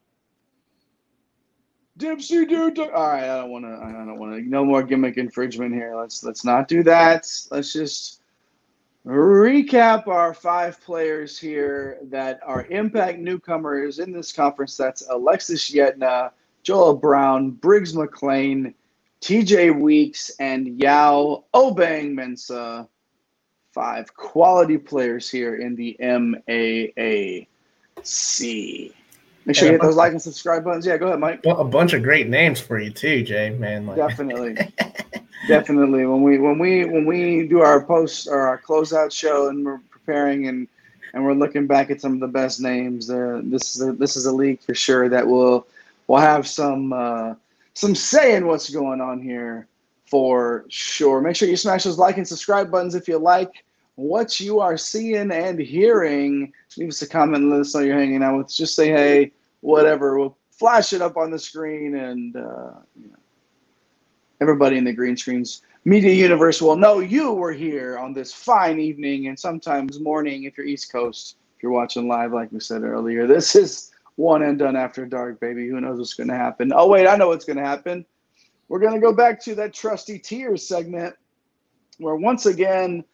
Dipsy 1.99 2.49
dude. 2.49 2.79
All 2.79 2.87
right, 2.89 3.25
I 3.25 3.37
don't 3.39 3.51
want 3.51 3.67
to. 3.67 3.73
I 3.73 3.93
don't 3.93 4.19
want 4.19 4.33
to. 4.33 4.41
No 4.49 4.65
more 4.65 4.83
gimmick 4.83 5.19
infringement 5.19 5.75
here. 5.75 5.95
Let's 5.95 6.25
let's 6.25 6.45
not 6.47 6.67
do 6.67 6.83
that. 6.85 7.31
Let's 7.51 7.75
just 7.75 8.20
recap 9.07 10.07
our 10.07 10.35
five 10.35 10.81
players 10.81 11.39
here 11.39 11.99
that 12.05 12.41
are 12.45 12.67
impact 12.67 13.19
newcomers 13.19 13.99
in 13.99 14.13
this 14.13 14.33
conference. 14.33 14.77
That's 14.77 15.09
Alexis 15.09 15.71
Yetna, 15.71 16.33
Joel 16.63 16.97
Brown, 16.97 17.51
Briggs 17.51 17.95
McLean, 17.95 18.75
TJ 19.21 19.81
Weeks, 19.81 20.31
and 20.41 20.79
Yao 20.81 21.45
Obang 21.55 22.13
Mensa. 22.15 22.89
Five 23.73 24.15
quality 24.15 24.79
players 24.79 25.31
here 25.31 25.57
in 25.57 25.77
the 25.77 25.97
MAAC. 26.01 27.47
Make 29.51 29.57
sure 29.57 29.67
you 29.67 29.73
hit 29.73 29.83
those 29.83 29.97
like 29.97 30.13
and 30.13 30.23
subscribe 30.23 30.63
buttons. 30.63 30.87
Yeah, 30.87 30.97
go 30.97 31.09
ahead, 31.09 31.19
Mike. 31.19 31.41
A 31.45 31.65
bunch 31.65 31.93
of 31.93 32.05
great 32.05 32.29
names 32.29 32.61
for 32.61 32.79
you 32.79 32.89
too, 32.89 33.25
Jay. 33.25 33.51
Man, 33.51 33.85
like. 33.85 33.97
definitely, 33.97 34.55
definitely. 35.49 36.07
When 36.07 36.23
we 36.23 36.39
when 36.39 36.57
we 36.57 36.85
when 36.85 37.05
we 37.05 37.49
do 37.49 37.59
our 37.59 37.85
post 37.85 38.29
or 38.29 38.43
our 38.47 38.63
closeout 38.63 39.11
show 39.11 39.49
and 39.49 39.67
we're 39.67 39.81
preparing 39.91 40.47
and 40.47 40.69
and 41.15 41.25
we're 41.25 41.35
looking 41.35 41.67
back 41.67 41.91
at 41.91 42.01
some 42.01 42.13
of 42.13 42.21
the 42.21 42.29
best 42.29 42.61
names, 42.61 43.11
uh, 43.11 43.41
this 43.43 43.75
is 43.75 43.83
a, 43.83 43.91
this 43.91 44.15
is 44.15 44.27
a 44.27 44.33
league 44.33 44.61
for 44.61 44.73
sure 44.73 45.09
that 45.09 45.27
will 45.27 45.67
will 46.07 46.19
have 46.19 46.47
some 46.47 46.93
uh, 46.93 47.35
some 47.75 47.97
say 47.97 48.37
in 48.37 48.47
what's 48.47 48.71
going 48.71 49.01
on 49.01 49.21
here 49.21 49.67
for 50.07 50.65
sure. 50.69 51.21
Make 51.21 51.35
sure 51.35 51.49
you 51.49 51.57
smash 51.57 51.83
those 51.83 51.99
like 51.99 52.19
and 52.19 52.29
subscribe 52.29 52.71
buttons 52.71 52.95
if 52.95 53.09
you 53.09 53.19
like 53.19 53.65
what 53.97 54.39
you 54.39 54.61
are 54.61 54.77
seeing 54.77 55.33
and 55.33 55.59
hearing. 55.59 56.53
Leave 56.77 56.91
us 56.91 57.03
a 57.03 57.09
comment 57.09 57.51
let 57.51 57.61
us 57.61 57.75
know 57.75 57.81
you're 57.81 57.99
hanging 57.99 58.23
out 58.23 58.37
with. 58.37 58.47
Us. 58.47 58.57
Just 58.57 58.77
say 58.77 58.91
hey, 58.91 59.33
whatever. 59.61 60.19
We'll 60.19 60.37
flash 60.51 60.93
it 60.93 61.03
up 61.03 61.17
on 61.17 61.31
the 61.31 61.39
screen, 61.39 61.97
and 61.97 62.37
uh, 62.37 62.73
you 63.01 63.09
know, 63.09 63.19
everybody 64.41 64.77
in 64.77 64.85
the 64.85 64.93
green 64.93 65.17
screens 65.17 65.63
media 65.85 66.13
universe 66.13 66.61
will 66.61 66.77
know 66.77 67.01
you 67.01 67.33
were 67.33 67.53
here 67.53 67.99
on 67.99 68.13
this 68.13 68.33
fine 68.33 68.79
evening 68.79 69.29
and 69.29 69.39
sometimes 69.39 70.01
morning 70.01 70.45
if 70.45 70.57
you're 70.57 70.67
East 70.67 70.93
Coast. 70.93 71.37
If 71.57 71.63
you're 71.63 71.73
watching 71.73 72.09
live, 72.09 72.33
like 72.33 72.53
we 72.53 72.61
said 72.61 72.83
earlier, 72.83 73.27
this 73.27 73.55
is 73.55 73.91
one 74.17 74.43
and 74.43 74.59
done 74.59 74.77
after 74.77 75.05
dark, 75.07 75.41
baby. 75.41 75.69
Who 75.69 75.81
knows 75.81 75.99
what's 75.99 76.15
going 76.15 76.29
to 76.29 76.37
happen? 76.37 76.73
Oh 76.75 76.89
wait, 76.89 77.07
I 77.07 77.17
know 77.17 77.29
what's 77.29 77.45
going 77.45 77.59
to 77.59 77.65
happen. 77.65 78.05
We're 78.69 78.79
going 78.79 78.95
to 78.95 79.01
go 79.01 79.13
back 79.13 79.43
to 79.45 79.55
that 79.57 79.75
trusty 79.75 80.19
tiers 80.19 80.67
segment, 80.67 81.15
where 81.99 82.17
once 82.17 82.47
again 82.47 83.05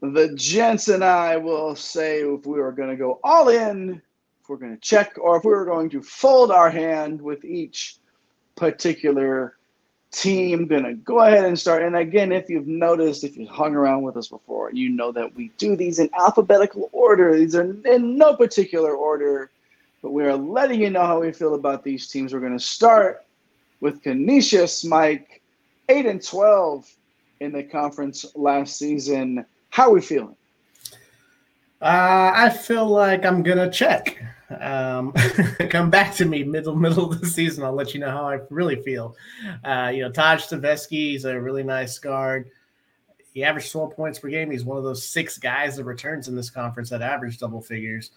the 0.00 0.34
gents 0.34 0.88
and 0.88 1.04
I 1.04 1.36
will 1.36 1.76
say 1.76 2.20
if 2.22 2.44
we 2.44 2.60
are 2.60 2.72
going 2.72 2.90
to 2.90 2.96
go 2.96 3.20
all 3.22 3.48
in, 3.48 4.02
if 4.42 4.48
we're 4.48 4.56
going 4.56 4.74
to 4.74 4.80
check, 4.80 5.16
or 5.20 5.36
if 5.36 5.44
we 5.44 5.50
were 5.50 5.64
going 5.64 5.88
to 5.90 6.02
fold 6.02 6.50
our 6.50 6.68
hand 6.68 7.20
with 7.20 7.44
each 7.44 7.96
particular 8.56 9.56
team. 10.10 10.66
Going 10.66 10.84
to 10.84 10.94
go 10.94 11.20
ahead 11.20 11.44
and 11.44 11.58
start. 11.58 11.82
And 11.82 11.96
again, 11.96 12.32
if 12.32 12.48
you've 12.48 12.66
noticed, 12.66 13.24
if 13.24 13.36
you've 13.36 13.48
hung 13.48 13.74
around 13.74 14.02
with 14.02 14.16
us 14.16 14.28
before, 14.28 14.72
you 14.72 14.90
know 14.90 15.12
that 15.12 15.34
we 15.34 15.50
do 15.58 15.76
these 15.76 15.98
in 15.98 16.10
alphabetical 16.18 16.90
order. 16.92 17.36
These 17.36 17.54
are 17.54 17.62
in 17.86 18.16
no 18.16 18.36
particular 18.36 18.94
order, 18.94 19.50
but 20.02 20.12
we 20.12 20.24
are 20.24 20.36
letting 20.36 20.80
you 20.80 20.90
know 20.90 21.06
how 21.06 21.20
we 21.20 21.32
feel 21.32 21.54
about 21.54 21.84
these 21.84 22.08
teams. 22.08 22.34
We're 22.34 22.40
going 22.40 22.58
to 22.58 22.64
start 22.64 23.24
with 23.80 24.02
Canisius, 24.02 24.84
Mike, 24.84 25.40
8 25.88 26.06
and 26.06 26.24
12 26.24 26.88
in 27.40 27.52
the 27.52 27.62
conference 27.62 28.26
last 28.34 28.76
season. 28.76 29.44
How 29.70 29.88
are 29.88 29.94
we 29.94 30.00
feeling? 30.00 30.36
Uh, 31.82 32.30
I 32.32 32.48
feel 32.48 32.86
like 32.86 33.24
I'm 33.24 33.42
gonna 33.42 33.68
check. 33.68 34.22
Um, 34.60 35.12
come 35.68 35.90
back 35.90 36.14
to 36.14 36.24
me 36.24 36.44
middle 36.44 36.76
middle 36.76 37.10
of 37.10 37.20
the 37.20 37.26
season. 37.26 37.64
I'll 37.64 37.72
let 37.72 37.92
you 37.92 37.98
know 37.98 38.10
how 38.10 38.24
I 38.24 38.38
really 38.50 38.80
feel. 38.82 39.16
Uh, 39.64 39.90
you 39.92 40.02
know, 40.02 40.10
Tahj 40.10 40.46
Staveskie 40.46 41.16
is 41.16 41.24
a 41.24 41.40
really 41.40 41.64
nice 41.64 41.98
guard. 41.98 42.50
He 43.34 43.42
averaged 43.42 43.72
12 43.72 43.96
points 43.96 44.20
per 44.20 44.28
game. 44.28 44.52
He's 44.52 44.64
one 44.64 44.78
of 44.78 44.84
those 44.84 45.04
six 45.04 45.38
guys 45.38 45.76
that 45.76 45.84
returns 45.84 46.28
in 46.28 46.36
this 46.36 46.50
conference 46.50 46.88
that 46.90 47.02
average 47.02 47.38
double 47.38 47.60
figures. 47.60 48.12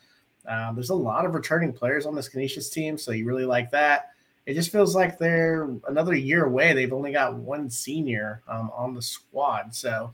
Um, 0.48 0.76
there's 0.76 0.92
a 0.92 0.96
lot 0.96 1.26
of 1.26 1.34
returning 1.34 1.74
players 1.74 2.06
on 2.06 2.14
this 2.14 2.30
Canisius 2.30 2.70
team, 2.70 3.00
so 3.00 3.14
you 3.14 3.26
really 3.26 3.46
like 3.46 3.72
that. 3.72 4.12
It 4.46 4.54
just 4.54 4.72
feels 4.72 4.96
like 4.96 5.18
they're 5.18 5.68
another 5.88 6.14
year 6.14 6.46
away. 6.46 6.74
They've 6.74 6.94
only 6.94 7.14
got 7.14 7.36
one 7.36 7.72
senior 7.72 8.44
um, 8.48 8.70
on 8.76 8.94
the 8.94 9.02
squad, 9.02 9.74
so 9.74 10.14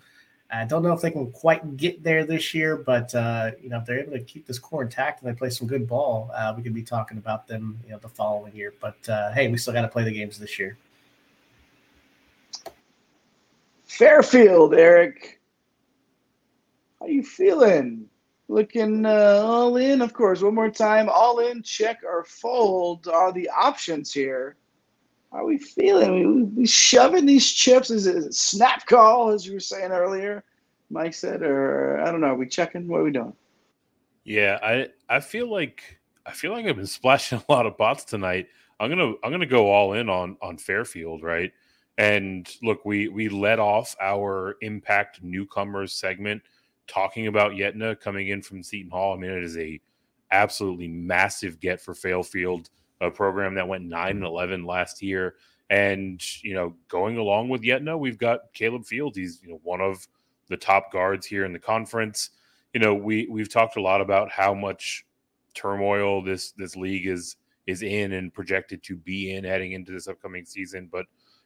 I 0.51 0.65
don't 0.65 0.83
know 0.83 0.91
if 0.91 1.01
they 1.01 1.11
can 1.11 1.31
quite 1.31 1.77
get 1.77 2.03
there 2.03 2.25
this 2.25 2.53
year, 2.53 2.75
but 2.75 3.15
uh, 3.15 3.51
you 3.61 3.69
know 3.69 3.77
if 3.77 3.85
they're 3.85 3.99
able 3.99 4.11
to 4.11 4.19
keep 4.19 4.45
this 4.45 4.59
core 4.59 4.83
intact 4.83 5.21
and 5.21 5.31
they 5.31 5.37
play 5.37 5.49
some 5.49 5.67
good 5.67 5.87
ball, 5.87 6.29
uh, 6.35 6.53
we 6.55 6.61
could 6.61 6.73
be 6.73 6.83
talking 6.83 7.17
about 7.17 7.47
them 7.47 7.79
you 7.85 7.91
know 7.91 7.99
the 7.99 8.09
following 8.09 8.53
year. 8.53 8.73
But 8.81 8.97
uh, 9.07 9.31
hey, 9.31 9.47
we 9.47 9.57
still 9.57 9.73
got 9.73 9.83
to 9.83 9.87
play 9.87 10.03
the 10.03 10.11
games 10.11 10.37
this 10.37 10.59
year. 10.59 10.77
Fairfield, 13.85 14.73
Eric, 14.73 15.39
how 16.99 17.07
you 17.07 17.23
feeling? 17.23 18.07
Looking 18.47 19.05
uh, 19.05 19.41
all 19.45 19.77
in, 19.77 20.01
of 20.01 20.11
course. 20.11 20.41
One 20.41 20.55
more 20.55 20.69
time, 20.69 21.07
all 21.07 21.39
in, 21.39 21.63
check 21.63 22.01
or 22.03 22.25
fold 22.25 23.07
are 23.07 23.31
the 23.31 23.49
options 23.49 24.13
here. 24.13 24.57
How 25.31 25.39
are 25.39 25.45
we 25.45 25.57
feeling? 25.57 26.13
We, 26.13 26.43
we 26.43 26.67
shoving 26.67 27.25
these 27.25 27.49
chips? 27.49 27.89
Is 27.89 28.05
it 28.05 28.33
snap 28.33 28.85
call, 28.85 29.29
as 29.29 29.45
you 29.45 29.53
were 29.53 29.59
saying 29.59 29.91
earlier? 29.91 30.43
Mike 30.89 31.13
said, 31.13 31.41
or 31.41 32.01
I 32.01 32.11
don't 32.11 32.19
know. 32.19 32.27
Are 32.27 32.35
we 32.35 32.47
checking? 32.47 32.87
What 32.87 32.99
are 32.99 33.03
we 33.03 33.11
doing? 33.11 33.33
Yeah, 34.23 34.59
I 34.61 34.87
I 35.09 35.19
feel 35.19 35.49
like 35.49 35.99
I 36.25 36.31
feel 36.31 36.51
like 36.51 36.65
I've 36.65 36.75
been 36.75 36.85
splashing 36.87 37.41
a 37.47 37.51
lot 37.51 37.65
of 37.65 37.77
bots 37.77 38.03
tonight. 38.03 38.47
I'm 38.79 38.89
gonna 38.89 39.13
I'm 39.23 39.31
gonna 39.31 39.45
go 39.45 39.71
all 39.71 39.93
in 39.93 40.09
on 40.09 40.37
on 40.41 40.57
Fairfield, 40.57 41.23
right? 41.23 41.51
And 41.97 42.49
look, 42.61 42.83
we 42.83 43.07
we 43.07 43.29
let 43.29 43.59
off 43.59 43.95
our 44.01 44.57
impact 44.61 45.23
newcomers 45.23 45.93
segment 45.93 46.41
talking 46.87 47.27
about 47.27 47.53
Yetna 47.53 47.99
coming 47.99 48.29
in 48.29 48.41
from 48.41 48.63
Seton 48.63 48.91
Hall. 48.91 49.13
I 49.13 49.17
mean, 49.17 49.31
it 49.31 49.43
is 49.43 49.57
a 49.57 49.79
absolutely 50.31 50.87
massive 50.87 51.59
get 51.59 51.79
for 51.79 51.93
Fairfield 51.93 52.69
a 53.01 53.11
program 53.11 53.55
that 53.55 53.67
went 53.67 53.83
9 53.83 54.09
and 54.09 54.17
mm-hmm. 54.19 54.25
11 54.25 54.65
last 54.65 55.01
year. 55.01 55.35
And, 55.69 56.21
you 56.43 56.53
know, 56.53 56.75
going 56.87 57.17
along 57.17 57.49
with 57.49 57.61
Yetna, 57.61 57.97
we've 57.97 58.17
got 58.17 58.53
Caleb 58.53 58.85
Fields. 58.85 59.17
He's, 59.17 59.41
you 59.41 59.49
know, 59.49 59.59
one 59.63 59.81
of 59.81 60.07
the 60.49 60.57
top 60.57 60.91
guards 60.91 61.25
here 61.25 61.45
in 61.45 61.53
the 61.53 61.59
conference. 61.59 62.31
You 62.73 62.81
know, 62.81 62.93
we 62.93 63.27
we've 63.29 63.51
talked 63.51 63.77
a 63.77 63.81
lot 63.81 64.01
about 64.01 64.29
how 64.29 64.53
much 64.53 65.05
turmoil 65.53 66.21
this 66.21 66.51
this 66.51 66.75
league 66.75 67.07
is 67.07 67.37
is 67.67 67.83
in 67.83 68.13
and 68.13 68.33
projected 68.33 68.83
to 68.83 68.97
be 68.97 69.33
in 69.33 69.43
heading 69.43 69.71
into 69.71 69.93
this 69.93 70.07
upcoming 70.07 70.45
season. 70.45 70.89
But, 70.91 71.05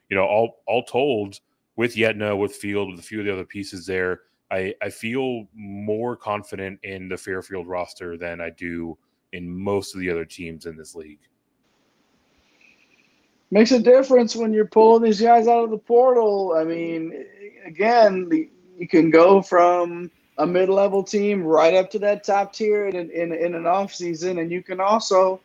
you 0.10 0.18
know, 0.18 0.26
all 0.26 0.64
all 0.66 0.84
told, 0.84 1.40
with 1.76 1.96
Yetna, 1.96 2.38
with 2.38 2.56
Field, 2.56 2.90
with 2.92 3.00
a 3.00 3.04
few 3.04 3.20
of 3.20 3.26
the 3.26 3.34
other 3.34 3.46
pieces 3.46 3.86
there, 3.86 4.22
I, 4.50 4.74
I 4.82 4.90
feel 4.90 5.48
more 5.54 6.16
confident 6.16 6.80
in 6.82 7.10
the 7.10 7.18
Fairfield 7.18 7.68
roster 7.68 8.18
than 8.18 8.42
I 8.42 8.50
do 8.50 8.98
in 9.34 9.48
most 9.48 9.94
of 9.94 10.02
the 10.02 10.10
other 10.10 10.26
teams 10.26 10.66
in 10.66 10.78
this 10.78 10.96
league 10.96 11.20
makes 13.52 13.72
a 13.72 13.80
difference 13.80 14.36
when 14.36 14.54
you're 14.54 14.66
pulling 14.66 15.04
these 15.04 15.22
guys 15.22 15.48
out 15.48 15.64
of 15.64 15.70
the 15.70 15.78
portal. 15.78 16.56
I 16.58 16.64
mean, 16.64 17.26
again, 17.66 18.30
the, 18.30 18.50
you 18.78 18.88
can 18.88 19.10
go 19.10 19.42
from 19.42 20.12
a 20.38 20.46
mid-level 20.46 21.04
team 21.04 21.44
right 21.44 21.74
up 21.74 21.90
to 21.92 22.00
that 22.00 22.24
top 22.24 22.54
tier 22.54 22.88
in, 22.88 23.10
in, 23.12 23.32
in 23.32 23.56
an 23.56 23.66
off 23.66 23.94
season, 23.94 24.40
and 24.40 24.52
you 24.52 24.62
can 24.62 24.80
also 24.80 25.40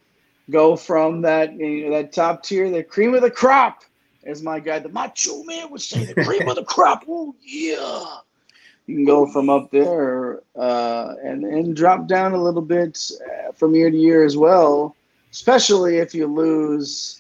go 0.51 0.77
from 0.77 1.23
that 1.23 1.53
you 1.55 1.89
know, 1.89 1.97
that 1.97 2.13
top 2.13 2.43
tier, 2.43 2.69
the 2.71 2.83
cream 2.83 3.15
of 3.15 3.23
the 3.23 3.31
crop, 3.31 3.85
as 4.25 4.43
my 4.43 4.61
guy, 4.61 4.79
the 4.79 4.89
macho 4.89 5.43
man 5.45 5.71
would 5.71 5.81
say, 5.81 6.05
the 6.05 6.25
cream 6.25 6.49
of 6.49 6.57
the 6.57 6.65
crop. 6.75 7.05
Oh 7.09 7.35
yeah. 7.43 8.19
You 8.87 8.97
can 8.97 9.05
go 9.05 9.27
from 9.27 9.49
up 9.49 9.71
there 9.71 10.41
uh, 10.57 11.15
and 11.23 11.45
and 11.45 11.77
drop 11.77 12.09
down 12.09 12.33
a 12.33 12.43
little 12.43 12.63
bit 12.63 12.99
uh, 13.25 13.53
from 13.53 13.75
year 13.75 13.89
to 13.89 13.97
year 13.97 14.25
as 14.25 14.37
well, 14.37 14.97
especially 15.31 15.99
if 15.99 16.13
you 16.13 16.27
lose 16.27 17.20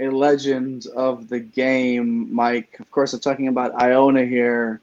a 0.00 0.08
legend 0.08 0.86
of 0.96 1.28
the 1.28 1.40
game, 1.40 2.32
Mike. 2.34 2.76
Of 2.80 2.90
course, 2.90 3.12
I'm 3.12 3.20
talking 3.20 3.48
about 3.48 3.74
Iona 3.80 4.24
here. 4.24 4.80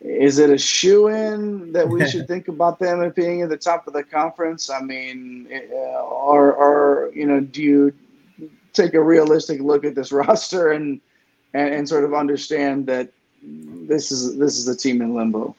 Is 0.00 0.38
it 0.38 0.50
a 0.50 0.58
shoe 0.58 1.08
in 1.08 1.72
that 1.72 1.88
we 1.88 2.08
should 2.08 2.28
think 2.28 2.48
about 2.48 2.78
them 2.78 3.02
as 3.02 3.12
being 3.14 3.42
at 3.42 3.48
the 3.48 3.56
top 3.56 3.86
of 3.86 3.92
the 3.92 4.04
conference? 4.04 4.70
I 4.70 4.80
mean, 4.80 5.48
or, 5.82 6.52
or 6.52 7.10
you 7.14 7.26
know, 7.26 7.40
do 7.40 7.62
you 7.62 7.92
take 8.72 8.94
a 8.94 9.02
realistic 9.02 9.60
look 9.60 9.84
at 9.84 9.94
this 9.94 10.12
roster 10.12 10.72
and, 10.72 11.00
and 11.54 11.74
and 11.74 11.88
sort 11.88 12.04
of 12.04 12.14
understand 12.14 12.86
that 12.86 13.10
this 13.42 14.12
is 14.12 14.36
this 14.36 14.58
is 14.58 14.68
a 14.68 14.76
team 14.76 15.02
in 15.02 15.14
limbo? 15.14 15.54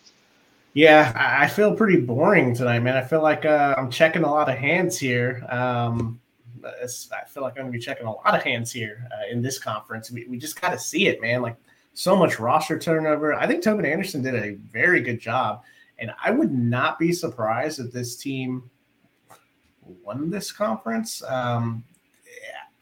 Yeah, 0.74 1.12
I 1.16 1.48
feel 1.48 1.76
pretty 1.76 2.00
boring 2.00 2.56
tonight, 2.56 2.80
man. 2.80 2.96
I 2.96 3.02
feel 3.02 3.24
like 3.24 3.44
uh, 3.44 3.76
I'm 3.78 3.90
checking 3.90 4.24
a 4.24 4.32
lot 4.32 4.50
of 4.50 4.58
hands 4.58 4.98
here. 4.98 5.46
Um, 5.50 6.22
I 6.66 7.26
feel 7.26 7.44
like 7.44 7.54
I'm 7.54 7.64
going 7.64 7.72
to 7.72 7.78
be 7.78 7.84
checking 7.84 8.08
a 8.08 8.12
lot 8.12 8.36
of 8.36 8.44
hands 8.44 8.72
here 8.72 9.08
uh, 9.12 9.32
in 9.32 9.42
this 9.42 9.60
conference. 9.60 10.12
We, 10.12 10.26
we 10.28 10.38
just 10.38 10.60
got 10.60 10.72
to 10.72 10.80
see 10.80 11.08
it, 11.08 11.22
man. 11.22 11.42
Like 11.42 11.58
so 11.94 12.16
much 12.16 12.40
roster 12.40 12.80
turnover. 12.80 13.34
I 13.34 13.48
think 13.48 13.64
Tobin 13.64 13.86
Anderson 13.86 14.22
did 14.22 14.36
a 14.36 14.56
very 14.72 15.02
good 15.02 15.20
job, 15.20 15.64
and 15.98 16.12
I 16.24 16.32
would 16.32 16.52
not 16.52 17.00
be 17.00 17.12
surprised 17.12 17.80
if 17.80 17.92
this 17.92 18.16
team 18.16 18.70
won 20.04 20.30
this 20.30 20.52
conference. 20.52 21.24
Um, 21.24 21.84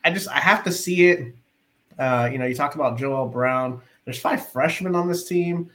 I 0.03 0.11
just 0.11 0.29
I 0.29 0.39
have 0.39 0.63
to 0.65 0.71
see 0.71 1.09
it. 1.09 1.35
Uh, 1.99 2.29
you 2.31 2.37
know, 2.37 2.45
you 2.45 2.55
talked 2.55 2.75
about 2.75 2.97
Joel 2.97 3.27
Brown. 3.27 3.81
There's 4.05 4.19
five 4.19 4.47
freshmen 4.49 4.95
on 4.95 5.07
this 5.07 5.25
team. 5.27 5.69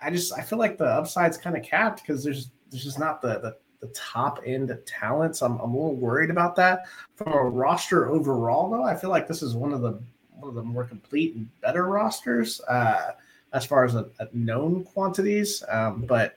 I 0.00 0.10
just 0.10 0.32
I 0.32 0.42
feel 0.42 0.58
like 0.58 0.78
the 0.78 0.86
upside's 0.86 1.36
kind 1.36 1.56
of 1.56 1.62
capped 1.62 2.02
because 2.02 2.22
there's 2.22 2.50
there's 2.70 2.84
just 2.84 2.98
not 2.98 3.20
the 3.20 3.40
the, 3.40 3.56
the 3.80 3.88
top 3.88 4.40
end 4.44 4.76
talents. 4.86 5.42
I'm, 5.42 5.58
I'm 5.58 5.70
a 5.70 5.76
little 5.76 5.94
worried 5.94 6.30
about 6.30 6.56
that. 6.56 6.86
From 7.16 7.32
a 7.32 7.42
roster 7.42 8.08
overall, 8.08 8.70
though, 8.70 8.84
I 8.84 8.94
feel 8.94 9.10
like 9.10 9.28
this 9.28 9.42
is 9.42 9.54
one 9.54 9.72
of 9.72 9.80
the 9.80 10.00
one 10.32 10.48
of 10.48 10.54
the 10.54 10.62
more 10.62 10.84
complete 10.84 11.34
and 11.34 11.48
better 11.60 11.86
rosters 11.86 12.60
uh, 12.68 13.12
as 13.52 13.64
far 13.64 13.84
as 13.84 13.94
a, 13.94 14.08
a 14.20 14.28
known 14.32 14.84
quantities. 14.84 15.64
Um, 15.68 16.02
but 16.02 16.36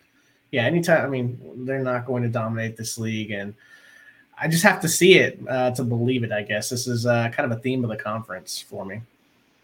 yeah, 0.51 0.63
anytime 0.63 1.05
I 1.05 1.09
mean 1.09 1.65
they're 1.65 1.83
not 1.83 2.05
going 2.05 2.23
to 2.23 2.29
dominate 2.29 2.77
this 2.77 2.97
league, 2.97 3.31
and 3.31 3.53
I 4.39 4.47
just 4.47 4.63
have 4.63 4.81
to 4.81 4.89
see 4.89 5.15
it 5.15 5.39
uh, 5.47 5.71
to 5.71 5.83
believe 5.83 6.23
it. 6.23 6.31
I 6.31 6.43
guess 6.43 6.69
this 6.69 6.87
is 6.87 7.05
uh, 7.05 7.29
kind 7.29 7.51
of 7.51 7.57
a 7.57 7.61
theme 7.61 7.83
of 7.83 7.89
the 7.89 7.97
conference 7.97 8.59
for 8.59 8.85
me. 8.85 9.01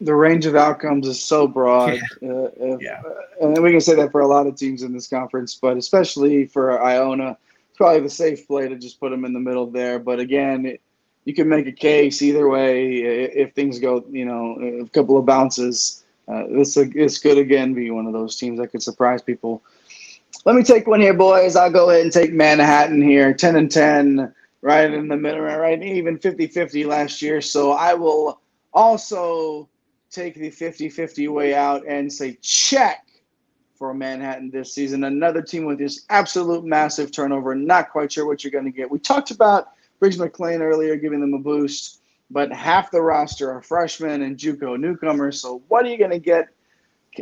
The 0.00 0.14
range 0.14 0.46
of 0.46 0.54
outcomes 0.54 1.08
is 1.08 1.20
so 1.20 1.48
broad. 1.48 2.00
Yeah. 2.22 2.30
Uh, 2.30 2.50
if, 2.56 2.80
yeah. 2.80 3.02
Uh, 3.04 3.46
and 3.46 3.62
we 3.62 3.72
can 3.72 3.80
say 3.80 3.96
that 3.96 4.12
for 4.12 4.20
a 4.20 4.28
lot 4.28 4.46
of 4.46 4.54
teams 4.54 4.84
in 4.84 4.92
this 4.92 5.08
conference, 5.08 5.56
but 5.56 5.76
especially 5.76 6.46
for 6.46 6.80
Iona, 6.80 7.36
probably 7.78 8.00
the 8.00 8.10
safe 8.10 8.46
play 8.46 8.68
to 8.68 8.76
just 8.76 9.00
put 9.00 9.10
them 9.10 9.24
in 9.24 9.32
the 9.32 9.40
middle 9.40 9.66
there. 9.66 9.98
But 9.98 10.18
again, 10.18 10.66
it, 10.66 10.82
you 11.24 11.32
can 11.32 11.48
make 11.48 11.66
a 11.66 11.72
case 11.72 12.20
either 12.20 12.48
way 12.48 12.96
if 12.98 13.54
things 13.54 13.78
go, 13.78 14.04
you 14.10 14.26
know, 14.26 14.82
a 14.82 14.88
couple 14.88 15.16
of 15.16 15.24
bounces. 15.24 16.04
Uh, 16.26 16.44
this 16.50 16.74
this 16.74 17.18
could 17.18 17.38
again 17.38 17.72
be 17.72 17.90
one 17.90 18.06
of 18.06 18.12
those 18.12 18.36
teams 18.36 18.58
that 18.58 18.68
could 18.68 18.82
surprise 18.82 19.22
people. 19.22 19.62
Let 20.44 20.56
me 20.56 20.62
take 20.62 20.86
one 20.86 21.00
here, 21.00 21.14
boys. 21.14 21.56
I'll 21.56 21.70
go 21.70 21.88
ahead 21.88 22.02
and 22.02 22.12
take 22.12 22.32
Manhattan 22.32 23.00
here, 23.00 23.32
ten 23.32 23.56
and 23.56 23.70
ten, 23.70 24.34
right 24.60 24.92
in 24.92 25.08
the 25.08 25.16
middle, 25.16 25.40
right 25.40 25.82
even 25.82 26.18
50-50 26.18 26.86
last 26.86 27.22
year. 27.22 27.40
So 27.40 27.72
I 27.72 27.94
will 27.94 28.40
also 28.74 29.68
take 30.10 30.34
the 30.34 30.50
50-50 30.50 31.28
way 31.28 31.54
out 31.54 31.86
and 31.86 32.12
say 32.12 32.38
check 32.42 33.07
for 33.78 33.94
Manhattan 33.94 34.50
this 34.50 34.74
season. 34.74 35.04
Another 35.04 35.40
team 35.40 35.64
with 35.64 35.78
this 35.78 36.04
absolute 36.10 36.64
massive 36.64 37.12
turnover. 37.12 37.54
Not 37.54 37.90
quite 37.90 38.10
sure 38.10 38.26
what 38.26 38.42
you're 38.42 38.50
going 38.50 38.64
to 38.64 38.72
get. 38.72 38.90
We 38.90 38.98
talked 38.98 39.30
about 39.30 39.68
Briggs 40.00 40.18
McLean 40.18 40.62
earlier, 40.62 40.96
giving 40.96 41.20
them 41.20 41.32
a 41.34 41.38
boost, 41.38 42.02
but 42.30 42.52
half 42.52 42.90
the 42.90 43.00
roster 43.00 43.50
are 43.50 43.62
freshmen 43.62 44.22
and 44.22 44.36
JUCO 44.36 44.78
newcomers. 44.78 45.40
So 45.40 45.62
what 45.68 45.86
are 45.86 45.88
you 45.88 45.98
going 45.98 46.10
to 46.10 46.18
get? 46.18 46.48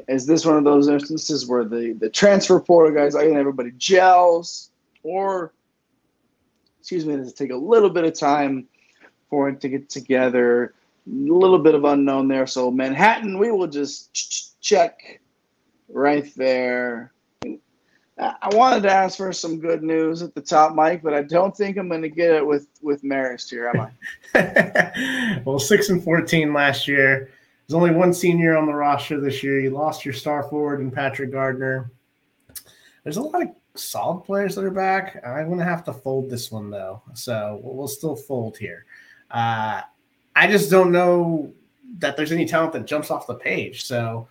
Is 0.09 0.27
this 0.27 0.45
one 0.45 0.57
of 0.57 0.65
those 0.65 0.89
instances 0.89 1.47
where 1.47 1.65
the, 1.65 1.95
the 1.99 2.09
transfer 2.09 2.59
portal 2.59 2.95
guys, 2.95 3.15
I 3.15 3.25
think 3.25 3.37
everybody 3.37 3.73
gels, 3.77 4.71
or 5.03 5.53
excuse 6.81 7.05
me, 7.05 7.17
does 7.17 7.31
it 7.31 7.37
take 7.37 7.51
a 7.53 7.57
little 7.57 7.91
bit 7.91 8.05
of 8.05 8.15
time 8.15 8.67
for 9.29 9.49
it 9.49 9.61
to 9.61 9.69
get 9.69 9.89
together? 9.89 10.75
A 11.07 11.11
little 11.11 11.59
bit 11.59 11.75
of 11.75 11.85
unknown 11.85 12.29
there. 12.29 12.47
So 12.47 12.71
Manhattan, 12.71 13.39
we 13.39 13.51
will 13.53 13.69
just 13.69 14.61
check 14.61 15.21
right 15.89 16.33
there. 16.37 17.13
I 18.19 18.49
wanted 18.53 18.83
to 18.85 18.91
ask 18.91 19.19
for 19.19 19.31
some 19.33 19.61
good 19.61 19.83
news 19.83 20.23
at 20.23 20.35
the 20.35 20.41
top, 20.41 20.75
Mike, 20.75 21.03
but 21.03 21.13
I 21.13 21.23
don't 21.23 21.55
think 21.55 21.77
I'm 21.77 21.89
going 21.89 22.01
to 22.01 22.09
get 22.09 22.31
it 22.31 22.47
with 22.47 22.69
with 22.81 23.03
Marist 23.03 23.51
here, 23.51 23.69
am 23.69 23.91
I? 24.35 25.43
well, 25.45 25.59
six 25.59 25.91
and 25.91 26.03
fourteen 26.03 26.55
last 26.55 26.89
year. 26.89 27.31
There's 27.67 27.75
only 27.75 27.91
one 27.91 28.15
senior 28.15 28.57
on 28.57 28.67
the 28.67 28.73
roster 28.73 29.21
this 29.21 29.43
year. 29.43 29.61
You 29.61 29.71
lost 29.71 30.05
your 30.05 30.15
star 30.15 30.45
forward 30.45 30.81
in 30.81 30.91
Patrick 30.91 31.31
Gardner. 31.31 31.91
There's 33.05 33.19
a 33.19 33.23
lot 33.23 33.43
of 33.43 33.49
solid 33.75 34.23
players 34.23 34.55
that 34.55 34.65
are 34.65 34.71
back. 34.71 35.23
I'm 35.27 35.49
going 35.49 35.59
to 35.59 35.65
have 35.65 35.85
to 35.85 35.93
fold 35.93 36.31
this 36.31 36.51
one 36.51 36.71
though, 36.71 37.03
so 37.13 37.61
we'll 37.63 37.87
still 37.87 38.17
fold 38.17 38.57
here. 38.57 38.87
Uh, 39.31 39.83
I 40.35 40.47
just 40.51 40.71
don't 40.71 40.91
know 40.91 41.53
that 41.99 42.17
there's 42.17 42.33
any 42.33 42.47
talent 42.47 42.73
that 42.73 42.87
jumps 42.87 43.11
off 43.11 43.27
the 43.27 43.35
page. 43.35 43.85
So. 43.85 44.27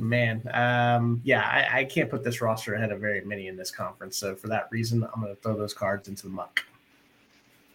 Man, 0.00 0.42
um, 0.52 1.20
yeah, 1.24 1.42
I, 1.42 1.80
I, 1.80 1.84
can't 1.84 2.10
put 2.10 2.24
this 2.24 2.40
roster 2.40 2.74
ahead 2.74 2.92
of 2.92 3.00
very 3.00 3.20
many 3.22 3.48
in 3.48 3.56
this 3.56 3.70
conference. 3.70 4.16
So 4.16 4.34
for 4.34 4.48
that 4.48 4.68
reason, 4.70 5.04
I'm 5.14 5.20
going 5.20 5.34
to 5.34 5.40
throw 5.40 5.56
those 5.56 5.74
cards 5.74 6.08
into 6.08 6.24
the 6.24 6.28
muck. 6.30 6.64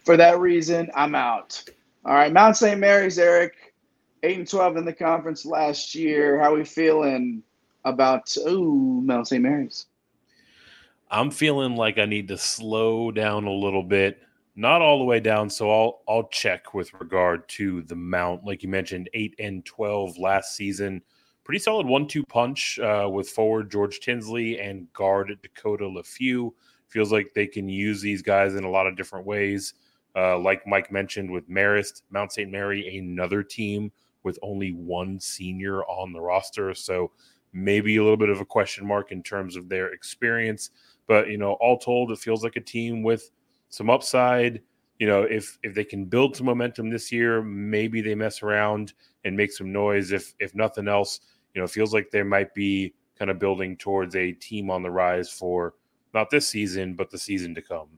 For 0.04 0.16
that 0.16 0.38
reason, 0.38 0.90
I'm 0.94 1.14
out. 1.14 1.62
All 2.04 2.14
right, 2.14 2.32
Mount 2.32 2.56
St. 2.56 2.78
Mary's, 2.78 3.18
Eric, 3.18 3.74
eight 4.22 4.38
and 4.38 4.48
twelve 4.48 4.76
in 4.76 4.84
the 4.84 4.92
conference 4.92 5.46
last 5.46 5.94
year. 5.94 6.38
How 6.38 6.52
are 6.52 6.56
we 6.56 6.64
feeling 6.64 7.42
about 7.84 8.34
ooh 8.46 9.00
Mount 9.02 9.28
St. 9.28 9.42
Mary's? 9.42 9.86
I'm 11.10 11.30
feeling 11.30 11.76
like 11.76 11.98
I 11.98 12.04
need 12.04 12.28
to 12.28 12.38
slow 12.38 13.10
down 13.10 13.44
a 13.44 13.52
little 13.52 13.82
bit. 13.82 14.20
Not 14.56 14.82
all 14.82 14.98
the 14.98 15.04
way 15.04 15.20
down, 15.20 15.48
so 15.48 15.70
I'll 15.70 16.02
I'll 16.06 16.28
check 16.28 16.74
with 16.74 16.92
regard 16.94 17.48
to 17.50 17.82
the 17.82 17.96
Mount. 17.96 18.44
Like 18.44 18.62
you 18.62 18.68
mentioned, 18.68 19.08
eight 19.14 19.34
and 19.38 19.64
twelve 19.64 20.18
last 20.18 20.54
season 20.54 21.02
pretty 21.44 21.58
solid 21.58 21.86
one-two 21.86 22.24
punch 22.24 22.78
uh, 22.78 23.08
with 23.10 23.28
forward 23.28 23.70
George 23.70 24.00
Tinsley 24.00 24.58
and 24.58 24.92
guard 24.92 25.36
Dakota 25.42 25.84
Leffew. 25.84 26.52
Feels 26.88 27.12
like 27.12 27.32
they 27.34 27.46
can 27.46 27.68
use 27.68 28.00
these 28.00 28.22
guys 28.22 28.54
in 28.54 28.64
a 28.64 28.70
lot 28.70 28.86
of 28.86 28.96
different 28.96 29.26
ways. 29.26 29.74
Uh, 30.16 30.38
like 30.38 30.66
Mike 30.66 30.92
mentioned 30.92 31.30
with 31.30 31.48
Marist, 31.50 32.02
Mount 32.10 32.32
St. 32.32 32.50
Mary, 32.50 32.98
another 32.98 33.42
team 33.42 33.90
with 34.22 34.38
only 34.42 34.72
one 34.72 35.18
senior 35.20 35.84
on 35.84 36.12
the 36.12 36.20
roster. 36.20 36.74
So 36.74 37.10
maybe 37.52 37.96
a 37.96 38.02
little 38.02 38.16
bit 38.16 38.28
of 38.28 38.40
a 38.40 38.44
question 38.44 38.86
mark 38.86 39.12
in 39.12 39.22
terms 39.22 39.56
of 39.56 39.68
their 39.68 39.92
experience. 39.92 40.70
But, 41.06 41.28
you 41.28 41.36
know, 41.36 41.52
all 41.54 41.78
told, 41.78 42.10
it 42.10 42.18
feels 42.18 42.42
like 42.42 42.56
a 42.56 42.60
team 42.60 43.02
with 43.02 43.30
some 43.68 43.90
upside. 43.90 44.62
You 44.98 45.08
know, 45.08 45.22
if 45.22 45.58
if 45.62 45.74
they 45.74 45.84
can 45.84 46.04
build 46.04 46.36
some 46.36 46.46
momentum 46.46 46.88
this 46.88 47.10
year, 47.10 47.42
maybe 47.42 48.00
they 48.00 48.14
mess 48.14 48.42
around 48.42 48.92
and 49.24 49.36
make 49.36 49.52
some 49.52 49.72
noise. 49.72 50.12
If 50.12 50.34
if 50.38 50.54
nothing 50.54 50.86
else, 50.86 51.20
you 51.54 51.60
know, 51.60 51.64
it 51.64 51.70
feels 51.70 51.94
like 51.94 52.10
they 52.10 52.22
might 52.22 52.52
be 52.54 52.92
kind 53.18 53.30
of 53.30 53.38
building 53.38 53.76
towards 53.76 54.16
a 54.16 54.32
team 54.32 54.70
on 54.70 54.82
the 54.82 54.90
rise 54.90 55.30
for 55.30 55.74
not 56.12 56.30
this 56.30 56.48
season, 56.48 56.94
but 56.94 57.10
the 57.10 57.18
season 57.18 57.54
to 57.54 57.62
come. 57.62 57.88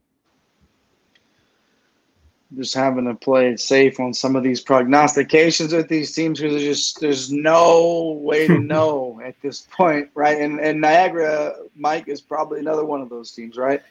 Just 2.56 2.74
having 2.74 3.06
to 3.06 3.14
play 3.14 3.50
it 3.50 3.58
safe 3.58 3.98
on 3.98 4.14
some 4.14 4.36
of 4.36 4.44
these 4.44 4.60
prognostications 4.60 5.72
with 5.72 5.88
these 5.88 6.14
teams 6.14 6.38
because 6.38 6.54
there's 6.54 6.64
just 6.64 7.00
there's 7.00 7.32
no 7.32 8.18
way 8.22 8.46
to 8.46 8.58
know 8.60 9.20
at 9.24 9.34
this 9.42 9.62
point, 9.72 10.10
right? 10.14 10.40
And 10.40 10.60
and 10.60 10.80
Niagara, 10.80 11.56
Mike 11.74 12.08
is 12.08 12.20
probably 12.20 12.60
another 12.60 12.84
one 12.84 13.00
of 13.00 13.08
those 13.08 13.32
teams, 13.32 13.56
right? 13.56 13.82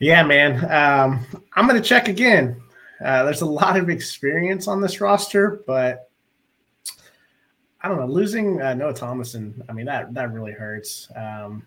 Yeah, 0.00 0.24
man. 0.24 0.64
Um, 0.64 1.24
I'm 1.54 1.68
going 1.68 1.80
to 1.80 1.88
check 1.88 2.08
again. 2.08 2.60
Uh, 3.04 3.22
there's 3.22 3.42
a 3.42 3.46
lot 3.46 3.76
of 3.76 3.90
experience 3.90 4.66
on 4.66 4.80
this 4.80 5.00
roster, 5.00 5.62
but 5.66 6.07
I 7.80 7.88
don't 7.88 7.98
know, 7.98 8.06
losing 8.06 8.60
uh, 8.60 8.74
Noah 8.74 8.94
Thomasson. 8.94 9.62
I 9.68 9.72
mean, 9.72 9.86
that 9.86 10.12
that 10.14 10.32
really 10.32 10.52
hurts. 10.52 11.08
Um, 11.14 11.64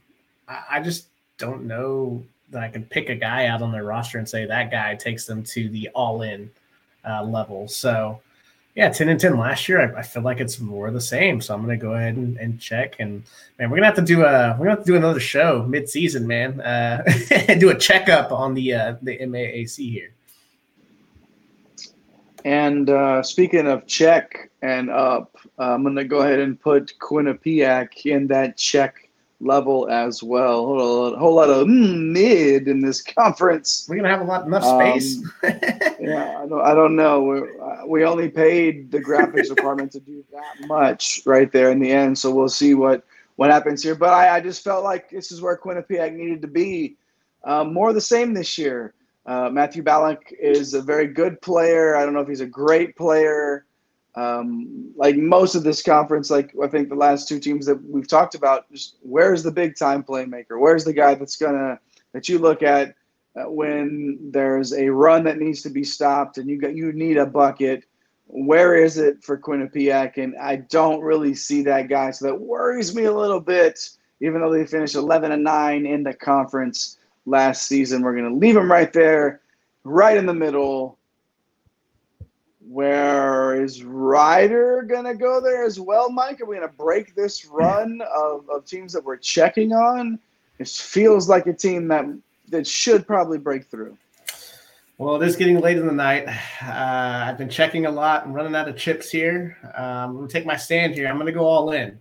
I, 0.48 0.64
I, 0.72 0.80
just 0.82 1.08
don't 1.38 1.64
know 1.64 2.24
that 2.50 2.62
I 2.62 2.68
can 2.68 2.84
pick 2.84 3.10
a 3.10 3.16
guy 3.16 3.46
out 3.46 3.62
on 3.62 3.72
their 3.72 3.86
roster 3.86 4.18
and 4.18 4.28
say 4.28 4.46
that 4.46 4.72
guy 4.72 4.96
takes 4.96 5.26
them 5.26 5.42
to 5.44 5.70
the 5.70 5.88
all-in 5.96 6.52
uh, 7.08 7.24
level. 7.24 7.70
So, 7.70 8.20
yeah, 8.76 8.90
ten 8.90 9.08
and 9.08 9.20
ten 9.20 9.38
last 9.38 9.70
year. 9.70 9.96
I, 9.96 10.00
I, 10.00 10.04
feel 10.04 10.22
like 10.22 10.42
it's 10.42 10.60
more 10.60 10.92
the 10.92 11.00
same. 11.00 11.40
So 11.40 11.54
I'm 11.54 11.62
gonna 11.62 11.78
go 11.78 11.94
ahead 11.94 12.18
and, 12.18 12.36
and, 12.38 12.60
check. 12.60 12.98
And 13.00 13.24
man, 13.58 13.70
we're 13.70 13.78
gonna 13.78 13.88
have 13.88 13.96
to 13.96 14.02
do 14.02 14.26
a 14.26 14.52
we're 14.60 14.66
gonna 14.66 14.72
have 14.72 14.86
to 14.86 14.92
do 14.92 14.98
another 14.98 15.22
show 15.22 15.64
mid-season, 15.64 16.28
man, 16.28 16.60
uh, 16.60 17.04
do 17.60 17.70
a 17.70 17.78
checkup 17.78 18.34
on 18.34 18.54
the 18.54 18.74
uh, 18.74 18.96
the 19.02 19.18
MAAC 19.18 19.90
here. 19.90 20.12
And 22.44 22.90
uh, 22.90 23.24
speaking 23.24 23.68
of 23.68 23.88
check 23.88 24.50
and 24.62 24.90
up, 24.90 25.31
uh, 25.62 25.76
I'm 25.76 25.84
going 25.84 25.96
to 25.96 26.04
go 26.04 26.22
ahead 26.22 26.40
and 26.40 26.60
put 26.60 26.98
Quinnipiac 26.98 28.08
in 28.08 28.26
that 28.28 28.58
check 28.58 29.08
level 29.40 29.88
as 29.90 30.24
well. 30.24 30.62
A 31.14 31.18
whole, 31.18 31.36
lot 31.36 31.52
of 31.52 31.68
mm, 31.68 32.12
mid 32.12 32.68
in 32.68 32.82
this 32.82 33.02
conference. 33.20 33.86
We're 33.88 33.98
going 33.98 34.06
to 34.06 34.10
have 34.10 34.22
a 34.22 34.24
lot 34.24 34.48
enough 34.48 34.64
space. 34.64 35.18
Um, 35.18 35.32
yeah, 36.02 36.40
I 36.42 36.48
don't, 36.48 36.62
I 36.62 36.74
don't 36.74 36.96
know. 36.96 37.22
we 37.22 37.40
uh, 37.60 37.86
we 37.86 38.06
only 38.06 38.28
paid 38.28 38.92
the 38.92 39.00
graphics 39.00 39.50
department 39.56 39.92
to 39.92 40.00
do 40.00 40.24
that 40.32 40.68
much 40.68 41.22
right 41.28 41.52
there 41.52 41.70
in 41.70 41.80
the 41.80 41.92
end. 41.92 42.18
So 42.18 42.32
we'll 42.32 42.50
see 42.50 42.74
what, 42.74 43.04
what 43.36 43.52
happens 43.52 43.84
here. 43.84 43.94
But 43.94 44.14
I, 44.14 44.38
I 44.38 44.40
just 44.40 44.64
felt 44.64 44.84
like 44.84 45.12
this 45.12 45.32
is 45.32 45.42
where 45.42 45.56
Quinnipiac 45.56 46.16
needed 46.16 46.42
to 46.42 46.48
be. 46.48 46.96
Um, 47.44 47.72
more 47.72 47.94
the 47.94 48.02
same 48.02 48.34
this 48.34 48.58
year. 48.58 48.96
Uh, 49.28 49.50
Matthew 49.52 49.84
Balanc 49.84 50.34
is 50.40 50.74
a 50.74 50.82
very 50.82 51.06
good 51.06 51.40
player. 51.42 51.96
I 51.96 52.04
don't 52.04 52.16
know 52.16 52.22
if 52.22 52.28
he's 52.28 52.42
a 52.42 52.48
great 52.48 52.96
player. 52.96 53.66
Um, 54.16 54.92
like 54.96 55.16
most 55.16 55.56
of 55.56 55.64
this 55.64 55.82
conference, 55.82 56.30
like 56.30 56.54
I 56.62 56.68
think 56.68 56.90
the 56.90 56.96
last 56.96 57.28
two 57.28 57.40
teams 57.40 57.66
that 57.66 57.82
we've 57.90 58.08
talked 58.08 58.36
about, 58.36 58.70
just 58.72 58.98
where's 59.02 59.44
the 59.44 59.52
big 59.52 59.78
time 59.78 60.04
playmaker? 60.04 60.60
Where's 60.60 60.84
the 60.84 60.94
guy 60.94 61.16
that's 61.16 61.38
gonna 61.38 61.80
that 62.14 62.28
you 62.28 62.40
look 62.40 62.62
at 62.62 62.96
uh, 63.38 63.50
when 63.50 64.20
there's 64.32 64.74
a 64.74 64.90
run 64.90 65.24
that 65.24 65.38
needs 65.38 65.62
to 65.62 65.70
be 65.70 65.84
stopped 65.84 66.38
and 66.38 66.50
you 66.50 66.60
got 66.60 66.76
you 66.76 66.92
need 66.92 67.18
a 67.18 67.26
bucket? 67.26 67.86
where 68.32 68.76
is 68.76 68.98
it 68.98 69.24
for 69.24 69.38
Quinnipiac? 69.38 70.18
And 70.18 70.36
I 70.38 70.58
don't 70.58 71.02
really 71.02 71.36
see 71.36 71.62
that 71.64 71.90
guy. 71.90 72.12
So 72.12 72.26
that 72.26 72.40
worries 72.40 72.96
me 72.96 73.04
a 73.04 73.16
little 73.16 73.42
bit, 73.42 73.90
even 74.22 74.42
though 74.42 74.52
they 74.52 74.66
finished 74.66 74.96
11 74.96 75.32
and 75.32 75.44
9 75.44 75.86
in 75.86 76.04
the 76.04 76.14
conference 76.14 76.98
last 77.26 77.68
season. 77.68 78.02
We're 78.02 78.16
to 78.16 78.34
leave 78.34 78.56
them 78.56 78.72
right 78.72 78.92
there, 78.94 79.42
right 79.84 80.16
in 80.16 80.26
the 80.26 80.34
middle. 80.34 80.98
Where 82.72 83.62
is 83.62 83.84
Rider 83.84 84.84
going 84.88 85.04
to 85.04 85.14
go 85.14 85.42
there 85.42 85.66
as 85.66 85.78
well, 85.78 86.10
Mike? 86.10 86.40
Are 86.40 86.46
we 86.46 86.58
to 86.58 86.70
break 86.70 87.14
this 87.16 87.46
run 87.46 88.02
of, 88.16 88.50
of 88.50 88.64
teams 88.64 88.94
that 88.94 89.04
we're 89.04 89.18
checking 89.18 89.74
on? 89.74 90.18
It 90.58 90.70
feels 90.70 91.28
like 91.28 91.48
a 91.48 91.54
team 91.54 91.90
that 91.90 92.06
that 92.48 92.66
should 92.66 93.06
probably 93.06 93.40
break 93.40 93.66
through. 93.66 93.98
Well, 94.98 95.22
it 95.22 95.28
is 95.28 95.36
getting 95.36 95.60
late 95.60 95.80
in 95.80 95.86
the 95.86 95.92
night. 95.92 96.30
Uh, 96.64 97.26
I've 97.28 97.38
been 97.38 97.50
checking 97.50 97.88
a 97.88 97.92
lot 97.92 98.26
and 98.26 98.34
running 98.34 98.56
out 98.56 98.70
of 98.70 98.78
chips 98.78 99.12
here. 99.12 99.58
Um, 99.76 100.20
I'm 100.20 100.28
to 100.30 100.32
take 100.32 100.46
my 100.46 100.56
stand 100.56 100.94
here. 100.94 101.10
I'm 101.10 101.20
to 101.26 101.34
go 101.34 101.46
all 101.46 101.72
in 101.72 102.00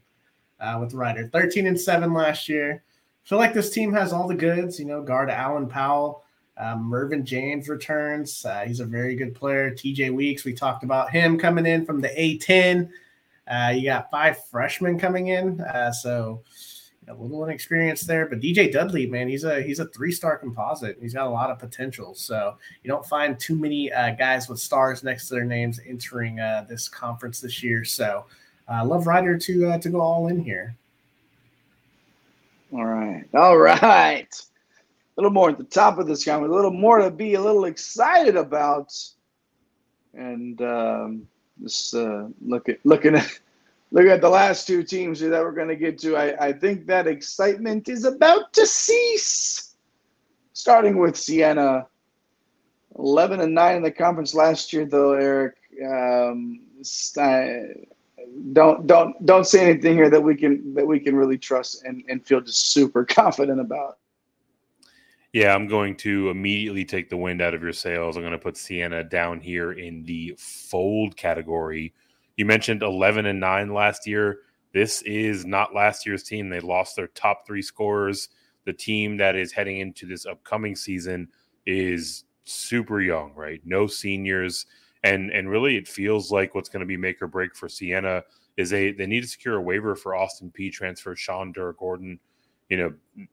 uh, 0.60 0.78
with 0.80 0.94
Rider. 0.94 1.28
13 1.32 1.66
and 1.66 1.80
7 1.80 2.14
last 2.14 2.48
year. 2.48 2.84
I 3.24 3.28
feel 3.28 3.38
like 3.38 3.54
this 3.54 3.70
team 3.70 3.92
has 3.92 4.12
all 4.12 4.28
the 4.28 4.36
goods. 4.36 4.78
You 4.78 4.84
know, 4.84 5.02
guard 5.02 5.30
Allen 5.30 5.66
Powell, 5.66 6.22
um, 6.60 6.84
Mervin 6.84 7.24
James 7.24 7.68
returns. 7.68 8.44
Uh, 8.44 8.64
he's 8.66 8.80
a 8.80 8.84
very 8.84 9.16
good 9.16 9.34
player. 9.34 9.70
TJ 9.70 10.12
Weeks, 10.12 10.44
we 10.44 10.52
talked 10.52 10.84
about 10.84 11.10
him 11.10 11.38
coming 11.38 11.66
in 11.66 11.86
from 11.86 12.00
the 12.00 12.08
A10. 12.08 12.90
Uh, 13.48 13.72
you 13.74 13.84
got 13.84 14.10
five 14.10 14.44
freshmen 14.50 14.98
coming 14.98 15.28
in. 15.28 15.60
Uh, 15.62 15.90
so, 15.90 16.42
a 17.08 17.14
little 17.14 17.44
inexperienced 17.44 18.06
there, 18.06 18.26
but 18.26 18.40
DJ 18.40 18.70
Dudley, 18.70 19.06
man, 19.06 19.28
he's 19.28 19.44
a 19.44 19.62
he's 19.62 19.80
a 19.80 19.86
three 19.86 20.12
star 20.12 20.38
composite. 20.38 20.98
He's 21.00 21.14
got 21.14 21.26
a 21.26 21.30
lot 21.30 21.50
of 21.50 21.58
potential. 21.58 22.14
So 22.14 22.56
you 22.84 22.88
don't 22.88 23.04
find 23.04 23.38
too 23.38 23.56
many 23.56 23.92
uh, 23.92 24.10
guys 24.14 24.48
with 24.48 24.60
stars 24.60 25.02
next 25.02 25.28
to 25.28 25.34
their 25.34 25.44
names 25.44 25.80
entering 25.84 26.38
uh, 26.38 26.66
this 26.68 26.88
conference 26.88 27.40
this 27.40 27.62
year. 27.62 27.84
So 27.84 28.26
uh, 28.68 28.84
love 28.84 29.06
Rider 29.06 29.36
to 29.38 29.70
uh, 29.70 29.78
to 29.78 29.88
go 29.88 30.00
all 30.00 30.28
in 30.28 30.40
here. 30.44 30.76
All 32.72 32.84
right, 32.84 33.24
all 33.34 33.58
right. 33.58 34.49
A 35.20 35.22
little 35.22 35.34
more 35.34 35.50
at 35.50 35.58
the 35.58 35.64
top 35.64 35.98
of 35.98 36.06
this 36.06 36.24
conference, 36.24 36.50
a 36.50 36.54
little 36.54 36.70
more 36.70 36.98
to 37.00 37.10
be 37.10 37.34
a 37.34 37.40
little 37.40 37.66
excited 37.66 38.36
about, 38.36 38.96
and 40.14 40.62
um, 40.62 41.28
just 41.62 41.94
uh, 41.94 42.28
look 42.40 42.70
at 42.70 42.78
looking 42.84 43.16
at 43.16 43.38
look 43.90 44.06
at 44.06 44.22
the 44.22 44.30
last 44.30 44.66
two 44.66 44.82
teams 44.82 45.20
that 45.20 45.30
we're 45.30 45.52
going 45.52 45.68
to 45.68 45.76
get 45.76 45.98
to. 45.98 46.16
I, 46.16 46.46
I 46.46 46.52
think 46.54 46.86
that 46.86 47.06
excitement 47.06 47.90
is 47.90 48.06
about 48.06 48.54
to 48.54 48.64
cease. 48.64 49.74
Starting 50.54 50.96
with 50.96 51.18
Siena, 51.18 51.86
eleven 52.98 53.40
and 53.40 53.54
nine 53.54 53.76
in 53.76 53.82
the 53.82 53.92
conference 53.92 54.34
last 54.34 54.72
year, 54.72 54.86
though. 54.86 55.12
Eric, 55.12 55.56
um, 55.84 56.60
don't 58.54 58.86
don't 58.86 59.26
don't 59.26 59.46
say 59.46 59.68
anything 59.68 59.96
here 59.96 60.08
that 60.08 60.22
we 60.22 60.34
can 60.34 60.72
that 60.72 60.86
we 60.86 60.98
can 60.98 61.14
really 61.14 61.36
trust 61.36 61.84
and, 61.84 62.02
and 62.08 62.24
feel 62.24 62.40
just 62.40 62.72
super 62.72 63.04
confident 63.20 63.60
about. 63.60 63.98
Yeah, 65.32 65.54
I'm 65.54 65.68
going 65.68 65.96
to 65.98 66.30
immediately 66.30 66.84
take 66.84 67.08
the 67.08 67.16
wind 67.16 67.40
out 67.40 67.54
of 67.54 67.62
your 67.62 67.72
sails. 67.72 68.16
I'm 68.16 68.22
going 68.22 68.32
to 68.32 68.38
put 68.38 68.56
Siena 68.56 69.04
down 69.04 69.40
here 69.40 69.72
in 69.72 70.04
the 70.04 70.34
fold 70.38 71.16
category 71.16 71.94
you 72.40 72.46
mentioned 72.46 72.82
11 72.82 73.26
and 73.26 73.38
9 73.38 73.74
last 73.74 74.06
year. 74.06 74.38
This 74.72 75.02
is 75.02 75.44
not 75.44 75.74
last 75.74 76.06
year's 76.06 76.22
team. 76.22 76.48
They 76.48 76.60
lost 76.60 76.96
their 76.96 77.08
top 77.08 77.46
three 77.46 77.60
scorers. 77.60 78.30
The 78.64 78.72
team 78.72 79.18
that 79.18 79.36
is 79.36 79.52
heading 79.52 79.80
into 79.80 80.06
this 80.06 80.24
upcoming 80.24 80.74
season 80.74 81.28
is 81.66 82.24
super 82.44 83.02
young, 83.02 83.34
right? 83.34 83.60
No 83.66 83.86
seniors. 83.86 84.64
And 85.04 85.30
and 85.32 85.50
really 85.50 85.76
it 85.76 85.86
feels 85.86 86.32
like 86.32 86.54
what's 86.54 86.70
going 86.70 86.80
to 86.80 86.86
be 86.86 86.96
make 86.96 87.20
or 87.20 87.26
break 87.26 87.54
for 87.54 87.68
Siena 87.68 88.24
is 88.56 88.70
they 88.70 88.92
they 88.92 89.06
need 89.06 89.20
to 89.20 89.28
secure 89.28 89.56
a 89.56 89.62
waiver 89.62 89.94
for 89.94 90.14
Austin 90.14 90.50
Peay 90.50 90.72
transfer 90.72 91.14
Sean 91.14 91.52
Durugordon. 91.52 92.18
You 92.70 92.76
know, 92.78 93.26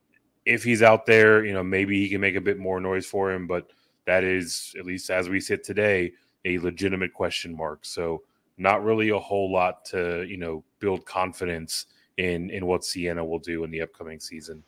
if 0.47 0.63
he's 0.63 0.81
out 0.81 1.05
there, 1.05 1.43
you 1.45 1.53
know, 1.53 1.63
maybe 1.63 1.99
he 1.99 2.09
can 2.09 2.21
make 2.21 2.35
a 2.35 2.41
bit 2.41 2.57
more 2.57 2.79
noise 2.79 3.05
for 3.05 3.31
him, 3.31 3.47
but 3.47 3.69
that 4.05 4.23
is, 4.23 4.73
at 4.79 4.85
least 4.85 5.09
as 5.09 5.27
we 5.27 5.41
sit 5.41 5.63
today, 5.63 6.13
a 6.45 6.57
legitimate 6.59 7.13
question 7.13 7.55
mark. 7.55 7.79
So 7.83 8.23
not 8.57 8.83
really 8.83 9.09
a 9.09 9.19
whole 9.19 9.51
lot 9.51 9.85
to 9.85 10.23
you 10.23 10.37
know 10.37 10.63
build 10.79 11.05
confidence 11.05 11.85
in 12.15 12.49
in 12.49 12.65
what 12.65 12.85
Siena 12.85 13.23
will 13.23 13.39
do 13.39 13.65
in 13.65 13.71
the 13.71 13.81
upcoming 13.81 14.19
season. 14.19 14.63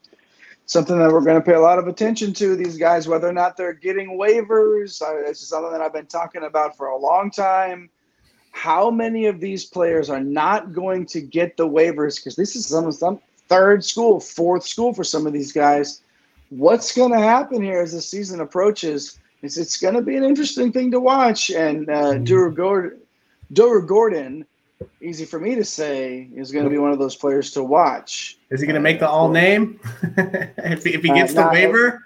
Something 0.65 0.99
that 0.99 1.11
we're 1.11 1.21
going 1.21 1.37
to 1.37 1.41
pay 1.41 1.55
a 1.55 1.59
lot 1.59 1.79
of 1.79 1.87
attention 1.87 2.31
to 2.33 2.55
these 2.55 2.77
guys, 2.77 3.07
whether 3.07 3.27
or 3.27 3.33
not 3.33 3.57
they're 3.57 3.73
getting 3.73 4.19
waivers. 4.19 4.99
This 5.25 5.41
is 5.41 5.47
something 5.47 5.71
that 5.71 5.81
I've 5.81 5.93
been 5.93 6.05
talking 6.05 6.43
about 6.43 6.77
for 6.77 6.87
a 6.87 6.97
long 6.97 7.31
time. 7.31 7.89
How 8.51 8.91
many 8.91 9.25
of 9.25 9.39
these 9.39 9.65
players 9.65 10.11
are 10.11 10.19
not 10.19 10.71
going 10.73 11.07
to 11.07 11.21
get 11.21 11.57
the 11.57 11.67
waivers 11.67 12.17
because 12.17 12.35
this 12.35 12.55
is 12.55 12.67
some 12.67 12.91
some 12.91 13.19
third 13.49 13.83
school, 13.83 14.19
fourth 14.19 14.65
school 14.65 14.93
for 14.93 15.03
some 15.03 15.27
of 15.27 15.33
these 15.33 15.51
guys. 15.51 16.01
What's 16.49 16.95
going 16.95 17.11
to 17.11 17.19
happen 17.19 17.61
here 17.61 17.81
as 17.81 17.93
the 17.93 18.01
season 18.01 18.41
approaches? 18.41 19.19
It's, 19.41 19.57
it's 19.57 19.77
going 19.77 19.95
to 19.95 20.01
be 20.01 20.15
an 20.15 20.23
interesting 20.23 20.71
thing 20.71 20.91
to 20.91 20.99
watch. 20.99 21.49
And 21.49 21.89
uh, 21.89 22.13
mm-hmm. 22.13 22.53
Gordon, 22.53 22.99
Gordon, 23.53 24.45
easy 25.01 25.25
for 25.25 25.39
me 25.39 25.55
to 25.55 25.63
say, 25.63 26.29
is 26.35 26.51
going 26.51 26.63
to 26.63 26.69
be 26.69 26.77
one 26.77 26.91
of 26.91 26.99
those 26.99 27.15
players 27.15 27.51
to 27.51 27.63
watch. 27.63 28.37
Is 28.49 28.61
he 28.61 28.65
going 28.65 28.75
to 28.75 28.81
make 28.81 28.99
the 28.99 29.09
all 29.09 29.29
name 29.29 29.79
if, 30.17 30.83
he, 30.83 30.93
if 30.93 31.01
he 31.01 31.09
gets 31.09 31.35
uh, 31.35 31.43
the 31.43 31.53
waiver? 31.53 32.05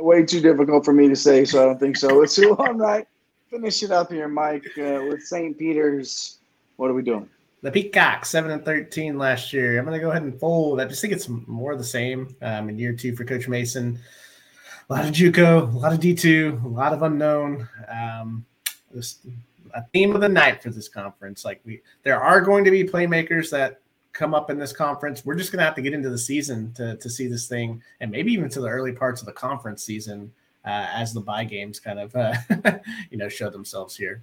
Way 0.00 0.24
too 0.24 0.40
difficult 0.40 0.84
for 0.84 0.92
me 0.92 1.08
to 1.08 1.16
say, 1.16 1.44
so 1.44 1.62
I 1.62 1.64
don't 1.66 1.80
think 1.80 1.96
so. 1.96 2.08
Let's 2.08 2.36
do 2.36 2.54
on 2.56 2.78
right. 2.78 3.06
Finish 3.50 3.82
it 3.82 3.90
up 3.90 4.12
here, 4.12 4.28
Mike, 4.28 4.66
uh, 4.78 5.00
with 5.08 5.22
St. 5.22 5.58
Peter's. 5.58 6.38
What 6.76 6.90
are 6.90 6.94
we 6.94 7.02
doing? 7.02 7.28
The 7.60 7.72
Peacock, 7.72 8.24
seven 8.24 8.50
and 8.52 8.64
thirteen 8.64 9.18
last 9.18 9.52
year. 9.52 9.78
I'm 9.78 9.84
going 9.84 9.98
to 9.98 10.04
go 10.04 10.10
ahead 10.10 10.22
and 10.22 10.38
fold. 10.38 10.80
I 10.80 10.84
just 10.84 11.00
think 11.00 11.12
it's 11.12 11.28
more 11.28 11.72
of 11.72 11.78
the 11.78 11.84
same 11.84 12.36
um, 12.40 12.68
in 12.68 12.78
year 12.78 12.92
two 12.92 13.16
for 13.16 13.24
Coach 13.24 13.48
Mason. 13.48 13.98
A 14.88 14.92
lot 14.92 15.04
of 15.04 15.10
JUCO, 15.10 15.74
a 15.74 15.76
lot 15.76 15.92
of 15.92 16.00
D 16.00 16.14
two, 16.14 16.60
a 16.64 16.68
lot 16.68 16.92
of 16.92 17.02
unknown. 17.02 17.68
Um, 17.88 18.46
just 18.94 19.26
a 19.74 19.82
theme 19.92 20.14
of 20.14 20.20
the 20.20 20.28
night 20.28 20.62
for 20.62 20.70
this 20.70 20.88
conference. 20.88 21.44
Like 21.44 21.60
we, 21.64 21.82
there 22.04 22.20
are 22.20 22.40
going 22.40 22.64
to 22.64 22.70
be 22.70 22.84
playmakers 22.84 23.50
that 23.50 23.80
come 24.12 24.34
up 24.34 24.50
in 24.50 24.58
this 24.58 24.72
conference. 24.72 25.24
We're 25.24 25.34
just 25.34 25.52
going 25.52 25.58
to 25.58 25.64
have 25.64 25.74
to 25.74 25.82
get 25.82 25.94
into 25.94 26.10
the 26.10 26.18
season 26.18 26.72
to 26.74 26.96
to 26.96 27.10
see 27.10 27.26
this 27.26 27.48
thing, 27.48 27.82
and 28.00 28.10
maybe 28.10 28.32
even 28.32 28.48
to 28.50 28.60
the 28.60 28.68
early 28.68 28.92
parts 28.92 29.20
of 29.20 29.26
the 29.26 29.32
conference 29.32 29.82
season 29.82 30.32
uh, 30.64 30.86
as 30.92 31.12
the 31.12 31.20
buy 31.20 31.44
games 31.44 31.80
kind 31.80 31.98
of 31.98 32.14
uh, 32.14 32.34
you 33.10 33.18
know 33.18 33.28
show 33.28 33.50
themselves 33.50 33.96
here. 33.96 34.22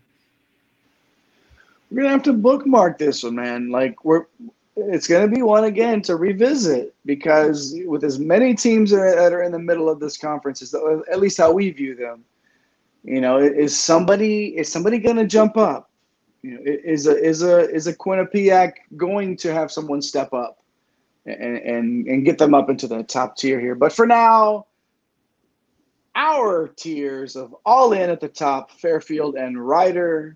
We're 1.89 2.03
gonna 2.03 2.13
have 2.13 2.23
to 2.23 2.33
bookmark 2.33 2.97
this 2.97 3.23
one, 3.23 3.35
man. 3.35 3.69
Like 3.69 4.03
we're, 4.03 4.25
it's 4.75 5.07
gonna 5.07 5.27
be 5.27 5.41
one 5.41 5.65
again 5.65 6.01
to 6.03 6.15
revisit 6.15 6.93
because 7.05 7.75
with 7.85 8.03
as 8.03 8.19
many 8.19 8.53
teams 8.55 8.91
that 8.91 9.31
are, 9.33 9.43
in 9.43 9.51
the 9.51 9.59
middle 9.59 9.89
of 9.89 9.99
this 9.99 10.17
conference, 10.17 10.61
is 10.61 10.73
at 10.73 11.19
least 11.19 11.37
how 11.37 11.51
we 11.51 11.69
view 11.71 11.95
them 11.95 12.25
you 13.05 13.21
know, 13.21 13.37
is 13.37 13.79
somebody 13.79 14.57
is 14.57 14.71
somebody 14.71 14.97
going 14.97 15.17
to 15.17 15.27
jump 15.27 15.57
up? 15.57 15.91
You 16.41 16.55
know, 16.55 16.61
is 16.65 17.05
a 17.05 17.15
is 17.23 17.43
a 17.43 17.69
is 17.69 17.85
a 17.85 17.95
Quinnipiac 17.95 18.73
going 18.97 19.37
to 19.37 19.53
have 19.53 19.71
someone 19.71 20.01
step 20.01 20.33
up 20.33 20.63
and 21.27 21.57
and 21.57 22.07
and 22.07 22.25
get 22.25 22.39
them 22.39 22.55
up 22.55 22.69
into 22.69 22.87
the 22.87 23.03
top 23.03 23.37
tier 23.37 23.59
here? 23.59 23.75
But 23.75 23.93
for 23.93 24.07
now, 24.07 24.65
our 26.15 26.67
tiers 26.67 27.35
of 27.35 27.55
all 27.63 27.93
in 27.93 28.09
at 28.09 28.19
the 28.19 28.27
top, 28.27 28.71
Fairfield 28.71 29.35
and 29.35 29.63
Rider. 29.65 30.35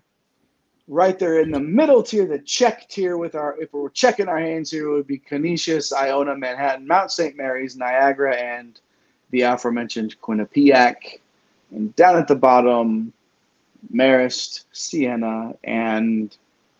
Right 0.92 1.16
there 1.20 1.38
in 1.38 1.52
the 1.52 1.60
middle 1.60 2.02
tier, 2.02 2.26
the 2.26 2.40
check 2.40 2.88
tier 2.88 3.16
with 3.16 3.36
our, 3.36 3.56
if 3.60 3.72
we're 3.72 3.90
checking 3.90 4.26
our 4.26 4.40
hands 4.40 4.72
here, 4.72 4.88
it 4.88 4.92
would 4.92 5.06
be 5.06 5.18
Canisius, 5.18 5.92
Iona, 5.92 6.36
Manhattan, 6.36 6.84
Mount 6.84 7.12
St. 7.12 7.36
Mary's, 7.36 7.76
Niagara, 7.76 8.34
and 8.34 8.80
the 9.30 9.42
aforementioned 9.42 10.20
Quinnipiac. 10.20 11.20
And 11.70 11.94
down 11.94 12.16
at 12.16 12.26
the 12.26 12.34
bottom, 12.34 13.12
Marist, 13.94 14.64
Siena, 14.72 15.54
and 15.62 16.36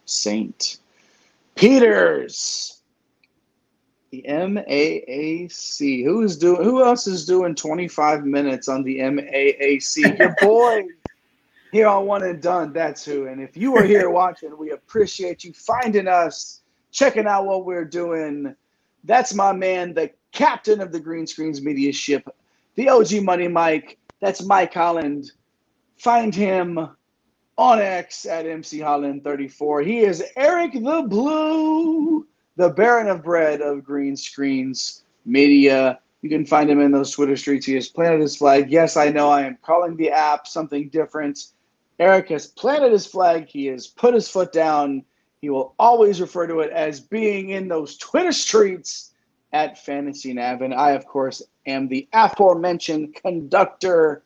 St. 0.06 0.78
Peter's. 1.54 2.82
The 4.10 4.24
MAAC. 4.26 6.02
Who 6.04 6.22
is 6.22 6.36
doing? 6.36 6.64
Who 6.64 6.82
else 6.82 7.06
is 7.06 7.24
doing 7.24 7.54
25 7.54 8.24
minutes 8.24 8.66
on 8.66 8.82
the 8.82 8.98
MAAC? 8.98 10.18
Your 10.18 10.34
boy 10.40 10.82
here 11.72 11.86
on 11.86 12.06
One 12.06 12.22
and 12.22 12.40
Done. 12.40 12.72
That's 12.72 13.04
who. 13.04 13.26
And 13.26 13.40
if 13.40 13.56
you 13.56 13.76
are 13.76 13.84
here 13.84 14.10
watching, 14.22 14.56
we 14.56 14.70
appreciate 14.70 15.44
you 15.44 15.52
finding 15.52 16.08
us, 16.08 16.62
checking 16.90 17.26
out 17.26 17.46
what 17.46 17.64
we're 17.64 17.84
doing. 17.84 18.54
That's 19.04 19.34
my 19.34 19.52
man, 19.52 19.94
the 19.94 20.10
captain 20.32 20.80
of 20.80 20.92
the 20.92 21.00
Green 21.00 21.26
Screens 21.26 21.62
Media 21.62 21.92
Ship, 21.92 22.28
the 22.74 22.88
OG 22.88 23.22
Money 23.22 23.48
Mike. 23.48 23.98
That's 24.20 24.42
Mike 24.42 24.74
Holland. 24.74 25.32
Find 25.96 26.34
him 26.34 26.78
on 27.56 27.78
X 27.78 28.26
at 28.26 28.46
MC 28.46 28.80
Holland 28.80 29.24
34. 29.24 29.82
He 29.82 29.98
is 29.98 30.22
Eric 30.36 30.72
the 30.72 31.04
Blue, 31.06 32.26
the 32.56 32.70
Baron 32.70 33.08
of 33.08 33.22
Bread 33.22 33.60
of 33.60 33.84
Green 33.84 34.16
Screens 34.16 35.04
Media. 35.24 36.00
You 36.22 36.28
can 36.28 36.44
find 36.44 36.70
him 36.70 36.80
in 36.80 36.90
those 36.90 37.10
Twitter 37.10 37.36
streets. 37.36 37.66
He 37.66 37.74
has 37.74 37.88
planted 37.88 38.20
his 38.20 38.36
flag. 38.36 38.70
Yes, 38.70 38.96
I 38.96 39.10
know 39.10 39.30
I 39.30 39.42
am 39.42 39.58
calling 39.62 39.96
the 39.96 40.10
app 40.10 40.46
something 40.46 40.88
different. 40.90 41.48
Eric 42.00 42.30
has 42.30 42.46
planted 42.46 42.92
his 42.92 43.06
flag. 43.06 43.46
He 43.46 43.66
has 43.66 43.86
put 43.86 44.14
his 44.14 44.28
foot 44.28 44.52
down. 44.52 45.04
He 45.42 45.50
will 45.50 45.74
always 45.78 46.20
refer 46.20 46.46
to 46.46 46.60
it 46.60 46.72
as 46.72 46.98
being 46.98 47.50
in 47.50 47.68
those 47.68 47.98
Twitter 47.98 48.32
streets 48.32 49.12
at 49.52 49.84
Fantasy 49.84 50.32
Nav. 50.32 50.62
And 50.62 50.72
I, 50.72 50.92
of 50.92 51.06
course, 51.06 51.42
am 51.66 51.88
the 51.88 52.08
aforementioned 52.14 53.14
conductor 53.14 54.22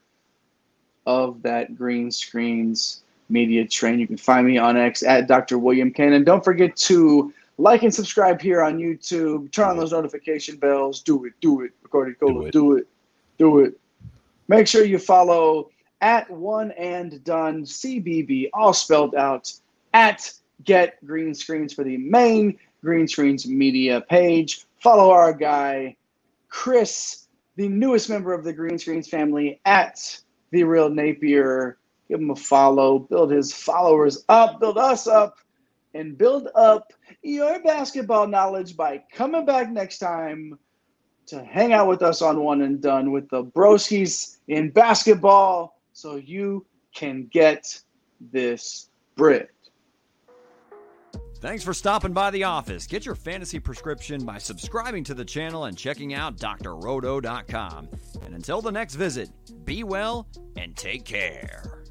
of 1.04 1.42
that 1.42 1.76
green 1.76 2.12
screens 2.12 3.02
media 3.28 3.66
train. 3.66 3.98
You 3.98 4.06
can 4.06 4.16
find 4.16 4.46
me 4.46 4.56
on 4.56 4.76
X 4.76 5.02
at 5.02 5.26
Dr. 5.26 5.58
William 5.58 5.90
Cannon. 5.92 6.22
Don't 6.22 6.44
forget 6.44 6.76
to 6.76 7.34
like 7.58 7.82
and 7.82 7.92
subscribe 7.92 8.40
here 8.40 8.62
on 8.62 8.78
YouTube. 8.78 9.50
Turn 9.50 9.70
on 9.70 9.76
those 9.76 9.92
notification 9.92 10.56
bells. 10.56 11.02
Do 11.02 11.24
it, 11.24 11.32
do 11.40 11.62
it. 11.62 11.72
Recorded 11.82 12.20
Cola, 12.20 12.32
do 12.32 12.46
it. 12.46 12.52
do 12.52 12.76
it, 12.76 12.86
do 13.38 13.58
it. 13.60 13.80
Make 14.46 14.68
sure 14.68 14.84
you 14.84 14.98
follow 14.98 15.70
at 16.04 16.30
one 16.30 16.70
and 16.72 17.24
done. 17.24 17.64
CBB, 17.64 18.50
all 18.52 18.74
spelled 18.74 19.14
out 19.14 19.50
at 19.94 20.30
Get 20.62 21.04
Green 21.04 21.34
Screens 21.34 21.72
for 21.72 21.82
the 21.82 21.96
main 21.96 22.58
Green 22.82 23.08
Screens 23.08 23.46
media 23.46 24.02
page. 24.02 24.66
Follow 24.80 25.10
our 25.10 25.32
guy, 25.32 25.96
Chris, 26.50 27.26
the 27.56 27.68
newest 27.68 28.10
member 28.10 28.34
of 28.34 28.44
the 28.44 28.52
Green 28.52 28.78
Screens 28.78 29.08
family, 29.08 29.60
at 29.64 30.20
The 30.50 30.64
Real 30.64 30.90
Napier. 30.90 31.78
Give 32.08 32.20
him 32.20 32.30
a 32.30 32.36
follow, 32.36 32.98
build 32.98 33.30
his 33.30 33.54
followers 33.54 34.26
up, 34.28 34.60
build 34.60 34.76
us 34.76 35.06
up, 35.06 35.38
and 35.94 36.18
build 36.18 36.48
up 36.54 36.92
your 37.22 37.62
basketball 37.62 38.26
knowledge 38.26 38.76
by 38.76 39.02
coming 39.10 39.46
back 39.46 39.70
next 39.70 40.00
time 40.00 40.58
to 41.26 41.42
hang 41.42 41.72
out 41.72 41.88
with 41.88 42.02
us 42.02 42.20
on 42.20 42.42
One 42.42 42.60
and 42.60 42.82
Done 42.82 43.10
with 43.10 43.30
the 43.30 43.42
Broskies 43.42 44.36
in 44.48 44.68
basketball 44.68 45.73
so 45.94 46.16
you 46.16 46.66
can 46.94 47.26
get 47.32 47.80
this 48.20 48.90
bread. 49.16 49.48
Thanks 51.40 51.62
for 51.62 51.74
stopping 51.74 52.12
by 52.12 52.30
the 52.30 52.44
office. 52.44 52.86
Get 52.86 53.04
your 53.04 53.14
fantasy 53.14 53.58
prescription 53.58 54.24
by 54.24 54.38
subscribing 54.38 55.04
to 55.04 55.14
the 55.14 55.24
channel 55.24 55.66
and 55.66 55.76
checking 55.76 56.14
out 56.14 56.36
drroto.com. 56.38 57.88
And 58.24 58.34
until 58.34 58.62
the 58.62 58.72
next 58.72 58.94
visit, 58.94 59.30
be 59.64 59.84
well 59.84 60.26
and 60.56 60.74
take 60.74 61.04
care. 61.04 61.83